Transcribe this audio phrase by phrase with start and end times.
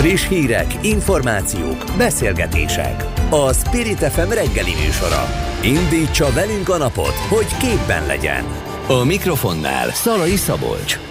[0.00, 3.04] Friss hírek, információk, beszélgetések.
[3.30, 5.24] A Spirit FM reggeli műsora.
[5.62, 8.44] Indítsa velünk a napot, hogy képben legyen.
[8.88, 11.09] A mikrofonnál Szalai Szabolcs.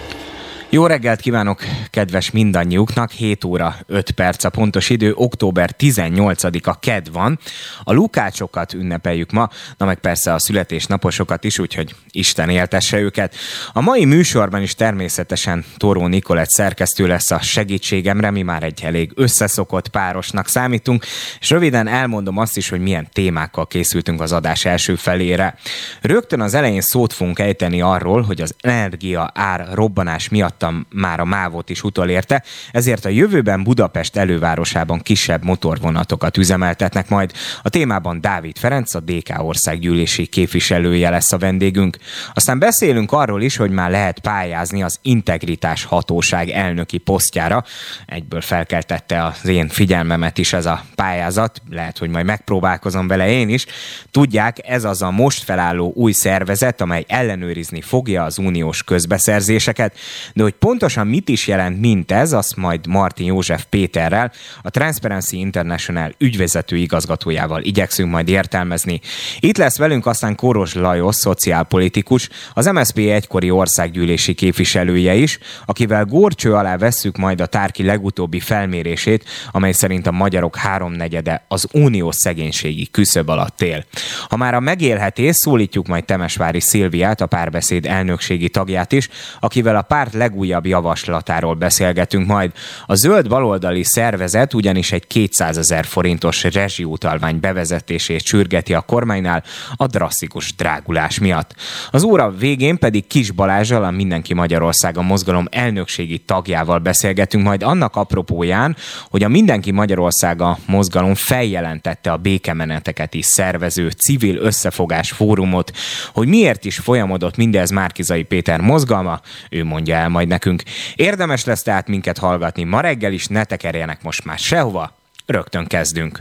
[0.72, 3.10] Jó reggelt kívánok, kedves mindannyiuknak!
[3.10, 7.38] 7 óra 5 perc a pontos idő, október 18-a ked van.
[7.82, 13.34] A lukácsokat ünnepeljük ma, na meg persze a születésnaposokat is, úgyhogy Isten éltesse őket.
[13.72, 19.12] A mai műsorban is természetesen Toró Nikolett szerkesztő lesz a segítségemre, mi már egy elég
[19.14, 21.04] összeszokott párosnak számítunk,
[21.40, 25.54] és röviden elmondom azt is, hogy milyen témákkal készültünk az adás első felére.
[26.00, 31.20] Rögtön az elején szót fogunk ejteni arról, hogy az energia ár robbanás miatt hallottam már
[31.20, 32.42] a mávot is utolérte,
[32.72, 37.32] ezért a jövőben Budapest elővárosában kisebb motorvonatokat üzemeltetnek majd.
[37.62, 41.96] A témában Dávid Ferenc, a DK országgyűlési képviselője lesz a vendégünk.
[42.34, 47.64] Aztán beszélünk arról is, hogy már lehet pályázni az Integritás Hatóság elnöki posztjára.
[48.06, 53.48] Egyből felkeltette az én figyelmemet is ez a pályázat, lehet, hogy majd megpróbálkozom vele én
[53.48, 53.66] is.
[54.10, 59.98] Tudják, ez az a most felálló új szervezet, amely ellenőrizni fogja az uniós közbeszerzéseket,
[60.34, 66.14] de pontosan mit is jelent mint ez, azt majd Martin József Péterrel, a Transparency International
[66.18, 69.00] ügyvezető igazgatójával igyekszünk majd értelmezni.
[69.40, 76.54] Itt lesz velünk aztán Koros Lajos, szociálpolitikus, az MSZP egykori országgyűlési képviselője is, akivel górcső
[76.54, 82.88] alá vesszük majd a tárki legutóbbi felmérését, amely szerint a magyarok háromnegyede az uniós szegénységi
[82.90, 83.84] küszöb alatt él.
[84.28, 89.08] Ha már a megélhetés, szólítjuk majd Temesvári Szilviát, a párbeszéd elnökségi tagját is,
[89.40, 92.52] akivel a párt legújabb legújabb javaslatáról beszélgetünk majd.
[92.86, 99.42] A zöld baloldali szervezet ugyanis egy 200 ezer forintos rezsiutalvány bevezetését sürgeti a kormánynál
[99.76, 101.54] a drasztikus drágulás miatt.
[101.90, 107.62] Az óra végén pedig Kis Balázsal, a Mindenki Magyarország a mozgalom elnökségi tagjával beszélgetünk majd
[107.62, 108.76] annak apropóján,
[109.10, 115.72] hogy a Mindenki Magyarország a mozgalom feljelentette a békemeneteket is szervező civil összefogás fórumot,
[116.12, 119.20] hogy miért is folyamodott mindez Márkizai Péter mozgalma,
[119.50, 120.62] ő mondja el majd nekünk.
[120.94, 124.96] Érdemes lesz tehát minket hallgatni ma reggel is, ne tekerjenek most már sehova,
[125.26, 126.20] rögtön kezdünk.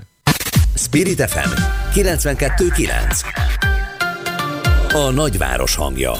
[0.76, 1.50] Spirit FM
[1.94, 3.22] 92.9
[4.94, 6.12] A nagyváros hangja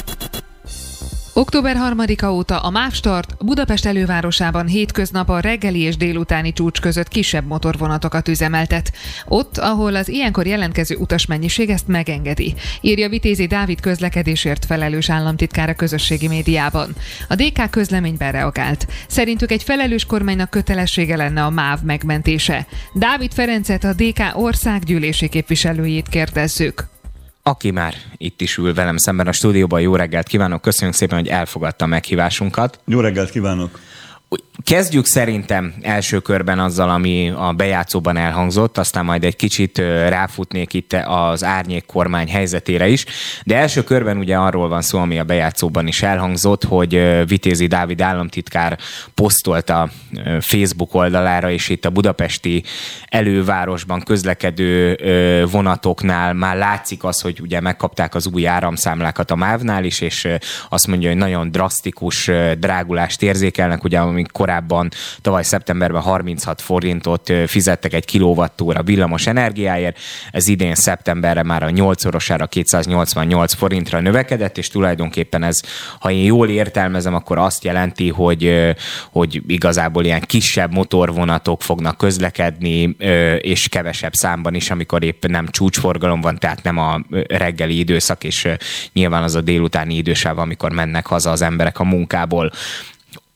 [1.40, 7.08] Október 3-a óta a MÁV Start Budapest elővárosában hétköznap a reggeli és délutáni csúcs között
[7.08, 8.92] kisebb motorvonatokat üzemeltet.
[9.28, 15.74] Ott, ahol az ilyenkor jelentkező utasmennyiség ezt megengedi, írja Vitézi Dávid közlekedésért felelős államtitkár a
[15.74, 16.96] közösségi médiában.
[17.30, 18.88] A DK közleményben reagált.
[19.08, 22.68] Szerintük egy felelős kormánynak kötelessége lenne a MÁV megmentése.
[22.94, 26.99] Dávid Ferencet a DK országgyűlési képviselőjét kérdezzük
[27.50, 29.82] aki már itt is ül velem szemben a stúdióban.
[29.82, 32.80] Jó reggelt kívánok, köszönjük szépen, hogy elfogadta meghívásunkat.
[32.86, 33.80] Jó reggelt kívánok!
[34.64, 40.94] Kezdjük szerintem első körben azzal, ami a bejátszóban elhangzott, aztán majd egy kicsit ráfutnék itt
[40.94, 43.06] az árnyék kormány helyzetére is,
[43.44, 48.02] de első körben ugye arról van szó, ami a bejátszóban is elhangzott, hogy Vitézi Dávid
[48.02, 48.78] államtitkár
[49.14, 49.90] posztolt a
[50.40, 52.64] Facebook oldalára, és itt a budapesti
[53.08, 54.98] elővárosban közlekedő
[55.52, 60.28] vonatoknál már látszik az, hogy ugye megkapták az új áramszámlákat a MÁV-nál is, és
[60.70, 64.90] azt mondja, hogy nagyon drasztikus drágulást érzékelnek, ugye amik korábban
[65.22, 69.98] tavaly szeptemberben 36 forintot fizettek egy kilovattóra villamos energiáért,
[70.32, 75.62] ez idén szeptemberre már a 8-szorosára 288 forintra növekedett, és tulajdonképpen ez,
[76.00, 78.74] ha én jól értelmezem, akkor azt jelenti, hogy,
[79.12, 82.96] hogy igazából ilyen kisebb motorvonatok fognak közlekedni,
[83.42, 88.48] és kevesebb számban is, amikor épp nem csúcsforgalom van, tehát nem a reggeli időszak, és
[88.94, 92.52] nyilván az a délutáni idősáv, amikor mennek haza az emberek a munkából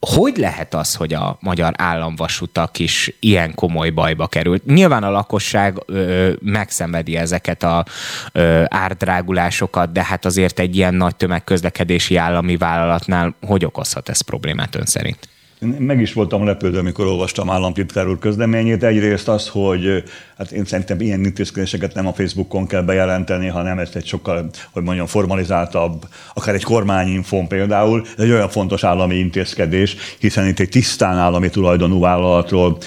[0.05, 4.65] hogy lehet az, hogy a magyar államvasutak is ilyen komoly bajba került?
[4.65, 7.85] Nyilván a lakosság ö, megszenvedi ezeket a
[8.31, 14.75] ö, árdrágulásokat, de hát azért egy ilyen nagy tömegközlekedési állami vállalatnál hogy okozhat ez problémát
[14.75, 15.32] ön szerint?
[15.77, 18.83] Meg is voltam lepődve, amikor olvastam államtitkár úr közleményét.
[18.83, 20.03] Egyrészt az, hogy
[20.37, 24.83] hát én szerintem ilyen intézkedéseket nem a Facebookon kell bejelenteni, hanem ezt egy sokkal, hogy
[24.83, 30.69] mondjam, formalizáltabb, akár egy kormányinfon például, ez egy olyan fontos állami intézkedés, hiszen itt egy
[30.69, 32.77] tisztán állami tulajdonú vállalatról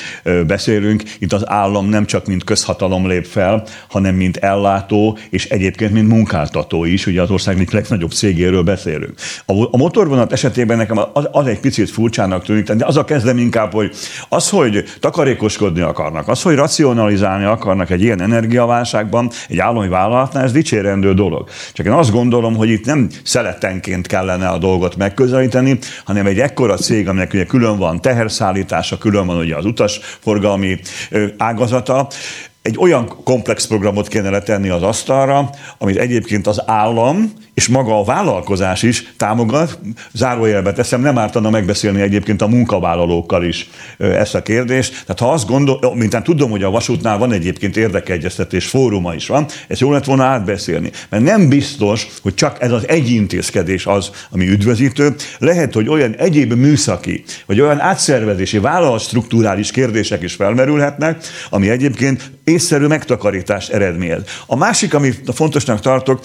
[0.47, 1.03] beszélünk.
[1.19, 6.09] Itt az állam nem csak mint közhatalom lép fel, hanem mint ellátó, és egyébként mint
[6.09, 9.15] munkáltató is, ugye az ország legnagyobb cégéről beszélünk.
[9.47, 12.83] A motorvonat esetében nekem az, az egy picit furcsának tűnik, megközelíteni.
[12.83, 13.95] Az a kezdem inkább, hogy
[14.29, 20.53] az, hogy takarékoskodni akarnak, az, hogy racionalizálni akarnak egy ilyen energiaválságban, egy állami vállalatnál, ez
[20.53, 21.49] dicsérendő dolog.
[21.73, 26.77] Csak én azt gondolom, hogy itt nem szeletenként kellene a dolgot megközelíteni, hanem egy ekkora
[26.77, 30.79] cég, aminek ugye külön van teherszállítása, külön van ugye az utasforgalmi
[31.37, 32.09] ágazata,
[32.67, 38.05] egy olyan komplex programot kéne letenni az asztalra, amit egyébként az állam és maga a
[38.05, 39.79] vállalkozás is támogat.
[40.13, 44.91] Zárójelbe teszem, nem ártana megbeszélni egyébként a munkavállalókkal is ezt a kérdést.
[44.91, 49.47] Tehát ha azt gondol, mintán tudom, hogy a vasútnál van egyébként érdekeegyeztetés fóruma is van,
[49.69, 50.91] ezt jól lett volna átbeszélni.
[51.09, 55.15] Mert nem biztos, hogy csak ez az egy intézkedés az, ami üdvözítő.
[55.39, 62.87] Lehet, hogy olyan egyéb műszaki, vagy olyan átszervezési, vállalatstruktúrális kérdések is felmerülhetnek, ami egyébként észszerű
[62.87, 64.23] megtakarítást eredményez.
[64.47, 66.21] A másik, amit fontosnak tartok,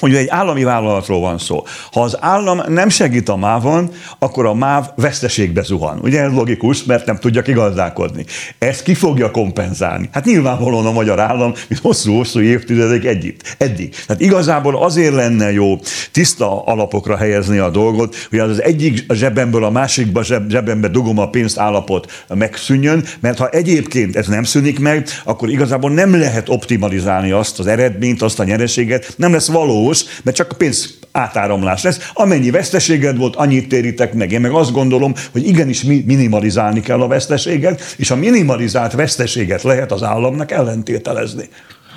[0.00, 1.64] hogy egy állami vállalatról van szó.
[1.92, 5.98] Ha az állam nem segít a mávon, akkor a máv veszteségbe zuhan.
[6.02, 8.24] Ugye ez logikus, mert nem tudja kigazdálkodni.
[8.58, 10.08] Ezt ki fogja kompenzálni?
[10.12, 13.94] Hát nyilvánvalóan a magyar állam, mint hosszú-hosszú évtizedek együtt, eddig.
[14.06, 15.78] Tehát igazából azért lenne jó
[16.12, 21.58] tiszta alapokra helyezni a dolgot, hogy az egyik zsebemből a másikba zsebembe dugom a pénzt
[21.58, 27.58] állapot megszűnjön, mert ha egyébként ez nem szűnik meg, akkor igazából nem lehet optimalizálni azt
[27.58, 32.10] az eredményt, azt a nyereséget, nem lesz való valós, mert csak a pénz átáramlás lesz.
[32.12, 34.32] Amennyi veszteséged volt, annyit térítek meg.
[34.32, 39.92] Én meg azt gondolom, hogy igenis minimalizálni kell a veszteséget, és a minimalizált veszteséget lehet
[39.92, 41.48] az államnak ellentételezni.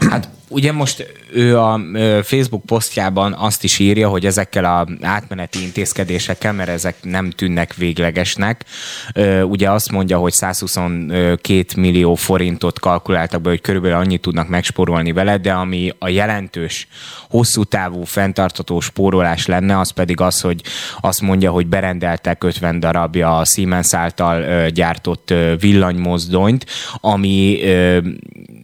[0.09, 1.81] Hát ugye most ő a
[2.23, 8.65] Facebook posztjában azt is írja, hogy ezekkel a átmeneti intézkedésekkel, mert ezek nem tűnnek véglegesnek,
[9.43, 15.37] ugye azt mondja, hogy 122 millió forintot kalkuláltak be, hogy körülbelül annyit tudnak megspórolni vele,
[15.37, 16.87] de ami a jelentős,
[17.29, 20.61] hosszú távú, fenntartató spórolás lenne, az pedig az, hogy
[21.01, 27.59] azt mondja, hogy berendeltek 50 darabja a Siemens által gyártott villanymozdonyt, ami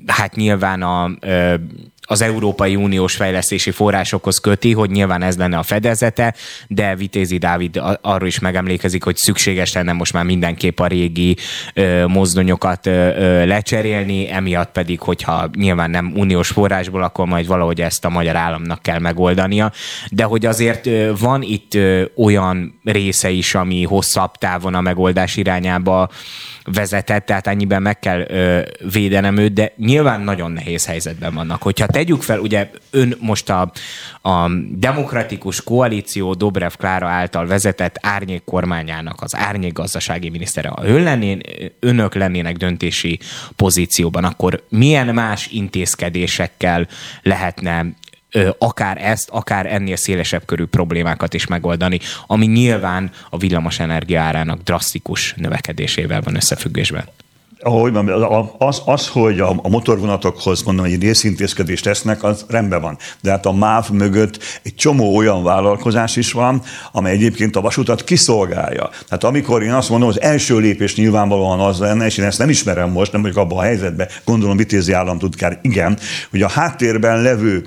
[0.05, 1.11] hát nyilván a
[2.09, 6.33] az Európai Uniós fejlesztési forrásokhoz köti, hogy nyilván ez lenne a fedezete,
[6.67, 11.37] de Vitézi Dávid arról is megemlékezik, hogy szükséges lenne most már mindenképp a régi
[11.73, 17.81] ö, mozdonyokat ö, ö, lecserélni, emiatt pedig, hogyha nyilván nem uniós forrásból, akkor majd valahogy
[17.81, 19.71] ezt a magyar államnak kell megoldania.
[20.11, 25.35] De hogy azért ö, van itt ö, olyan része is, ami hosszabb távon a megoldás
[25.35, 26.09] irányába
[26.63, 28.61] vezetett, tehát ennyiben meg kell ö,
[28.91, 31.61] védenem őt, de nyilván nagyon nehéz helyzetben vannak.
[31.61, 33.71] Hogyha tegyük fel, ugye ön most a,
[34.21, 41.03] a demokratikus koalíció Dobrev Klára által vezetett árnyék kormányának az árnyék gazdasági minisztere, ha ön
[41.03, 41.41] lennén,
[41.79, 43.19] önök lennének döntési
[43.55, 46.87] pozícióban, akkor milyen más intézkedésekkel
[47.21, 47.85] lehetne
[48.57, 54.61] akár ezt, akár ennél szélesebb körű problémákat is megoldani, ami nyilván a villamos energia árának
[54.61, 57.05] drasztikus növekedésével van összefüggésben
[57.59, 57.93] ahogy
[58.57, 62.97] az, az, hogy a, a motorvonatokhoz mondom, egy részintézkedést tesznek, az rendben van.
[63.21, 66.61] De hát a MÁV mögött egy csomó olyan vállalkozás is van,
[66.91, 68.89] amely egyébként a vasutat kiszolgálja.
[69.07, 72.49] Tehát amikor én azt mondom, az első lépés nyilvánvalóan az lenne, és én ezt nem
[72.49, 75.97] ismerem most, nem vagyok abban a helyzetben, gondolom Vitézi államtitkár, igen,
[76.29, 77.63] hogy a háttérben levő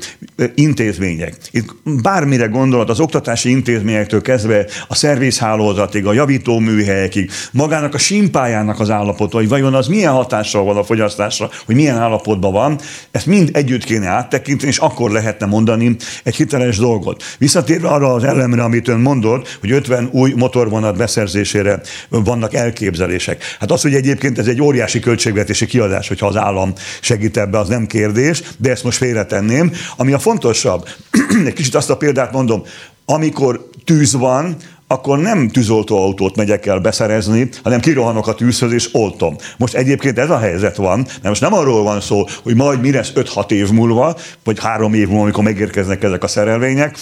[0.55, 8.81] intézmények, itt bármire gondolat, az oktatási intézményektől kezdve a szervizhálózatig, a javítóműhelyekig, magának a simpájának
[8.81, 12.79] az állapota, hogy vajon az milyen hatással van a fogyasztásra, hogy milyen állapotban van,
[13.11, 17.23] ezt mind együtt kéne áttekinteni, és akkor lehetne mondani egy hiteles dolgot.
[17.39, 23.43] Visszatérve arra az elemre, amit ön mondott, hogy 50 új motorvonat beszerzésére vannak elképzelések.
[23.61, 27.69] Hát az, hogy egyébként ez egy óriási költségvetési kiadás, hogyha az állam segít ebbe, az
[27.69, 29.73] nem kérdés, de ezt most félretenném.
[29.97, 30.89] Ami a fontosabb,
[31.47, 32.63] egy kicsit azt a példát mondom,
[33.05, 34.57] amikor tűz van,
[34.93, 39.37] akkor nem tűzoltóautót megyek el beszerezni, hanem kirohanok a tűzhöz és oltom.
[39.57, 42.93] Most egyébként ez a helyzet van, mert most nem arról van szó, hogy majd mi
[42.93, 46.99] lesz 5-6 év múlva, vagy 3 év múlva, amikor megérkeznek ezek a szerelvények,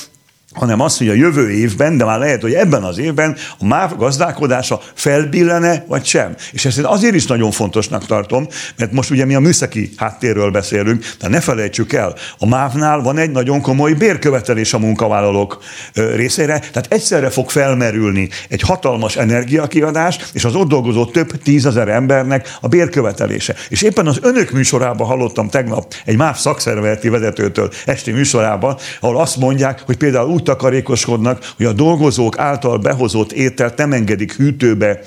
[0.52, 3.96] hanem az, hogy a jövő évben, de már lehet, hogy ebben az évben a MÁV
[3.96, 6.34] gazdálkodása felbillene, vagy sem.
[6.52, 11.04] És ezt azért is nagyon fontosnak tartom, mert most ugye mi a műszaki háttérről beszélünk,
[11.20, 15.58] de ne felejtsük el, a MÁV-nál van egy nagyon komoly bérkövetelés a munkavállalók
[15.92, 22.56] részére, tehát egyszerre fog felmerülni egy hatalmas energiakiadás, és az ott dolgozó több tízezer embernek
[22.60, 23.54] a bérkövetelése.
[23.68, 29.36] És éppen az önök műsorában hallottam tegnap egy MÁV szakszervezeti vezetőtől esti műsorában, ahol azt
[29.36, 35.00] mondják, hogy például úgy takarékoskodnak, hogy a dolgozók által behozott ételt nem engedik hűtőbe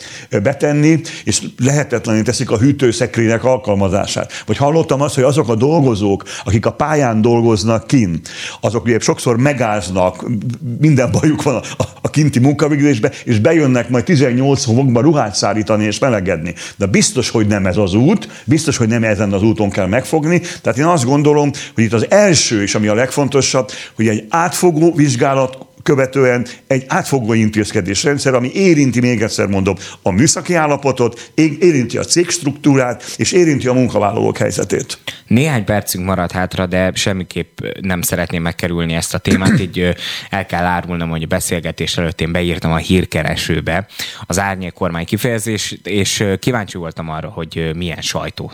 [0.44, 4.44] betenni, és lehetetlenül teszik a hűtőszekrények alkalmazását.
[4.46, 8.20] Vagy hallottam azt, hogy azok a dolgozók, akik a pályán dolgoznak kin,
[8.62, 10.26] azok ugye sokszor megáznak,
[10.80, 16.00] minden bajuk van a, a kinti munkavégzésbe, és bejönnek majd 18 fokba ruhát szárítani és
[16.00, 16.54] melegedni.
[16.78, 20.42] De biztos, hogy nem ez az út, biztos, hogy nem ezen az úton kell megfogni.
[20.62, 24.94] Tehát én azt gondolom, hogy itt az első, és ami a legfontosabb, hogy egy átfogó
[24.94, 31.98] vizsgálat vizsgálat követően egy átfogó intézkedésrendszer, ami érinti, még egyszer mondom, a műszaki állapotot, érinti
[31.98, 32.30] a cég
[33.18, 35.00] és érinti a munkavállalók helyzetét.
[35.28, 39.96] Néhány percünk marad hátra, de semmiképp nem szeretném megkerülni ezt a témát, így
[40.30, 43.86] el kell árulnom, hogy a beszélgetés előtt én beírtam a hírkeresőbe
[44.26, 48.52] az árnyék kormány kifejezés, és kíváncsi voltam arra, hogy milyen sajtó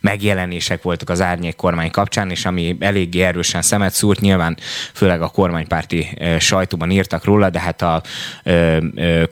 [0.00, 4.56] megjelenések voltak az árnyék kormány kapcsán, és ami eléggé erősen szemet szúrt, nyilván
[4.94, 8.02] főleg a kormánypárt kormánypárti sajtóban írtak róla, de hát a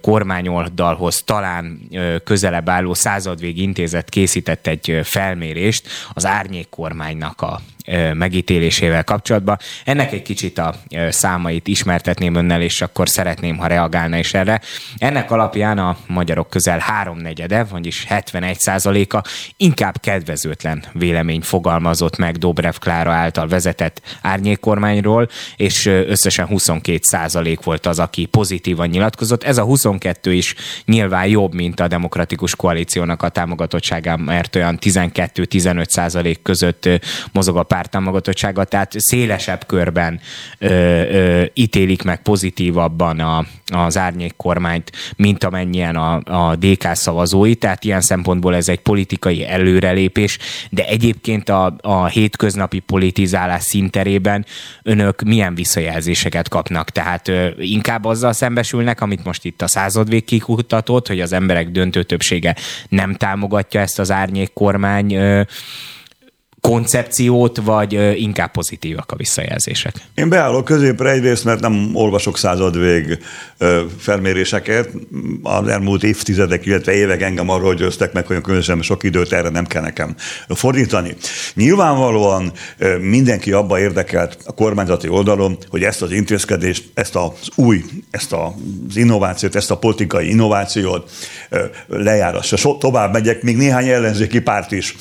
[0.01, 1.81] kormányoldalhoz talán
[2.25, 7.61] közelebb álló századvég intézet készített egy felmérést az árnyék kormánynak a
[8.15, 9.59] megítélésével kapcsolatban.
[9.85, 10.75] Ennek egy kicsit a
[11.09, 14.61] számait ismertetném önnel, és akkor szeretném, ha reagálna is erre.
[14.99, 19.23] Ennek alapján a magyarok közel háromnegyede, vagyis 71 százaléka
[19.57, 27.87] inkább kedvezőtlen vélemény fogalmazott meg Dobrev Klára által vezetett árnyékkormányról, és összesen 22 százalék volt
[27.87, 29.43] az, aki pozitívan nyilatkozott.
[29.43, 35.89] Ez a 22 is nyilván jobb, mint a demokratikus koalíciónak a támogatottságán, mert olyan 12-15
[35.89, 36.89] százalék között
[37.33, 40.21] mozog a pártámogatottsága, tehát szélesebb körben
[40.59, 47.55] ö, ö, ítélik meg pozitívabban a, az árnyék kormányt, mint amennyien a, a DK szavazói,
[47.55, 50.39] tehát ilyen szempontból ez egy politikai előrelépés,
[50.71, 54.47] de egyébként a, a hétköznapi politizálás szinterében
[54.83, 56.91] önök milyen visszajelzéseket kapnak?
[56.91, 62.03] Tehát ö, inkább azzal szembesülnek, amit most itt a századvég kikutatott, hogy az emberek döntő
[62.03, 62.57] többsége
[62.89, 65.43] nem támogatja ezt az árnyék kormány ö,
[66.69, 69.95] koncepciót, vagy inkább pozitívak a visszajelzések?
[70.15, 73.19] Én beállok középre egyrészt, mert nem olvasok századvég
[73.99, 74.89] felméréseket.
[75.43, 79.67] Az elmúlt évtizedek, illetve évek engem arról győztek meg, hogy különösen sok időt erre nem
[79.67, 80.15] kell nekem
[80.49, 81.17] fordítani.
[81.55, 82.53] Nyilvánvalóan
[83.01, 88.97] mindenki abba érdekelt a kormányzati oldalon, hogy ezt az intézkedést, ezt az új, ezt az
[88.97, 91.11] innovációt, ezt a politikai innovációt
[91.89, 92.57] lejárassa.
[92.57, 94.97] So, tovább megyek, még néhány ellenzéki párt is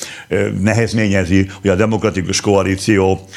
[0.62, 3.28] nehezményezi hogy a demokratikus koalíció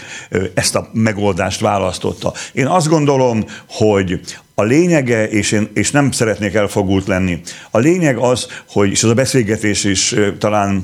[0.55, 2.33] ezt a megoldást választotta.
[2.53, 4.21] Én azt gondolom, hogy
[4.55, 9.11] a lényege, és, én, és nem szeretnék elfogult lenni, a lényeg az, hogy, és az
[9.11, 10.83] a beszélgetés is talán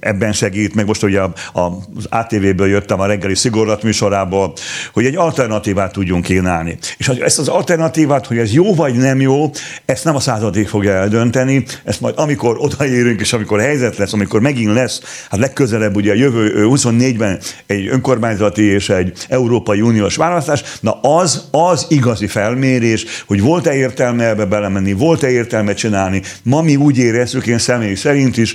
[0.00, 1.20] ebben segít, meg most ugye
[1.52, 4.52] az ATV-ből jöttem a reggeli szigorlat műsorából,
[4.92, 6.78] hogy egy alternatívát tudjunk kínálni.
[6.96, 9.50] És ezt az alternatívát, hogy ez jó vagy nem jó,
[9.84, 14.40] ezt nem a századék fogja eldönteni, ezt majd amikor odaérünk, és amikor helyzet lesz, amikor
[14.40, 15.00] megint lesz,
[15.30, 21.48] hát legközelebb ugye a jövő 24-ben egy önkormányzati és egy Európai Uniós választás, na az,
[21.50, 26.22] az igazi felmérés, kérdés, hogy volt-e értelme ebbe belemenni, volt-e értelme csinálni.
[26.42, 28.54] Ma mi úgy érezzük, én személy szerint is,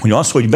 [0.00, 0.48] hogy az, hogy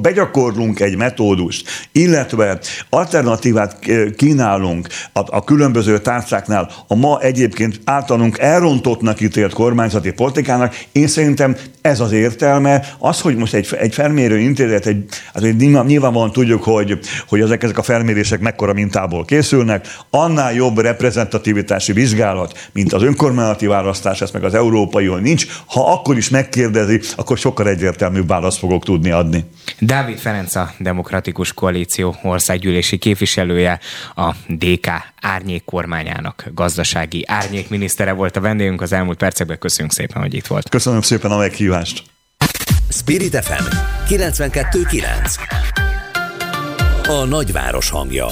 [0.00, 2.58] begyakorlunk egy metódust, illetve
[2.90, 3.78] alternatívát
[4.16, 11.56] kínálunk a, a különböző tárcáknál a ma egyébként általunk elrontottnak ítélt kormányzati politikának, én szerintem
[11.80, 12.88] ez az értelme.
[12.98, 16.98] Az, hogy most egy, egy felmérő intézet, egy, hát nyilvánvalóan tudjuk, hogy,
[17.28, 23.66] hogy ezek, ezek a felmérések mekkora mintából készülnek, annál jobb reprezentativitási vizsgálat, mint az önkormányzati
[23.66, 25.46] választás, ez meg az európai nincs.
[25.66, 29.44] Ha akkor is megkérdezi, akkor sokkal egyértelműbb választ fogok tudni adni.
[29.78, 33.80] Dávid Ferenc a Demokratikus Koalíció országgyűlési képviselője,
[34.14, 34.88] a DK
[35.20, 39.58] árnyék kormányának gazdasági árnyékminisztere volt a vendégünk az elmúlt percekben.
[39.58, 40.68] Köszönjük szépen, hogy itt volt.
[40.68, 42.02] Köszönöm szépen a meghívást.
[42.88, 43.64] Spirit FM
[44.08, 45.34] 92.9
[47.08, 48.26] A nagyváros hangja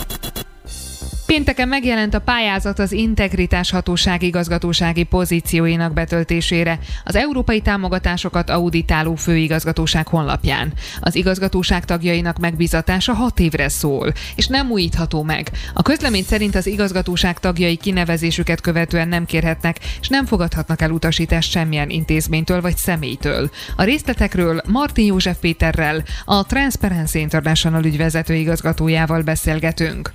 [1.26, 10.07] Pénteken megjelent a pályázat az Integritás Hatóság igazgatósági pozícióinak betöltésére, az európai támogatásokat auditáló főigazgatóság
[10.07, 10.73] honlapján.
[11.00, 15.50] Az igazgatóság tagjainak megbizatása hat évre szól, és nem újítható meg.
[15.75, 21.50] A közlemény szerint az igazgatóság tagjai kinevezésüket követően nem kérhetnek, és nem fogadhatnak el utasítást
[21.50, 23.50] semmilyen intézménytől vagy személytől.
[23.76, 30.12] A részletekről Martin József Péterrel, a Transparency International ügyvezető igazgatójával beszélgetünk.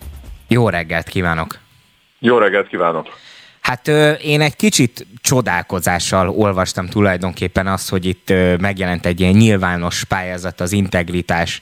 [0.52, 1.60] Jó reggelt kívánok!
[2.20, 3.08] Jó reggelt kívánok!
[3.62, 3.88] Hát
[4.22, 10.72] én egy kicsit csodálkozással olvastam tulajdonképpen azt, hogy itt megjelent egy ilyen nyilvános pályázat az
[10.72, 11.60] integritás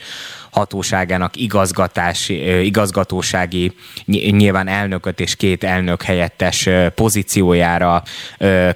[0.52, 2.30] hatóságának igazgatás,
[2.64, 3.76] igazgatósági
[4.06, 8.04] nyilván elnököt és két elnök helyettes pozíciójára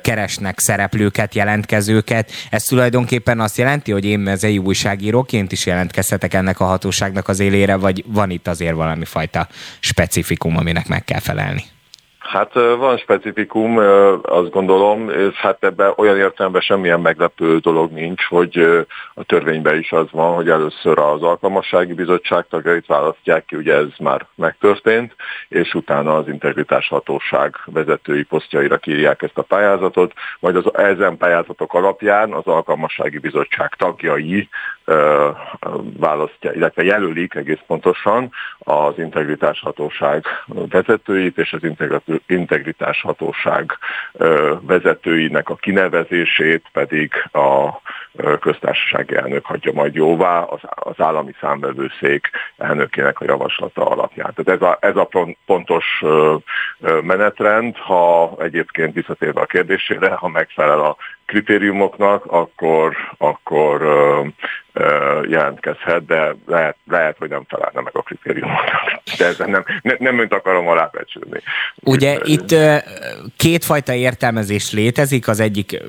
[0.02, 2.32] keresnek szereplőket, jelentkezőket.
[2.50, 7.76] Ez tulajdonképpen azt jelenti, hogy én mezei újságíróként is jelentkezhetek ennek a hatóságnak az élére,
[7.76, 9.48] vagy van itt azért valami fajta
[9.80, 11.64] specifikum, aminek meg kell felelni?
[12.32, 13.78] Hát van specifikum,
[14.22, 18.58] azt gondolom, és hát ebben olyan értelemben semmilyen meglepő dolog nincs, hogy
[19.14, 23.88] a törvényben is az van, hogy először az alkalmassági bizottság tagjait választják ki, ugye ez
[24.00, 25.16] már megtörtént,
[25.48, 31.74] és utána az integritás hatóság vezetői posztjaira kírják ezt a pályázatot, majd az ezen pályázatok
[31.74, 34.50] alapján az alkalmassági bizottság tagjai
[35.98, 41.62] választja, illetve jelölik egész pontosan az integritás hatóság vezetőit és az
[42.28, 43.78] integritás hatóság
[44.62, 47.82] vezetőinek a kinevezését pedig a
[48.40, 50.60] köztársasági elnök hagyja majd jóvá az,
[50.98, 54.34] állami számvevőszék elnökének a javaslata alapján.
[54.36, 55.10] Tehát ez a, ez a
[55.46, 56.04] pontos
[57.02, 64.22] menetrend, ha egyébként visszatérve a kérdésére, ha megfelel a kritériumoknak, akkor, akkor ö,
[64.74, 69.02] ö, jelentkezhet, de lehet, lehet, hogy nem találna meg a kritériumoknak.
[69.18, 71.42] De ezzel nem, ne, nem önt akarom alábecsülni.
[71.84, 72.56] Ugye itt
[73.38, 75.82] kétfajta értelmezés létezik, az egyik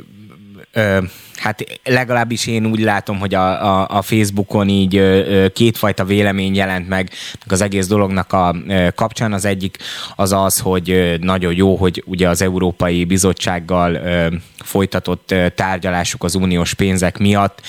[1.37, 5.02] hát legalábbis én úgy látom, hogy a, a, a Facebookon így
[5.52, 7.11] kétfajta vélemény jelent meg
[7.47, 8.55] az egész dolognak a
[8.95, 9.33] kapcsán.
[9.33, 9.76] Az egyik
[10.17, 14.00] az az, hogy nagyon jó, hogy ugye az Európai Bizottsággal
[14.62, 17.61] folytatott tárgyalások az uniós pénzek miatt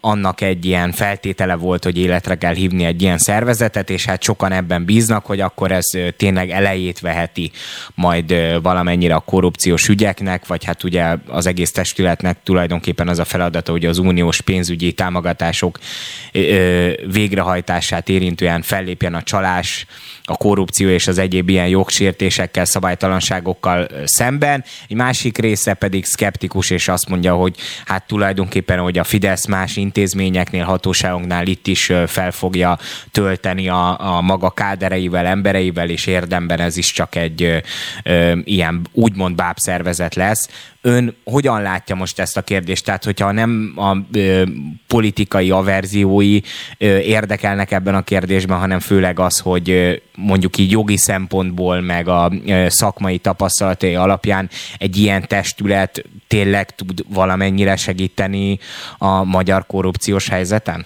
[0.00, 4.52] annak egy ilyen feltétele volt, hogy életre kell hívni egy ilyen szervezetet, és hát sokan
[4.52, 5.86] ebben bíznak, hogy akkor ez
[6.16, 7.50] tényleg elejét veheti
[7.94, 13.72] majd valamennyire a korrupciós ügyeknek, vagy hát ugye az egész testületnek tulajdonképpen az a feladata,
[13.72, 15.78] hogy az uniós pénzügyi támogatások
[17.12, 19.86] végrehajtását érintően fellépjen a csalás,
[20.30, 24.64] a korrupció és az egyéb ilyen jogsértésekkel, szabálytalanságokkal szemben.
[24.88, 29.76] Egy másik része pedig szkeptikus, és azt mondja, hogy hát tulajdonképpen, hogy a Fidesz más
[29.76, 32.78] intézményeknél, hatóságoknál itt is fel fogja
[33.10, 37.58] tölteni a, a maga kádereivel, embereivel, és érdemben ez is csak egy ö,
[38.02, 40.48] ö, ilyen úgymond bábszervezet lesz.
[40.82, 42.84] Ön hogyan látja most ezt a kérdést?
[42.84, 44.42] Tehát, hogyha nem a ö,
[44.86, 46.40] politikai averziói
[46.78, 52.08] ö, érdekelnek ebben a kérdésben, hanem főleg az, hogy ö, mondjuk így jogi szempontból, meg
[52.08, 58.58] a ö, szakmai tapasztalatai alapján egy ilyen testület tényleg tud valamennyire segíteni
[58.98, 60.84] a magyar korrupciós helyzeten?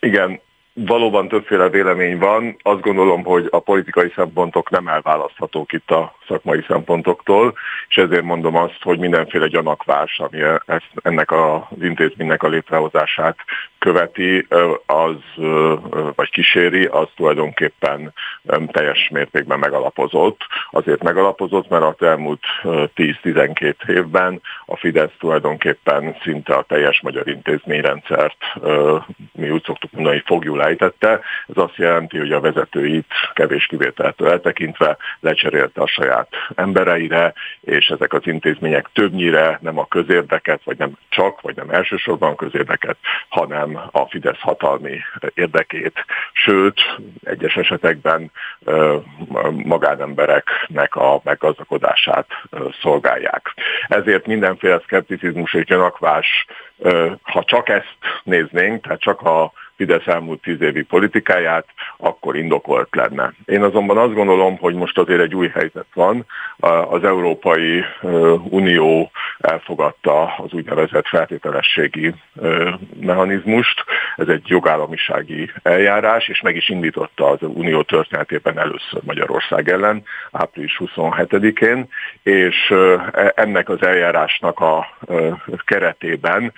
[0.00, 0.40] Igen,
[0.72, 2.56] valóban többféle vélemény van.
[2.62, 7.54] Azt gondolom, hogy a politikai szempontok nem elválaszthatók itt a szakmai szempontoktól,
[7.88, 13.36] és ezért mondom azt, hogy mindenféle gyanakvás, ami ezt, ennek az intézménynek a létrehozását
[13.78, 14.46] követi,
[14.86, 15.16] az,
[16.14, 18.12] vagy kíséri, az tulajdonképpen
[18.66, 20.40] teljes mértékben megalapozott.
[20.70, 28.36] Azért megalapozott, mert az elmúlt 10-12 évben a Fidesz tulajdonképpen szinte a teljes magyar intézményrendszert,
[29.32, 31.20] mi úgy szoktuk mondani, fogjul ejtette.
[31.46, 38.12] Ez azt jelenti, hogy a vezetőit kevés kivételtől eltekintve lecserélte a saját embereire, és ezek
[38.12, 42.96] az intézmények többnyire nem a közérdeket, vagy nem csak, vagy nem elsősorban közérdeket,
[43.28, 44.98] hanem a Fidesz hatalmi
[45.34, 46.80] érdekét, sőt,
[47.24, 48.30] egyes esetekben
[49.64, 52.26] magánembereknek a meggazdagodását
[52.82, 53.54] szolgálják.
[53.88, 56.46] Ezért mindenféle szkepticizmus és gyanakvás,
[57.22, 61.66] ha csak ezt néznénk, tehát csak a Fidesz elmúlt tíz évi politikáját,
[61.96, 63.32] akkor indokolt lenne.
[63.44, 66.26] Én azonban azt gondolom, hogy most azért egy új helyzet van.
[66.90, 67.84] Az Európai
[68.48, 72.14] Unió elfogadta az úgynevezett feltételességi
[73.00, 73.84] mechanizmust.
[74.16, 80.80] Ez egy jogállamisági eljárás, és meg is indította az Unió történetében először Magyarország ellen, április
[80.84, 81.88] 27-én,
[82.22, 84.86] és e, ennek az eljárásnak a
[85.64, 86.52] keretében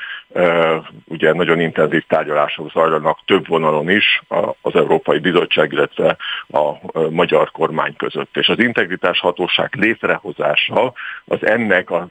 [1.04, 4.22] ugye nagyon intenzív tárgyalások zajlanak több vonalon is
[4.61, 6.16] az Európai Bizottság, illetve
[6.48, 6.72] a
[7.11, 8.37] magyar kormány között.
[8.37, 10.92] És az integritás hatóság létrehozása
[11.25, 12.09] az ennek a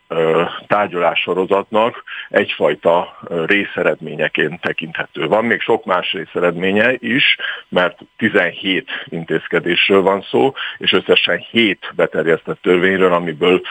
[0.67, 5.27] tárgyalássorozatnak egyfajta részeredményeként tekinthető.
[5.27, 7.37] Van még sok más részeredménye is,
[7.69, 13.61] mert 17 intézkedésről van szó, és összesen 7 beterjesztett törvényről, amiből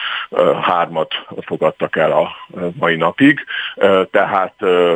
[0.61, 2.35] hármat fogadtak el a
[2.79, 3.45] mai napig.
[4.11, 4.53] Tehát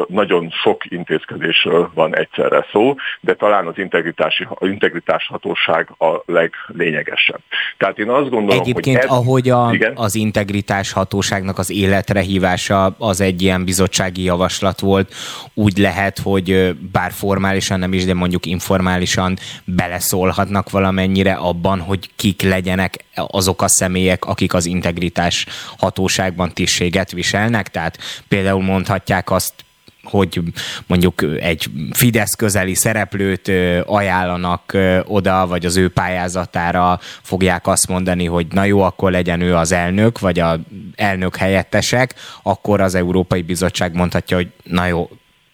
[0.07, 7.39] nagyon sok intézkedésről van egyszerre szó, de talán az integritási, integritás hatóság a leglényegesebb.
[7.77, 12.95] Tehát én azt gondolom, Egyébként, hogy ez, ahogy a, az integritás hatóságnak az életre hívása
[12.97, 15.13] az egy ilyen bizottsági javaslat volt,
[15.53, 22.41] úgy lehet, hogy bár formálisan nem is, de mondjuk informálisan beleszólhatnak valamennyire abban, hogy kik
[22.41, 25.45] legyenek azok a személyek, akik az integritás
[25.77, 27.67] hatóságban tisztséget viselnek.
[27.67, 29.64] Tehát például mondhatják azt
[30.07, 30.41] hogy
[30.87, 33.51] mondjuk egy Fidesz közeli szereplőt
[33.85, 39.55] ajánlanak oda, vagy az ő pályázatára fogják azt mondani, hogy na jó, akkor legyen ő
[39.55, 40.59] az elnök, vagy a
[40.95, 42.13] elnök helyettesek,
[42.43, 45.09] akkor az Európai Bizottság mondhatja, hogy na jó,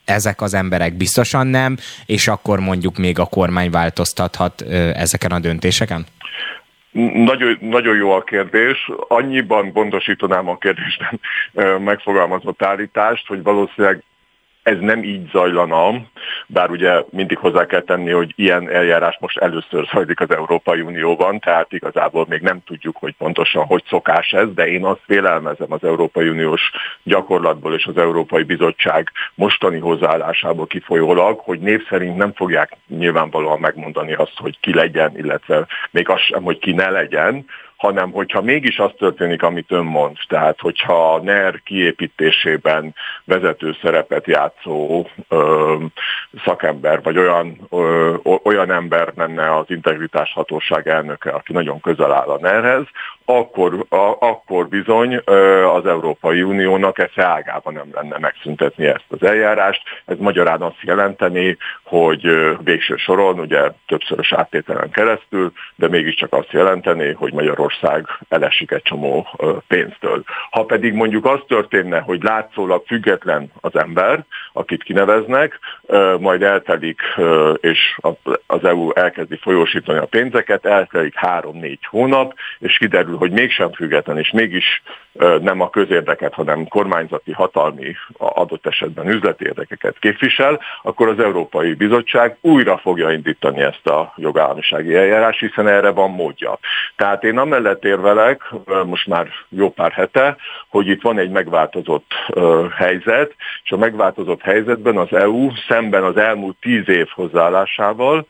[0.05, 4.61] ezek az emberek biztosan nem, és akkor mondjuk még a kormány változtathat
[4.93, 6.05] ezeken a döntéseken?
[7.13, 8.91] Nagyon, nagyon jó a kérdés.
[9.07, 11.19] Annyiban pontosítanám a kérdésben
[11.83, 14.03] megfogalmazott állítást, hogy valószínűleg
[14.63, 16.01] ez nem így zajlana,
[16.47, 21.39] bár ugye mindig hozzá kell tenni, hogy ilyen eljárás most először zajlik az Európai Unióban,
[21.39, 25.83] tehát igazából még nem tudjuk, hogy pontosan hogy szokás ez, de én azt vélelmezem az
[25.83, 26.71] Európai Uniós
[27.03, 34.13] gyakorlatból és az Európai Bizottság mostani hozzáállásából kifolyólag, hogy név szerint nem fogják nyilvánvalóan megmondani
[34.13, 37.45] azt, hogy ki legyen, illetve még azt sem, hogy ki ne legyen,
[37.81, 44.27] hanem hogyha mégis az történik, amit ön mond, tehát hogyha a NER kiépítésében vezető szerepet
[44.27, 45.75] játszó ö,
[46.45, 48.13] szakember, vagy olyan, ö,
[48.43, 52.85] olyan ember menne az integritás hatóság elnöke, aki nagyon közel áll a NER-hez,
[53.25, 55.15] akkor, a, akkor bizony
[55.75, 59.81] az Európai Uniónak esze ágában nem lenne megszüntetni ezt az eljárást.
[60.05, 62.21] Ez magyarán azt jelenteni, hogy
[62.63, 67.70] végső soron, ugye többszörös áttételen keresztül, de mégiscsak azt jelenteni, hogy Magyarország
[68.29, 69.27] elesik egy csomó
[69.67, 70.23] pénztől.
[70.49, 75.59] Ha pedig mondjuk az történne, hogy látszólag független az ember, akit kineveznek,
[76.19, 77.01] majd eltelik,
[77.59, 77.97] és
[78.47, 84.31] az EU elkezdi folyósítani a pénzeket, eltelik három-négy hónap, és kiderül, hogy mégsem független, és
[84.31, 84.81] mégis
[85.41, 92.37] nem a közérdeket, hanem kormányzati, hatalmi, adott esetben üzleti érdekeket képvisel, akkor az Európai Bizottság
[92.41, 96.59] újra fogja indítani ezt a jogállamisági eljárás, hiszen erre van módja.
[96.95, 98.41] Tehát én amellett érvelek,
[98.85, 100.37] most már jó pár hete,
[100.69, 102.11] hogy itt van egy megváltozott
[102.75, 108.27] helyzet, és a megváltozott helyzetben az EU szemben az elmúlt tíz év hozzáállásával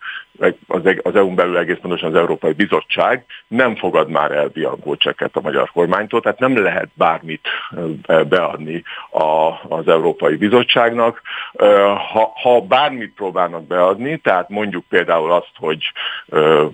[0.68, 5.42] az, az EU-n belül egész pontosan az Európai Bizottság nem fogad már el biankócseket a
[5.42, 7.48] magyar kormánytól, tehát nem lehet bármit
[8.30, 11.22] beadni a, az Európai Bizottságnak.
[12.12, 15.92] Ha, ha bármit próbálnak beadni, tehát mondjuk például azt, hogy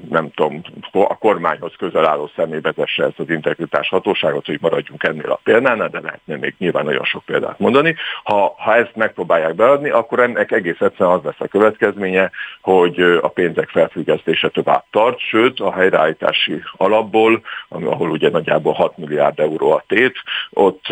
[0.09, 5.31] nem tudom, a kormányhoz közel álló személy vezesse ezt az integritás hatóságot, hogy maradjunk ennél
[5.31, 7.95] a példánál, de lehetne még nyilván nagyon sok példát mondani.
[8.23, 13.27] Ha, ha ezt megpróbálják beadni, akkor ennek egész egyszerűen az lesz a következménye, hogy a
[13.27, 19.71] pénz pénzek felfüggesztése tovább tart, sőt a helyreállítási alapból, ahol ugye nagyjából 6 milliárd euró
[19.71, 20.15] a tét,
[20.49, 20.85] ott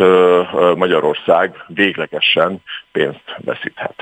[0.76, 3.94] Magyarország véglegesen pénzt veszíthet.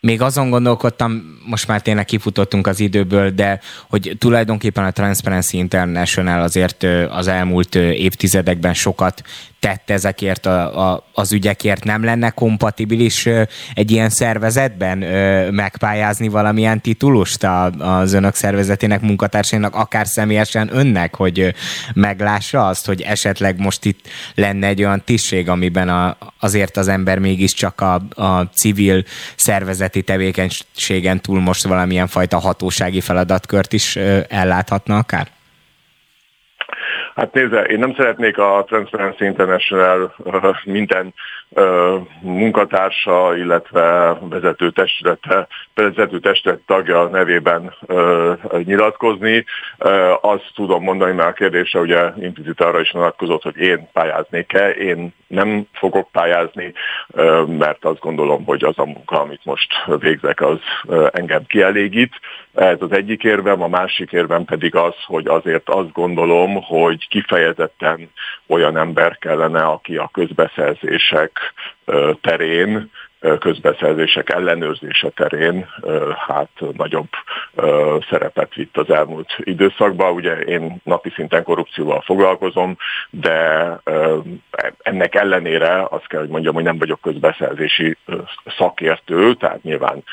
[0.00, 6.42] Még azon gondolkodtam, most már tényleg kifutottunk az időből, de hogy tulajdonképpen a Transparency International
[6.42, 9.22] azért az elmúlt évtizedekben sokat
[9.60, 13.28] tett ezekért a, a, az ügyekért, nem lenne kompatibilis
[13.74, 14.98] egy ilyen szervezetben
[15.52, 17.46] megpályázni valamilyen titulust
[17.78, 21.54] az önök szervezetének munkatársainak, akár személyesen önnek, hogy
[21.94, 27.18] meglássa azt, hogy esetleg most itt lenne egy olyan tisztség, amiben a, azért az ember
[27.18, 29.04] mégiscsak a, a civil
[29.90, 33.96] szervezeti tevékenységen túl most valamilyen fajta hatósági feladatkört is
[34.28, 35.26] elláthatna akár?
[37.14, 40.14] Hát nézze, én nem szeretnék a Transparency International
[40.64, 41.14] minden
[42.20, 45.46] munkatársa, illetve vezető testülete,
[45.82, 47.74] vezető testület tagja nevében
[48.64, 49.44] nyilatkozni.
[50.20, 54.70] Azt tudom mondani, mert a kérdése ugye implicit arra is vonatkozott, hogy én pályáznék-e.
[54.70, 56.72] Én nem fogok pályázni,
[57.46, 60.58] mert azt gondolom, hogy az a munka, amit most végzek, az
[61.12, 62.14] engem kielégít.
[62.54, 68.10] Ez az egyik érvem, a másik érvem pedig az, hogy azért azt gondolom, hogy kifejezetten
[68.46, 71.38] olyan ember kellene, aki a közbeszerzések
[72.20, 72.90] terén
[73.38, 75.68] közbeszerzések ellenőrzése terén
[76.26, 77.08] hát nagyobb
[78.10, 80.12] szerepet vitt az elmúlt időszakban.
[80.12, 82.76] Ugye én napi szinten korrupcióval foglalkozom,
[83.10, 83.68] de
[84.82, 87.96] ennek ellenére azt kell, hogy mondjam, hogy nem vagyok közbeszerzési
[88.58, 90.04] szakértő, tehát nyilván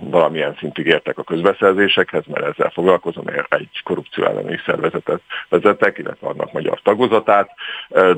[0.00, 6.52] valamilyen szintig értek a közbeszerzésekhez, mert ezzel foglalkozom, egy korrupció elleni szervezetet vezetek, illetve annak
[6.52, 7.50] magyar tagozatát,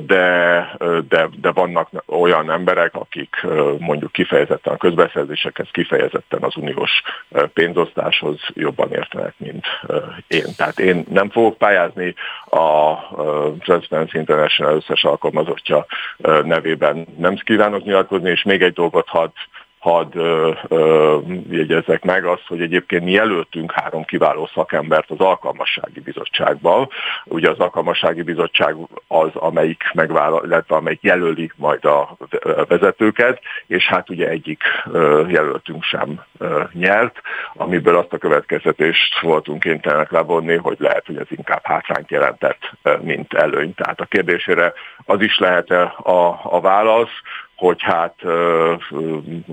[0.05, 0.67] de,
[1.07, 3.45] de, de vannak olyan emberek, akik
[3.79, 6.91] mondjuk kifejezetten a közbeszerzésekhez, kifejezetten az uniós
[7.53, 9.65] pénzosztáshoz jobban értenek, mint
[10.27, 10.45] én.
[10.57, 12.13] Tehát én nem fogok pályázni
[12.49, 12.97] a
[13.59, 15.85] Transparency International összes alkalmazottja
[16.43, 19.31] nevében nem kívánok nyilatkozni, és még egy dolgot hadd
[19.87, 21.17] hadd ö, ö,
[21.49, 26.89] jegyezzek meg azt, hogy egyébként mi jelöltünk három kiváló szakembert az alkalmassági bizottságban.
[27.25, 28.75] Ugye az alkalmassági bizottság
[29.07, 32.17] az, amelyik megvállal, illetve amelyik jelöli majd a
[32.67, 37.21] vezetőket, és hát ugye egyik ö, jelöltünk sem ö, nyert,
[37.53, 42.71] amiből azt a következtetést voltunk kénytelenek levonni, hogy lehet, hogy ez inkább hátrányt jelentett,
[43.01, 43.73] mint előny.
[43.73, 44.73] Tehát a kérdésére
[45.05, 47.21] az is lehet a, a válasz,
[47.57, 48.13] hogy hát,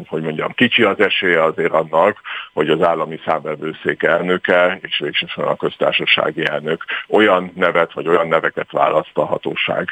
[0.07, 2.21] hogy mondjam, kicsi az esélye azért annak,
[2.53, 8.71] hogy az állami számbevőszék elnöke és végsősorban a köztársasági elnök olyan nevet vagy olyan neveket
[8.71, 9.89] választ a hatóság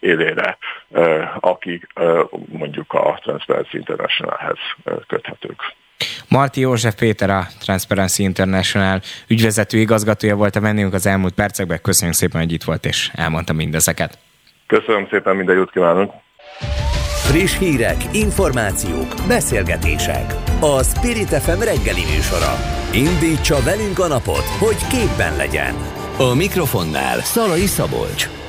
[0.00, 0.58] élére,
[1.40, 1.86] akik
[2.46, 4.58] mondjuk a Transparency Internationalhez
[5.06, 5.62] köthetők.
[6.28, 11.80] Marti József Péter, a Transparency International ügyvezető igazgatója volt a vendégünk az elmúlt percekben.
[11.82, 14.18] Köszönjük szépen, hogy itt volt és elmondta mindezeket.
[14.66, 16.12] Köszönöm szépen, minden jót kívánok!
[17.24, 20.34] Friss hírek, információk, beszélgetések.
[20.60, 22.56] A Spirit FM reggeli műsora.
[22.92, 25.74] Indítsa velünk a napot, hogy képben legyen.
[26.18, 28.43] A mikrofonnál Szalai Szabolcs.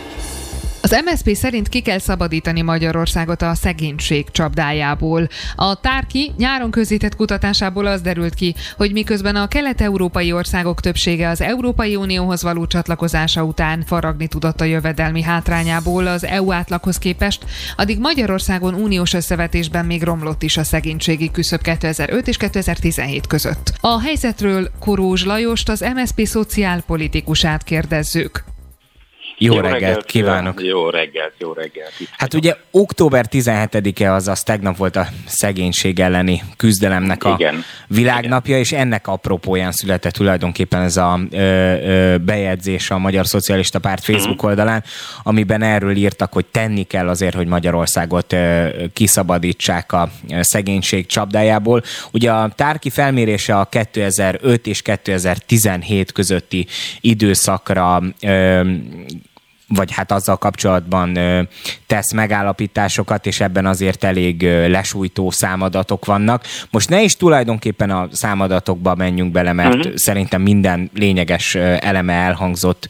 [0.86, 5.28] Az MSZP szerint ki kell szabadítani Magyarországot a szegénység csapdájából.
[5.56, 11.42] A Tárki nyáron közített kutatásából az derült ki, hogy miközben a kelet-európai országok többsége az
[11.42, 17.46] Európai Unióhoz való csatlakozása után faragni tudott a jövedelmi hátrányából az EU átlaghoz képest,
[17.76, 23.74] addig Magyarországon uniós összevetésben még romlott is a szegénységi küszöb 2005 és 2017 között.
[23.80, 28.55] A helyzetről Korózs Lajost, az MSZP szociálpolitikusát kérdezzük.
[29.38, 30.64] Jó, jó reggelt, reggelt kívánok!
[30.64, 31.92] Jó reggelt, jó reggelt!
[32.00, 37.64] Itt hát ugye október 17-e az, az tegnap volt a szegénység elleni küzdelemnek a Igen.
[37.88, 38.60] világnapja, Igen.
[38.60, 44.12] és ennek apropóján született tulajdonképpen ez a ö, ö, bejegyzés a Magyar Szocialista Párt mhm.
[44.12, 44.50] Facebook uh-huh.
[44.50, 44.84] oldalán,
[45.24, 51.84] amiben erről írtak, hogy tenni kell azért, hogy Magyarországot ö, kiszabadítsák a szegénység csapdájából.
[52.12, 56.68] Ugye a tárki felmérése a 2005 és 2017 közötti
[57.02, 58.62] időszakra ö,
[59.68, 61.18] vagy hát azzal kapcsolatban
[61.88, 66.44] tesz megállapításokat, és ebben azért elég lesújtó számadatok vannak.
[66.72, 69.96] Most ne is tulajdonképpen a számadatokba menjünk bele, mert uh-huh.
[69.96, 72.90] szerintem minden lényeges eleme elhangzott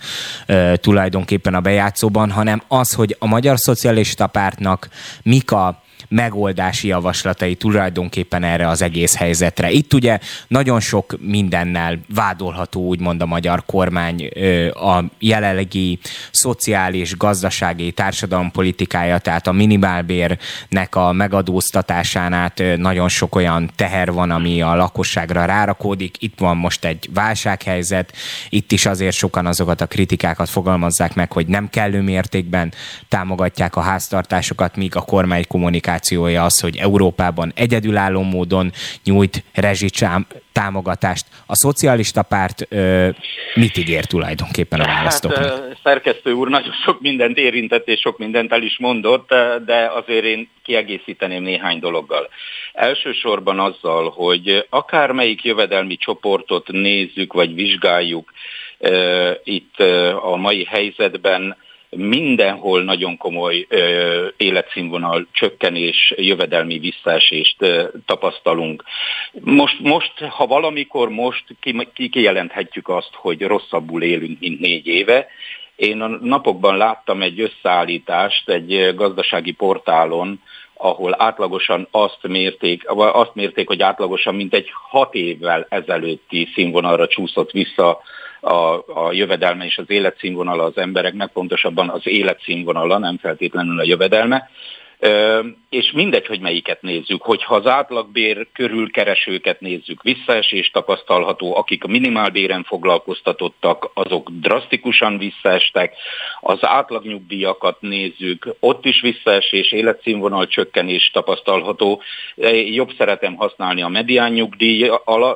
[0.76, 4.90] tulajdonképpen a bejátszóban, hanem az, hogy a Magyar Szocialista Pártnak
[5.24, 9.72] mik a megoldási javaslatai tulajdonképpen erre az egész helyzetre.
[9.72, 14.30] Itt ugye nagyon sok mindennel vádolható úgymond a magyar kormány
[14.74, 16.00] a jelenlegi
[16.32, 24.62] szociális, gazdasági, társadalompolitikája, tehát a minimálbérnek a megadóztatásán át nagyon sok olyan teher van, ami
[24.62, 26.16] a lakosságra rárakódik.
[26.20, 28.14] Itt van most egy válsághelyzet,
[28.50, 32.74] itt is azért sokan azokat a kritikákat fogalmazzák meg, hogy nem kellő mértékben
[33.10, 38.72] támogatják a háztartásokat, míg a kormány kommunikáció motivációja az, hogy Európában egyedülálló módon
[39.04, 41.26] nyújt rezsicsám támogatást.
[41.46, 43.10] A szocialista párt ö,
[43.56, 45.44] mit ígér tulajdonképpen a választóknak?
[45.44, 49.30] Hát, szerkesztő úr nagyon sok mindent érintett és sok mindent el is mondott,
[49.66, 52.30] de azért én kiegészíteném néhány dologgal.
[52.74, 58.32] Elsősorban azzal, hogy akármelyik jövedelmi csoportot nézzük vagy vizsgáljuk,
[59.44, 59.80] itt
[60.22, 61.56] a mai helyzetben
[61.96, 68.84] mindenhol nagyon komoly ö, életszínvonal csökkenés, jövedelmi visszaesést ö, tapasztalunk.
[69.32, 71.44] Most, most, ha valamikor most
[72.12, 75.28] kijelenthetjük azt, hogy rosszabbul élünk, mint négy éve,
[75.76, 80.42] én a napokban láttam egy összeállítást egy gazdasági portálon,
[80.74, 87.52] ahol átlagosan azt mérték, azt mérték, hogy átlagosan mint egy hat évvel ezelőtti színvonalra csúszott
[87.52, 88.02] vissza
[88.46, 94.50] a, a jövedelme és az életszínvonala az embereknek, pontosabban az életszínvonala, nem feltétlenül a jövedelme.
[95.70, 101.88] És mindegy, hogy melyiket nézzük, hogyha az átlagbér körül keresőket nézzük, visszaesés tapasztalható, akik a
[101.88, 105.94] minimálbéren foglalkoztatottak, azok drasztikusan visszaestek,
[106.42, 112.02] az átlagnyugdíjakat nézzük, ott is visszaesés, életszínvonal csökkenés tapasztalható.
[112.66, 114.88] Jobb szeretem használni a medián nyugdíj,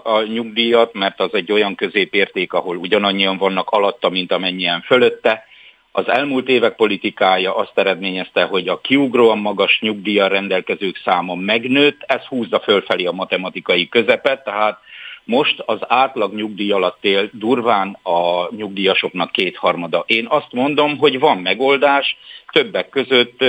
[0.03, 5.47] a nyugdíjat, mert az egy olyan középérték, ahol ugyanannyian vannak alatta, mint amennyien fölötte,
[5.91, 12.21] Az elmúlt évek politikája azt eredményezte, hogy a kiugróan magas nyugdíjjal rendelkezők száma megnőtt, ez
[12.21, 14.79] húzza fölfelé a matematikai közepet, tehát
[15.23, 20.03] most az átlag nyugdíj alatt él durván a nyugdíjasoknak kétharmada.
[20.07, 22.17] Én azt mondom, hogy van megoldás,
[22.51, 23.39] többek között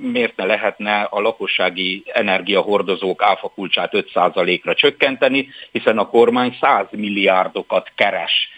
[0.00, 8.48] miért ne lehetne a lakossági energiahordozók áfakulcsát 5%-ra csökkenteni, hiszen a kormány 100 milliárdokat keres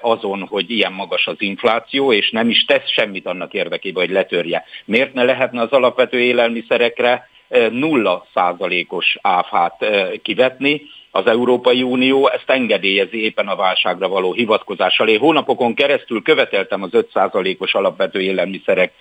[0.00, 4.64] azon, hogy ilyen magas az infláció, és nem is tesz semmit annak érdekében, hogy letörje.
[4.84, 7.28] Miért ne lehetne az alapvető élelmiszerekre
[7.70, 9.86] nulla százalékos áfát
[10.22, 15.08] kivetni, az Európai Unió ezt engedélyezi éppen a válságra való hivatkozással.
[15.08, 18.92] Én hónapokon keresztül követeltem az 5%-os alapvető élelmiszerek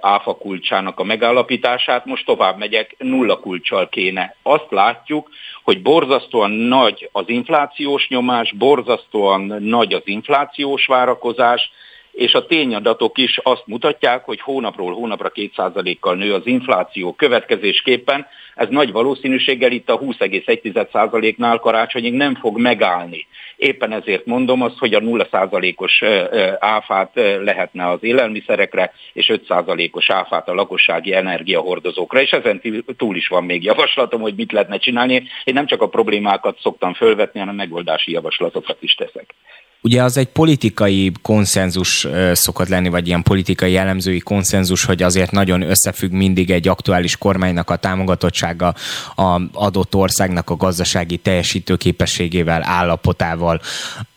[0.00, 4.36] áfa kulcsának a megállapítását, most tovább megyek, nulla kulcsal kéne.
[4.42, 5.30] Azt látjuk,
[5.66, 11.70] hogy borzasztóan nagy az inflációs nyomás, borzasztóan nagy az inflációs várakozás,
[12.12, 18.26] és a tényadatok is azt mutatják, hogy hónapról hónapra 2%-kal nő az infláció következésképpen.
[18.56, 23.26] Ez nagy valószínűséggel itt a 20,1%-nál karácsonyig nem fog megállni.
[23.56, 26.02] Éppen ezért mondom azt, hogy a 0%-os
[26.58, 27.10] áfát
[27.44, 32.62] lehetne az élelmiszerekre, és 5%-os áfát a lakossági energiahordozókra, és ezen
[32.96, 35.14] túl is van még javaslatom, hogy mit lehetne csinálni.
[35.44, 39.34] Én nem csak a problémákat szoktam fölvetni, hanem megoldási javaslatokat is teszek.
[39.82, 45.62] Ugye az egy politikai konszenzus szokott lenni, vagy ilyen politikai jellemzői konszenzus, hogy azért nagyon
[45.62, 47.76] összefügg mindig egy aktuális kormánynak a
[48.46, 48.74] támogatottsága
[49.14, 53.60] a adott országnak a gazdasági teljesítőképességével, állapotával.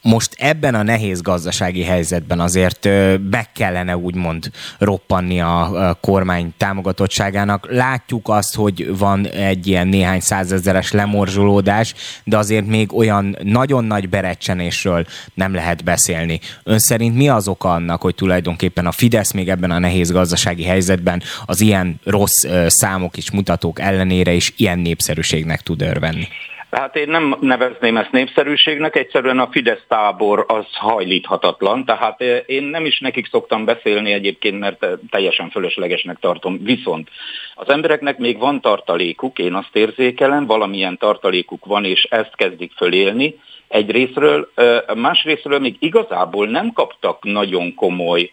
[0.02, 2.90] Most ebben a nehéz gazdasági helyzetben azért
[3.22, 7.68] be kellene úgymond roppanni a kormány támogatottságának.
[7.72, 14.10] Látjuk azt, hogy van egy ilyen néhány százezeres lemorzsolódás, de azért még olyan nagyon nagy
[14.10, 16.40] berecsenésről nem lehet beszélni.
[16.64, 20.64] Ön szerint mi az oka annak, hogy tulajdonképpen a Fidesz még ebben a nehéz gazdasági
[20.64, 26.28] helyzetben az ilyen rossz számok és mutatók ellenére is ilyen népszerűségnek tud örvenni?
[26.72, 32.86] Hát én nem nevezném ezt népszerűségnek, egyszerűen a Fidesz tábor az hajlíthatatlan, tehát én nem
[32.86, 36.64] is nekik szoktam beszélni egyébként, mert teljesen fölöslegesnek tartom.
[36.64, 37.10] Viszont
[37.56, 43.36] az embereknek még van tartalékuk, én azt érzékelem, valamilyen tartalékuk van, és ezt kezdik fölélni,
[43.68, 44.52] egy részről,
[44.96, 48.32] másrésztről még igazából nem kaptak nagyon komoly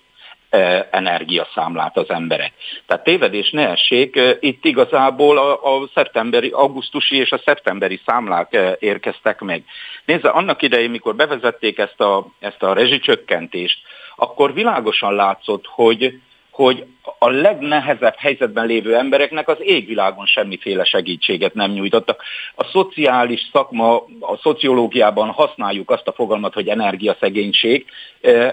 [0.90, 2.52] energiaszámlát az emberek.
[2.87, 9.40] Tehát tévedés ne essék, itt igazából a, a szeptemberi, augusztusi és a szeptemberi számlák érkeztek
[9.40, 9.64] meg.
[10.04, 13.78] Nézze, annak idején, mikor bevezették ezt a, ezt a rezsicsökkentést,
[14.16, 16.20] akkor világosan látszott, hogy
[16.56, 16.86] hogy
[17.18, 22.22] a legnehezebb helyzetben lévő embereknek az égvilágon semmiféle segítséget nem nyújtottak.
[22.54, 27.86] A szociális szakma, a szociológiában használjuk azt a fogalmat, hogy energiaszegénység.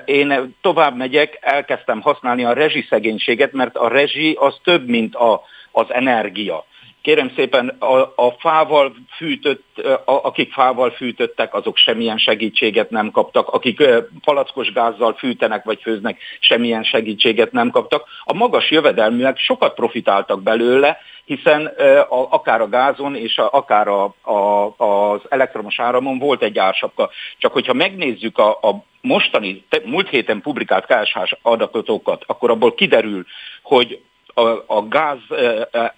[0.06, 5.86] Én tovább megyek, elkezdtem használni a rezsiszegénységet, mert a rezsi az több, mint a, az
[5.90, 6.66] energia
[7.04, 13.48] kérem szépen, a, a fával fűtött, a, akik fával fűtöttek, azok semmilyen segítséget nem kaptak,
[13.48, 13.84] akik
[14.24, 18.08] palackos gázzal fűtenek vagy főznek, semmilyen segítséget nem kaptak.
[18.24, 21.66] A magas jövedelműek sokat profitáltak belőle, hiszen
[22.10, 27.10] a, akár a gázon és a, akár a, a, az elektromos áramon volt egy ársapka.
[27.38, 33.26] Csak hogyha megnézzük a, a mostani, múlt héten publikált KSH adatokat, akkor abból kiderül,
[33.62, 34.02] hogy
[34.34, 35.20] a, a gáz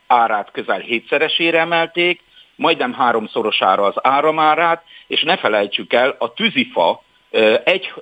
[0.08, 2.22] árát közel hétszeresére emelték,
[2.56, 7.04] majdnem háromszorosára az áramárát, és ne felejtsük el, a tűzifa
[7.64, 7.94] egy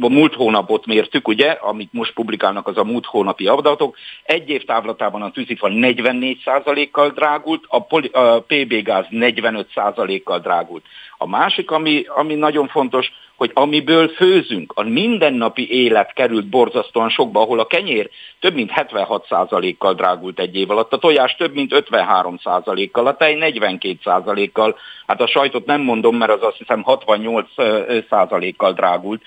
[0.00, 4.64] a múlt hónapot mértük, ugye, amit most publikálnak az a múlt hónapi adatok, egy év
[4.64, 10.84] távlatában a tűzifa 44%-kal drágult, a, poli, a PB gáz 45%-kal drágult.
[11.18, 17.40] A másik, ami, ami nagyon fontos, hogy amiből főzünk, a mindennapi élet került borzasztóan sokba,
[17.40, 23.06] ahol a kenyér több mint 76%-kal drágult egy év alatt, a tojás több mint 53%-kal,
[23.06, 29.22] a tej 42%-kal, hát a sajtot nem mondom, mert az azt hiszem 68%-kal drágult,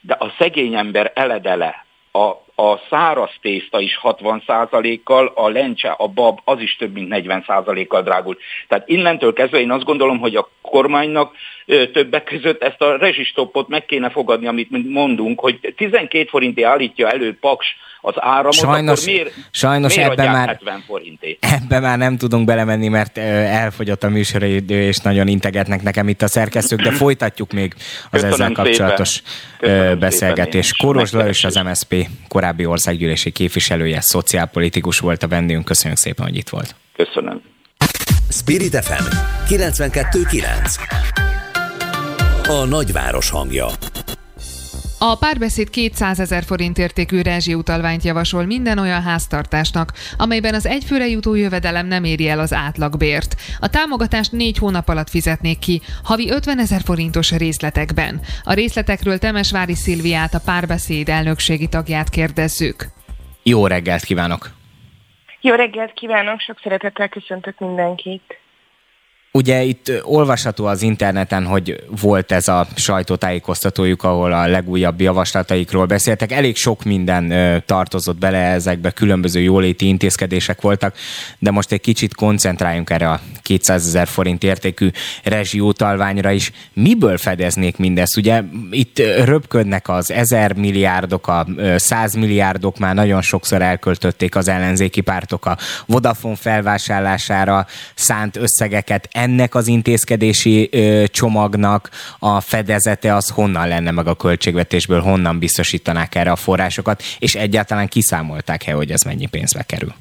[0.00, 6.38] de a szegény ember eledele, a, a száraz tészta is 60%-kal, a lencse, a bab,
[6.44, 8.38] az is több mint 40%-kal drágult.
[8.68, 11.34] Tehát innentől kezdve én azt gondolom, hogy a kormánynak
[11.92, 17.36] többek között ezt a rezsistoppot meg kéne fogadni, amit mondunk, hogy 12 forinti állítja elő
[17.40, 17.66] Paks
[18.04, 21.38] az áramot, sajnos, akkor miért, sajnos miért ebben már, 70 forinté?
[21.40, 26.26] Ebben már nem tudunk belemenni, mert elfogyott a műsoridő, és nagyon integetnek nekem itt a
[26.26, 29.22] szerkesztők, de folytatjuk még az Köszönöm ezzel kapcsolatos
[29.98, 30.76] beszélgetést.
[30.76, 35.64] Koros Lajos az MSP korábbi országgyűlési képviselője, szociálpolitikus volt a vendégünk.
[35.64, 36.74] Köszönjük szépen, hogy itt volt.
[36.96, 37.40] Köszönöm.
[38.28, 39.04] Spirit FM
[39.48, 40.78] 92.9
[42.48, 43.66] A nagyváros hangja
[45.04, 51.34] A párbeszéd 200 ezer forint értékű rezsiutalványt javasol minden olyan háztartásnak, amelyben az egyfőre jutó
[51.34, 53.34] jövedelem nem éri el az átlagbért.
[53.60, 58.20] A támogatást négy hónap alatt fizetnék ki, havi 50 ezer forintos részletekben.
[58.44, 62.86] A részletekről Temesvári Szilviát, a párbeszéd elnökségi tagját kérdezzük.
[63.42, 64.50] Jó reggelt kívánok!
[65.40, 68.41] Jó reggelt kívánok, sok szeretettel köszöntök mindenkit!
[69.34, 76.32] Ugye itt olvasható az interneten, hogy volt ez a sajtótájékoztatójuk, ahol a legújabb javaslataikról beszéltek.
[76.32, 77.32] Elég sok minden
[77.66, 80.96] tartozott bele ezekbe, különböző jóléti intézkedések voltak,
[81.38, 84.90] de most egy kicsit koncentráljunk erre a 200 ezer forint értékű
[85.22, 86.52] rezsiutalványra is.
[86.72, 88.16] Miből fedeznék mindezt?
[88.16, 91.46] Ugye itt röpködnek az ezer milliárdok, a
[91.76, 99.54] száz milliárdok már nagyon sokszor elköltötték az ellenzéki pártok a Vodafone felvásárlására szánt összegeket ennek
[99.54, 106.30] az intézkedési ö, csomagnak a fedezete az honnan lenne meg a költségvetésből, honnan biztosítanák erre
[106.30, 109.92] a forrásokat, és egyáltalán kiszámolták-e, hogy ez mennyi pénzbe kerül?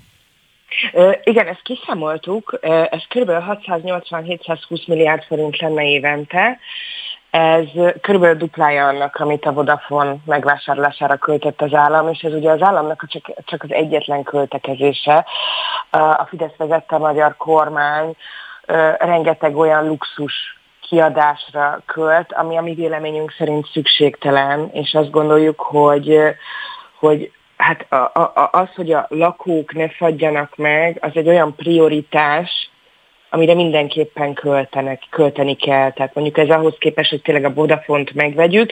[1.23, 2.59] Igen, ezt kiszámoltuk,
[2.89, 3.29] ez kb.
[3.29, 6.59] 680-720 milliárd forint lenne évente,
[7.31, 7.65] ez
[8.01, 13.05] körülbelül duplája annak, amit a Vodafone megvásárlására költött az állam, és ez ugye az államnak
[13.07, 15.25] csak, csak az egyetlen költekezése.
[15.91, 18.15] A Fidesz vezette a magyar kormány
[18.97, 26.19] rengeteg olyan luxus kiadásra költ, ami a mi véleményünk szerint szükségtelen, és azt gondoljuk, hogy,
[26.99, 32.69] hogy hát a, a, az, hogy a lakók ne fagyjanak meg, az egy olyan prioritás,
[33.29, 35.91] amire mindenképpen költenek, költeni kell.
[35.91, 38.71] Tehát mondjuk ez ahhoz képest, hogy tényleg a Vodafont megvegyük,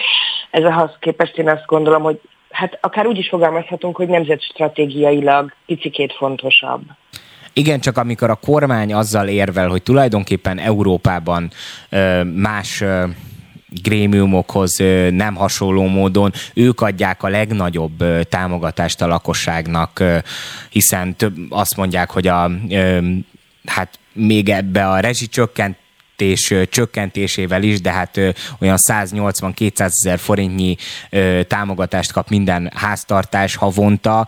[0.50, 2.20] ez ahhoz képest én azt gondolom, hogy
[2.52, 6.82] hát akár úgy is fogalmazhatunk, hogy nemzetstratégiailag picikét fontosabb.
[7.54, 11.52] Igen, csak amikor a kormány azzal érvel, hogy tulajdonképpen Európában
[12.36, 12.84] más
[13.70, 14.76] grémiumokhoz
[15.10, 20.04] nem hasonló módon ők adják a legnagyobb támogatást a lakosságnak,
[20.70, 22.52] hiszen több, azt mondják, hogy a,
[23.66, 25.78] hát még ebbe a rezsicsökkent
[26.70, 28.18] csökkentésével is, de hát
[28.60, 30.76] olyan 180-200 ezer forintnyi
[31.48, 34.28] támogatást kap minden háztartás havonta,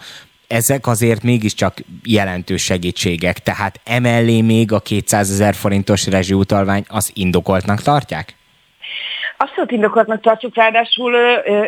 [0.51, 1.73] ezek azért mégiscsak
[2.03, 8.35] jelentős segítségek, tehát emellé még a 200 ezer forintos rezsiutalvány az indokoltnak tartják?
[9.37, 11.13] Abszolút indokoltnak tartjuk, ráadásul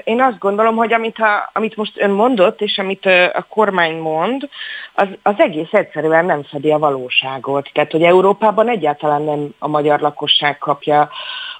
[0.03, 4.49] én azt gondolom, hogy amit, a, amit most ön mondott, és amit a kormány mond,
[4.93, 7.69] az, az egész egyszerűen nem fedi a valóságot.
[7.73, 11.09] Tehát, hogy Európában egyáltalán nem a magyar lakosság kapja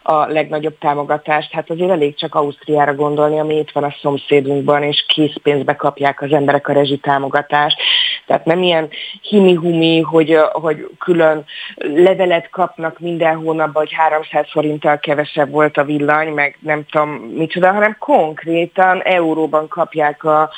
[0.03, 1.51] a legnagyobb támogatást.
[1.51, 6.31] Hát azért elég csak Ausztriára gondolni, ami itt van a szomszédunkban, és készpénzbe kapják az
[6.31, 7.77] emberek a rezsitámogatást.
[8.25, 8.89] Tehát nem ilyen
[9.21, 11.45] himi-humi, hogy, hogy külön
[11.75, 17.71] levelet kapnak minden hónapban, hogy 300 forinttal kevesebb volt a villany, meg nem tudom micsoda,
[17.71, 20.49] hanem konkrétan euróban kapják a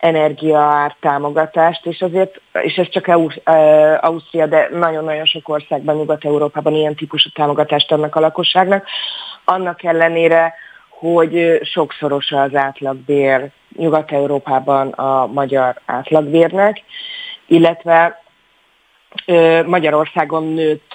[0.00, 3.06] energiaár támogatást, és azért, és ez csak
[4.00, 8.86] Ausztria, de nagyon-nagyon sok országban, Nyugat-Európában ilyen típusú támogatást adnak a lakosságnak,
[9.44, 10.54] annak ellenére,
[10.88, 16.82] hogy sokszoros az átlagbér Nyugat-Európában a magyar átlagbérnek,
[17.46, 18.22] illetve
[19.66, 20.92] Magyarországon nőtt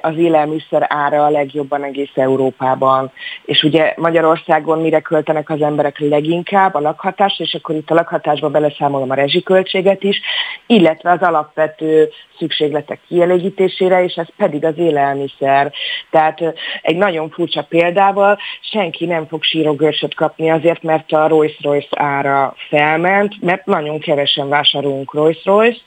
[0.00, 3.12] az élelmiszer ára a legjobban egész Európában.
[3.44, 6.74] És ugye Magyarországon mire költenek az emberek leginkább?
[6.74, 10.20] A lakhatás, és akkor itt a lakhatásba beleszámolom a rezsiköltséget is,
[10.66, 12.08] illetve az alapvető
[12.38, 15.72] szükségletek kielégítésére, és ez pedig az élelmiszer.
[16.10, 16.40] Tehát
[16.82, 23.34] egy nagyon furcsa példával senki nem fog sírogörsöt kapni azért, mert a Rolls-Royce ára felment,
[23.40, 25.82] mert nagyon kevesen vásárolunk Rolls-Royce-t,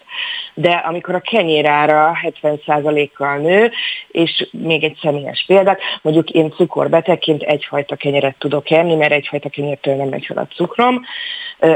[0.54, 3.67] de amikor a kenyérára 70%-kal nő,
[4.08, 9.96] és még egy személyes példát, mondjuk én cukorbetegként egyfajta kenyeret tudok enni, mert egyfajta kenyértől
[9.96, 11.02] nem megy fel a cukrom,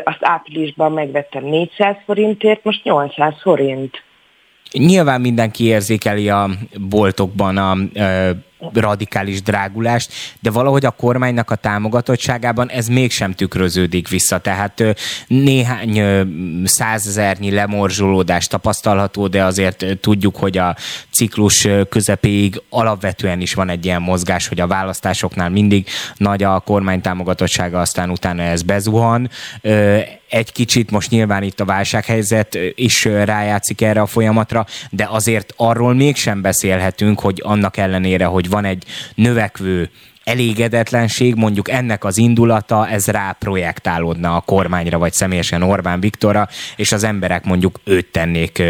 [0.04, 4.04] azt áprilisban megvettem 400 forintért, most 800 forint.
[4.72, 6.50] Nyilván mindenki érzékeli a
[6.90, 7.76] boltokban a
[8.74, 14.38] radikális drágulást, de valahogy a kormánynak a támogatottságában ez mégsem tükröződik vissza.
[14.38, 14.84] Tehát
[15.28, 16.02] néhány
[16.66, 20.76] százezernyi lemorzsolódás tapasztalható, de azért tudjuk, hogy a
[21.10, 25.88] ciklus közepéig alapvetően is van egy ilyen mozgás, hogy a választásoknál mindig
[26.18, 29.30] nagy a kormány támogatottsága, aztán utána ez bezuhan
[30.32, 35.94] egy kicsit most nyilván itt a válsághelyzet is rájátszik erre a folyamatra, de azért arról
[35.94, 38.84] mégsem beszélhetünk, hogy annak ellenére, hogy van egy
[39.16, 39.90] növekvő
[40.24, 46.92] elégedetlenség, mondjuk ennek az indulata, ez rá projektálódna a kormányra, vagy személyesen Orbán Viktorra, és
[46.92, 48.64] az emberek mondjuk őt tennék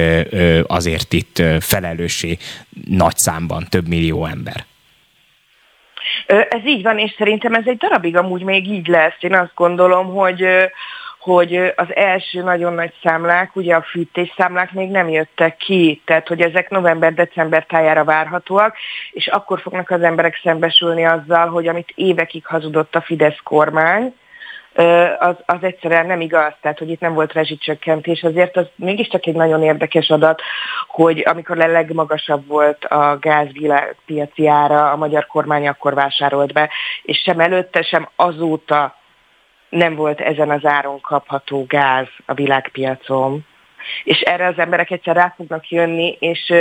[0.68, 2.38] azért itt felelőssé
[2.86, 4.66] nagy számban, több millió ember.
[6.28, 9.18] Ez így van, és szerintem ez egy darabig amúgy még így lesz.
[9.20, 10.45] Én azt gondolom, hogy
[11.22, 16.42] hogy az első nagyon nagy számlák, ugye a fűtésszámlák még nem jöttek ki, tehát hogy
[16.42, 18.76] ezek november-december tájára várhatóak,
[19.12, 24.14] és akkor fognak az emberek szembesülni azzal, hogy amit évekig hazudott a Fidesz kormány,
[25.20, 29.36] az, az egyszerűen nem igaz, tehát hogy itt nem volt rezsicsökkentés, azért az mégiscsak egy
[29.36, 30.42] nagyon érdekes adat,
[30.88, 36.70] hogy amikor a legmagasabb volt a gázvilágpiaci ára, a magyar kormány akkor vásárolt be,
[37.04, 38.96] és sem előtte, sem azóta
[39.72, 43.46] nem volt ezen az áron kapható gáz a világpiacon.
[44.04, 46.54] És erre az emberek egyszer rá fognak jönni, és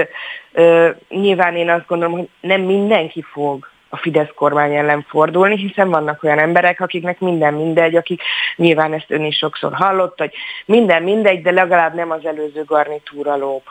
[0.52, 5.90] ö, nyilván én azt gondolom, hogy nem mindenki fog a Fidesz kormány ellen fordulni, hiszen
[5.90, 8.22] vannak olyan emberek, akiknek minden mindegy, akik
[8.56, 10.32] nyilván ezt ön is sokszor hallott, hogy
[10.66, 13.62] minden mindegy, de legalább nem az előző garnitúra lóp.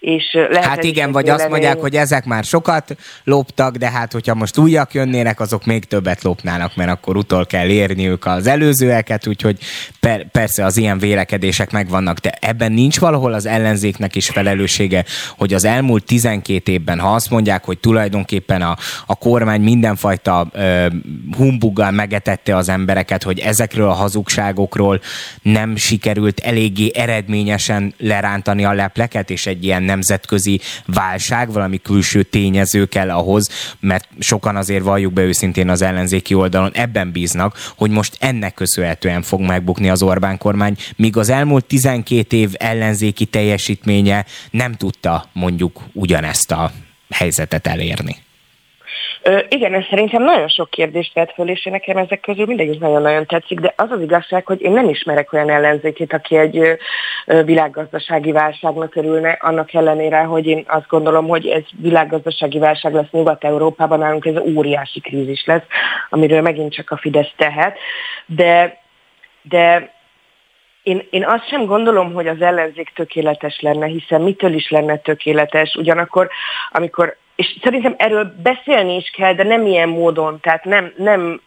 [0.00, 4.34] És lehet hát igen, vagy azt mondják, hogy ezek már sokat loptak, de hát hogyha
[4.34, 9.58] most újak jönnének, azok még többet lopnának, mert akkor utol kell érniük az előzőeket, úgyhogy
[10.00, 15.04] per, persze az ilyen vélekedések megvannak, de ebben nincs valahol az ellenzéknek is felelőssége,
[15.36, 20.86] hogy az elmúlt 12 évben, ha azt mondják, hogy tulajdonképpen a, a kormány mindenfajta ö,
[21.36, 25.00] humbuggal megetette az embereket, hogy ezekről a hazugságokról
[25.42, 32.86] nem sikerült eléggé eredményesen lerántani a lepleket, és egy ilyen nemzetközi válság, valami külső tényező
[32.86, 33.48] kell ahhoz,
[33.80, 39.22] mert sokan azért valljuk be őszintén az ellenzéki oldalon, ebben bíznak, hogy most ennek köszönhetően
[39.22, 45.80] fog megbukni az Orbán kormány, míg az elmúlt 12 év ellenzéki teljesítménye nem tudta mondjuk
[45.92, 46.72] ugyanezt a
[47.10, 48.25] helyzetet elérni.
[49.26, 53.26] Ö, igen, ez szerintem nagyon sok kérdést vett föl, és nekem ezek közül mindegyik nagyon-nagyon
[53.26, 56.58] tetszik, de az az igazság, hogy én nem ismerek olyan ellenzékét, aki egy
[57.26, 63.10] ö, világgazdasági válságnak örülne, annak ellenére, hogy én azt gondolom, hogy ez világgazdasági válság lesz
[63.10, 65.64] Nyugat-Európában, nálunk ez óriási krízis lesz,
[66.10, 67.78] amiről megint csak a Fidesz tehet,
[68.26, 68.80] de,
[69.42, 69.94] de
[70.82, 75.74] én, én azt sem gondolom, hogy az ellenzék tökéletes lenne, hiszen mitől is lenne tökéletes.
[75.74, 76.28] Ugyanakkor,
[76.70, 81.40] amikor és szerintem erről beszélni is kell, de nem ilyen módon, tehát nem, nem,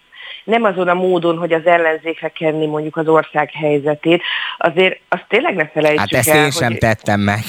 [0.43, 4.21] nem azon a módon, hogy az ellenzékre kenni mondjuk az ország helyzetét.
[4.57, 6.77] Azért azt tényleg ne felejtsük Hát ezt el, én sem hogy...
[6.77, 7.39] tettem meg.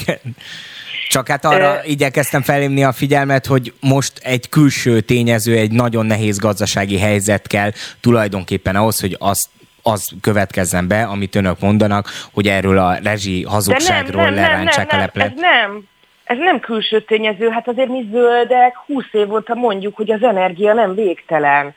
[1.09, 1.79] Csak hát arra Ö...
[1.83, 7.71] igyekeztem felhívni a figyelmet, hogy most egy külső tényező, egy nagyon nehéz gazdasági helyzet kell
[7.99, 9.49] tulajdonképpen ahhoz, hogy azt
[9.83, 15.25] az következzen be, amit önök mondanak, hogy erről a rezsi hazugságról lerántsák a leplet.
[15.25, 15.83] Ez nem,
[16.31, 20.73] ez nem külső tényező, hát azért mi zöldek 20 év óta mondjuk, hogy az energia
[20.73, 21.75] nem végtelen.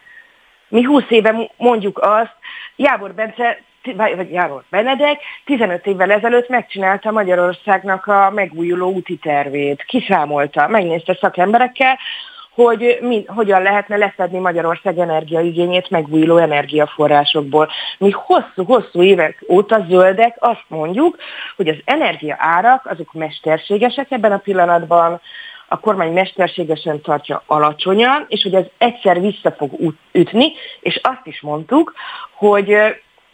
[0.68, 2.34] Mi 20 éve mondjuk azt,
[2.76, 3.58] Jábor Bence,
[3.96, 9.84] vagy Jábor Benedek 15 évvel ezelőtt megcsinálta Magyarországnak a megújuló úti tervét.
[9.84, 11.98] Kiszámolta, megnézte szakemberekkel,
[12.54, 17.68] hogy mi, hogyan lehetne leszedni Magyarország energiaigényét megújuló energiaforrásokból.
[17.98, 21.16] Mi hosszú-hosszú évek óta zöldek azt mondjuk,
[21.56, 25.20] hogy az energia árak azok mesterségesek ebben a pillanatban,
[25.68, 29.70] a kormány mesterségesen tartja alacsonyan, és hogy ez egyszer vissza fog
[30.12, 31.94] ütni, és azt is mondtuk,
[32.34, 32.76] hogy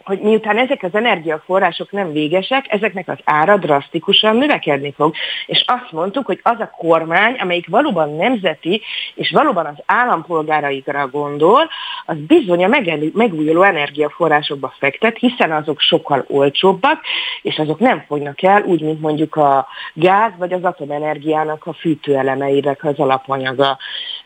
[0.03, 5.13] hogy miután ezek az energiaforrások nem végesek, ezeknek az ára drasztikusan növekedni fog.
[5.45, 8.81] És azt mondtuk, hogy az a kormány, amelyik valóban nemzeti,
[9.15, 11.69] és valóban az állampolgáraikra gondol,
[12.05, 12.77] az bizony a
[13.13, 16.99] megújuló energiaforrásokba fektet, hiszen azok sokkal olcsóbbak,
[17.41, 22.83] és azok nem fognak el úgy, mint mondjuk a gáz vagy az atomenergiának a fűtőelemeinek
[22.83, 23.77] az alapanyaga.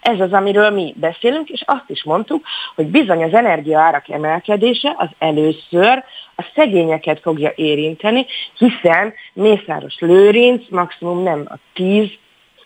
[0.05, 2.45] Ez az, amiről mi beszélünk, és azt is mondtuk,
[2.75, 6.03] hogy bizony az energiaárak emelkedése az először
[6.35, 8.25] a szegényeket fogja érinteni,
[8.57, 12.09] hiszen Mészáros Lőrinc maximum nem a 10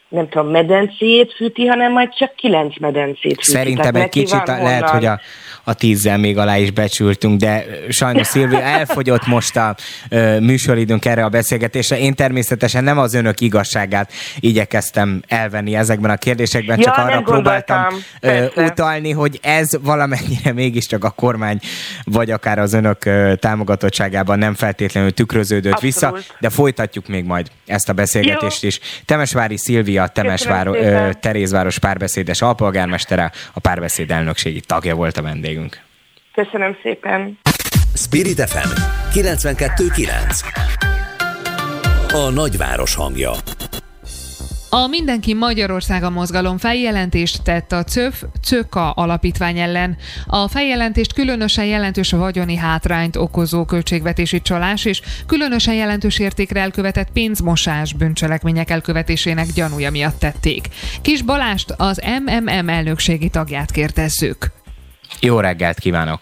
[0.09, 3.51] nem tudom, medencét fűti, hanem majd csak kilenc medencét fűti.
[3.51, 5.19] Szerintem egy kicsit lehet, hogy a,
[5.63, 9.75] a tízzel még alá is becsültünk, de sajnos Szilvi, elfogyott most a
[10.09, 11.99] ö, műsoridőnk erre a beszélgetésre.
[11.99, 17.85] Én természetesen nem az önök igazságát igyekeztem elvenni ezekben a kérdésekben, ja, csak arra próbáltam
[18.21, 21.59] ö, utalni, hogy ez valamennyire mégiscsak a kormány,
[22.03, 25.93] vagy akár az önök ö, támogatottságában nem feltétlenül tükröződött Abszolút.
[25.93, 28.67] vissza, de folytatjuk még majd ezt a beszélgetést Jó.
[28.67, 28.79] is.
[29.05, 35.77] Temesvári Szilvia, Temesváro, ö, Terézváros párbeszédes alpolgármestere, a párbeszéd elnökségi tagja volt a vendég vendégünk.
[36.33, 37.37] Köszönöm szépen.
[37.93, 38.69] Spirit FM
[39.13, 40.43] 92.9
[42.13, 43.31] A nagyváros hangja
[44.71, 49.97] A Mindenki Magyarországa mozgalom feljelentést tett a CÖF CÖKA alapítvány ellen.
[50.27, 57.93] A feljelentést különösen jelentős vagyoni hátrányt okozó költségvetési csalás és különösen jelentős értékre elkövetett pénzmosás
[57.93, 60.67] bűncselekmények elkövetésének gyanúja miatt tették.
[61.01, 64.47] Kis Balást, az MMM elnökségi tagját kérdezzük.
[65.19, 66.21] Jó reggelt kívánok!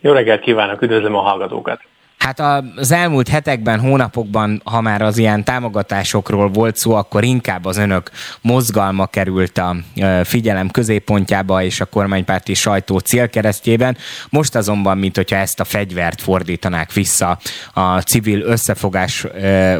[0.00, 1.91] Jó reggelt kívánok, üdvözlöm a hallgatókat!
[2.22, 2.40] Hát
[2.76, 8.10] az elmúlt hetekben, hónapokban, ha már az ilyen támogatásokról volt szó, akkor inkább az önök
[8.40, 9.76] mozgalma került a
[10.24, 13.96] figyelem középpontjába és a kormánypárti sajtó célkeresztjében.
[14.28, 17.38] Most azonban, mint hogyha ezt a fegyvert fordítanák vissza
[17.72, 19.26] a civil összefogás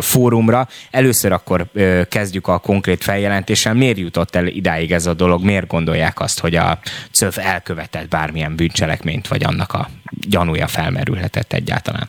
[0.01, 0.69] fórumra.
[0.91, 1.67] Először akkor
[2.09, 3.75] kezdjük a konkrét feljelentéssel.
[3.75, 5.45] Miért jutott el idáig ez a dolog?
[5.45, 6.79] Miért gondolják azt, hogy a
[7.13, 9.89] CÖF elkövetett bármilyen bűncselekményt, vagy annak a
[10.29, 12.09] gyanúja felmerülhetett egyáltalán?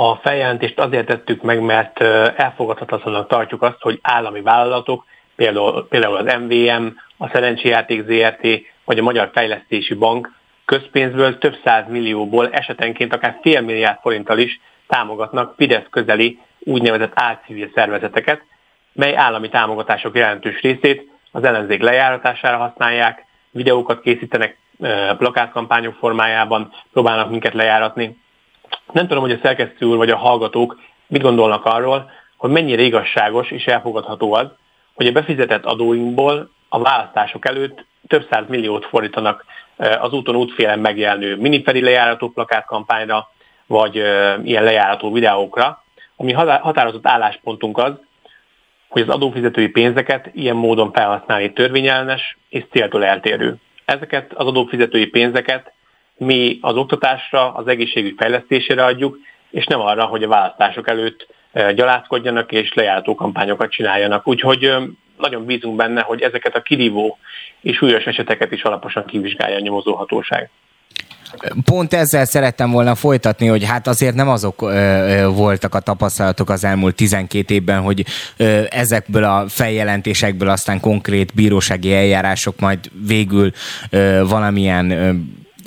[0.00, 2.00] A feljelentést azért tettük meg, mert
[2.36, 5.04] elfogadhatatlanak tartjuk azt, hogy állami vállalatok,
[5.36, 6.86] például, például az MVM,
[7.16, 8.46] a Szerencséjáték ZRT
[8.84, 10.32] vagy a Magyar Fejlesztési Bank
[10.64, 17.70] közpénzből több száz millióból esetenként akár fél milliárd forinttal is támogatnak Fidesz közeli úgynevezett álcivil
[17.74, 18.42] szervezeteket,
[18.92, 24.58] mely állami támogatások jelentős részét az ellenzék lejáratására használják, videókat készítenek
[25.18, 28.16] plakátkampányok formájában, próbálnak minket lejáratni,
[28.92, 33.50] nem tudom, hogy a szerkesztő úr vagy a hallgatók mit gondolnak arról, hogy mennyire igazságos
[33.50, 34.46] és elfogadható az,
[34.94, 39.44] hogy a befizetett adóinkból a választások előtt több száz milliót fordítanak
[39.76, 43.28] eh, az úton útfélen megjelenő miniferi lejárató plakátkampányra,
[43.66, 45.82] vagy eh, ilyen lejárató videókra,
[46.16, 47.92] ami határozott álláspontunk az,
[48.88, 53.56] hogy az adófizetői pénzeket ilyen módon felhasználni törvényellenes és céltól eltérő.
[53.84, 55.72] Ezeket az adófizetői pénzeket
[56.18, 59.18] mi az oktatásra, az egészségügy fejlesztésére adjuk,
[59.50, 61.26] és nem arra, hogy a választások előtt
[61.74, 64.28] gyalázkodjanak és lejártó kampányokat csináljanak.
[64.28, 64.72] Úgyhogy
[65.18, 67.18] nagyon bízunk benne, hogy ezeket a kirívó
[67.60, 70.50] és súlyos eseteket is alaposan kivizsgálja a nyomozóhatóság.
[71.64, 76.64] Pont ezzel szerettem volna folytatni, hogy hát azért nem azok ö, voltak a tapasztalatok az
[76.64, 78.04] elmúlt 12 évben, hogy
[78.36, 83.50] ö, ezekből a feljelentésekből aztán konkrét bírósági eljárások majd végül
[83.90, 85.10] ö, valamilyen ö,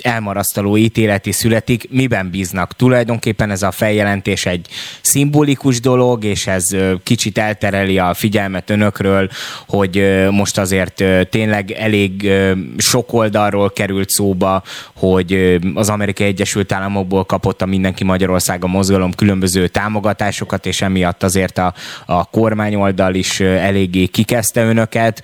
[0.02, 2.76] elmarasztaló ítéleti születik, miben bíznak?
[2.76, 4.66] Tulajdonképpen ez a feljelentés egy
[5.00, 6.64] szimbolikus dolog, és ez
[7.02, 9.30] kicsit eltereli a figyelmet önökről,
[9.68, 12.30] hogy most azért tényleg elég
[12.76, 14.62] sok oldalról került szóba,
[14.96, 21.22] hogy az Amerikai Egyesült Államokból kapott a Mindenki Magyarország a mozgalom különböző támogatásokat, és emiatt
[21.22, 21.74] azért a,
[22.06, 25.22] a kormányoldal is eléggé kikezdte önöket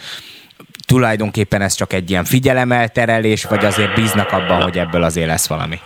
[0.89, 5.76] tulajdonképpen ez csak egy ilyen figyelemelterelés, vagy azért bíznak abban, hogy ebből azért lesz valami?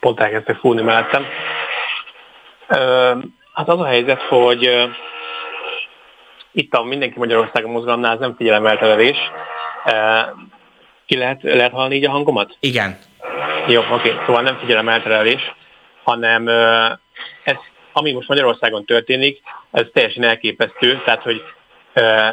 [0.00, 1.24] Pont elkezdtek fúrni mellettem.
[3.52, 4.90] Hát az a helyzet, hogy
[6.52, 9.16] itt a Mindenki Magyarországon mozgalomnál ez nem figyelemelterelés.
[11.06, 12.56] Ki lehet, lehet hallani így a hangomat?
[12.60, 12.98] Igen.
[13.66, 14.14] Jó, oké.
[14.26, 15.52] Szóval nem figyelemelterelés,
[16.02, 16.48] hanem
[17.44, 17.56] ez,
[17.92, 19.40] ami most Magyarországon történik,
[19.70, 21.02] ez teljesen elképesztő.
[21.04, 21.42] Tehát, hogy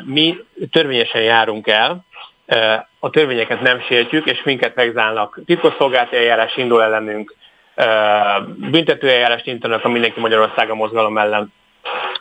[0.04, 0.38] mi
[0.72, 2.06] törvényesen járunk el,
[3.00, 5.40] a törvényeket nem sértjük, és minket megzálnak.
[5.46, 7.36] Titkosszolgálati eljárás indul ellenünk,
[8.56, 11.54] büntetőeljárást indítanak a Mindenki Magyarországa mozgalom ellen,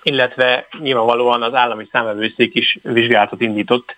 [0.02, 3.96] illetve nyilvánvalóan az állami számvevőszék is vizsgálatot indított,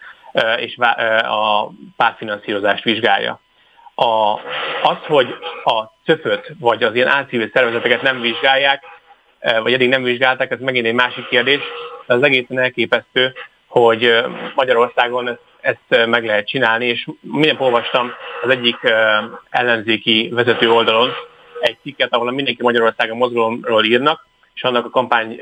[0.56, 0.76] és
[1.22, 3.40] a pártfinanszírozást vizsgálja.
[3.94, 4.32] A,
[4.82, 5.34] az, hogy
[5.64, 8.84] a cöföt vagy az ilyen álcivil szervezeteket nem vizsgálják,
[9.62, 11.60] vagy eddig nem vizsgálták, ez megint egy másik kérdés,
[12.10, 13.32] de az egészen elképesztő,
[13.66, 18.76] hogy Magyarországon ezt, ezt meg lehet csinálni, és minden olvastam az egyik
[19.50, 21.10] ellenzéki vezető oldalon
[21.60, 25.40] egy cikket, ahol mindenki Magyarországon mozgalomról írnak, és annak a kampány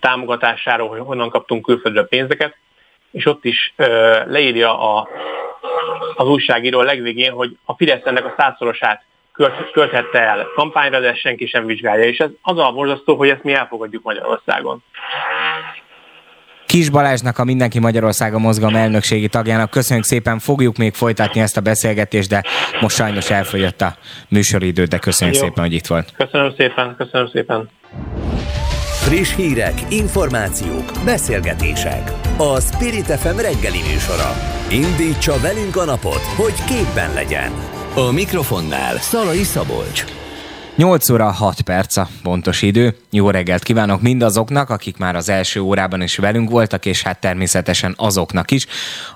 [0.00, 2.56] támogatásáról, hogy honnan kaptunk külföldre pénzeket,
[3.10, 3.74] és ott is
[4.26, 5.08] leírja a,
[6.14, 9.04] az újságíró a legvégén, hogy a Fidesz ennek a százszorosát
[9.72, 12.04] költhette el kampányra, de senki sem vizsgálja.
[12.04, 14.82] És ez az a borzasztó, hogy ezt mi elfogadjuk Magyarországon.
[16.66, 21.60] Kis Balázsnak, a Mindenki Magyarországa mozgalom elnökségi tagjának köszönjük szépen, fogjuk még folytatni ezt a
[21.60, 22.42] beszélgetést, de
[22.80, 23.96] most sajnos elfogyott a
[24.28, 25.42] műsoridő, de köszönjük Jó.
[25.42, 26.12] szépen, hogy itt volt.
[26.16, 27.70] Köszönöm szépen, köszönöm szépen.
[29.04, 32.10] Friss hírek, információk, beszélgetések.
[32.38, 34.30] A Spirit FM reggeli műsora.
[34.70, 37.81] Indítsa velünk a napot, hogy képben legyen.
[37.94, 40.21] A mikrofonnál Szalai Szabolcs.
[40.76, 42.96] 8 óra 6 perc a pontos idő.
[43.10, 47.94] Jó reggelt kívánok mindazoknak, akik már az első órában is velünk voltak, és hát természetesen
[47.96, 48.66] azoknak is,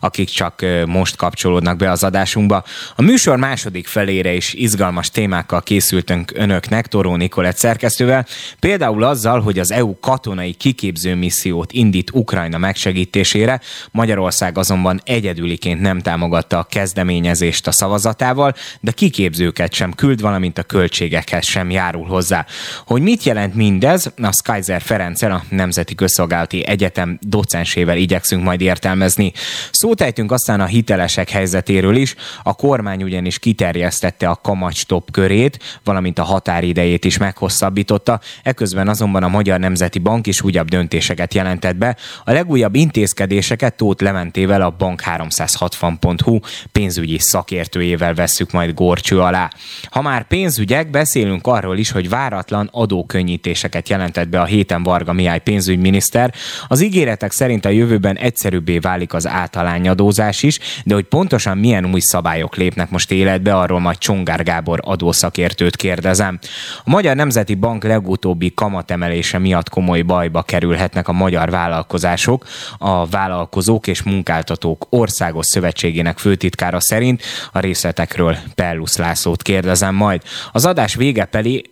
[0.00, 2.64] akik csak most kapcsolódnak be az adásunkba.
[2.96, 8.26] A műsor második felére is izgalmas témákkal készültünk önöknek, Toró Nikolett szerkesztővel,
[8.60, 16.00] például azzal, hogy az EU katonai kiképző missziót indít Ukrajna megsegítésére, Magyarország azonban egyedüliként nem
[16.00, 22.46] támogatta a kezdeményezést a szavazatával, de kiképzőket sem küld, valamint a költségekhez sem járul hozzá.
[22.86, 29.32] Hogy mit jelent mindez, a Skyzer Ferenccel, a Nemzeti Közszolgálati Egyetem docensével igyekszünk majd értelmezni.
[29.70, 36.18] Szót ejtünk aztán a hitelesek helyzetéről is, a kormány ugyanis kiterjesztette a kamatstop körét, valamint
[36.18, 41.96] a határidejét is meghosszabbította, eközben azonban a Magyar Nemzeti Bank is újabb döntéseket jelentett be.
[42.24, 46.38] A legújabb intézkedéseket Tóth Leventével a bank360.hu
[46.72, 49.50] pénzügyi szakértőjével vesszük majd gorcső alá.
[49.90, 55.12] Ha már pénzügyek, beszélünk beszélünk arról is, hogy váratlan adókönnyítéseket jelentett be a héten Varga
[55.12, 56.34] Mihály pénzügyminiszter.
[56.68, 62.00] Az ígéretek szerint a jövőben egyszerűbbé válik az általányadózás is, de hogy pontosan milyen új
[62.00, 66.38] szabályok lépnek most életbe, arról majd Csongár Gábor adószakértőt kérdezem.
[66.84, 72.46] A Magyar Nemzeti Bank legutóbbi kamatemelése miatt komoly bajba kerülhetnek a magyar vállalkozások.
[72.78, 77.22] A Vállalkozók és Munkáltatók Országos Szövetségének főtitkára szerint
[77.52, 80.22] a részletekről Pellus Lászlót kérdezem majd.
[80.52, 81.64] Az adás vége felé,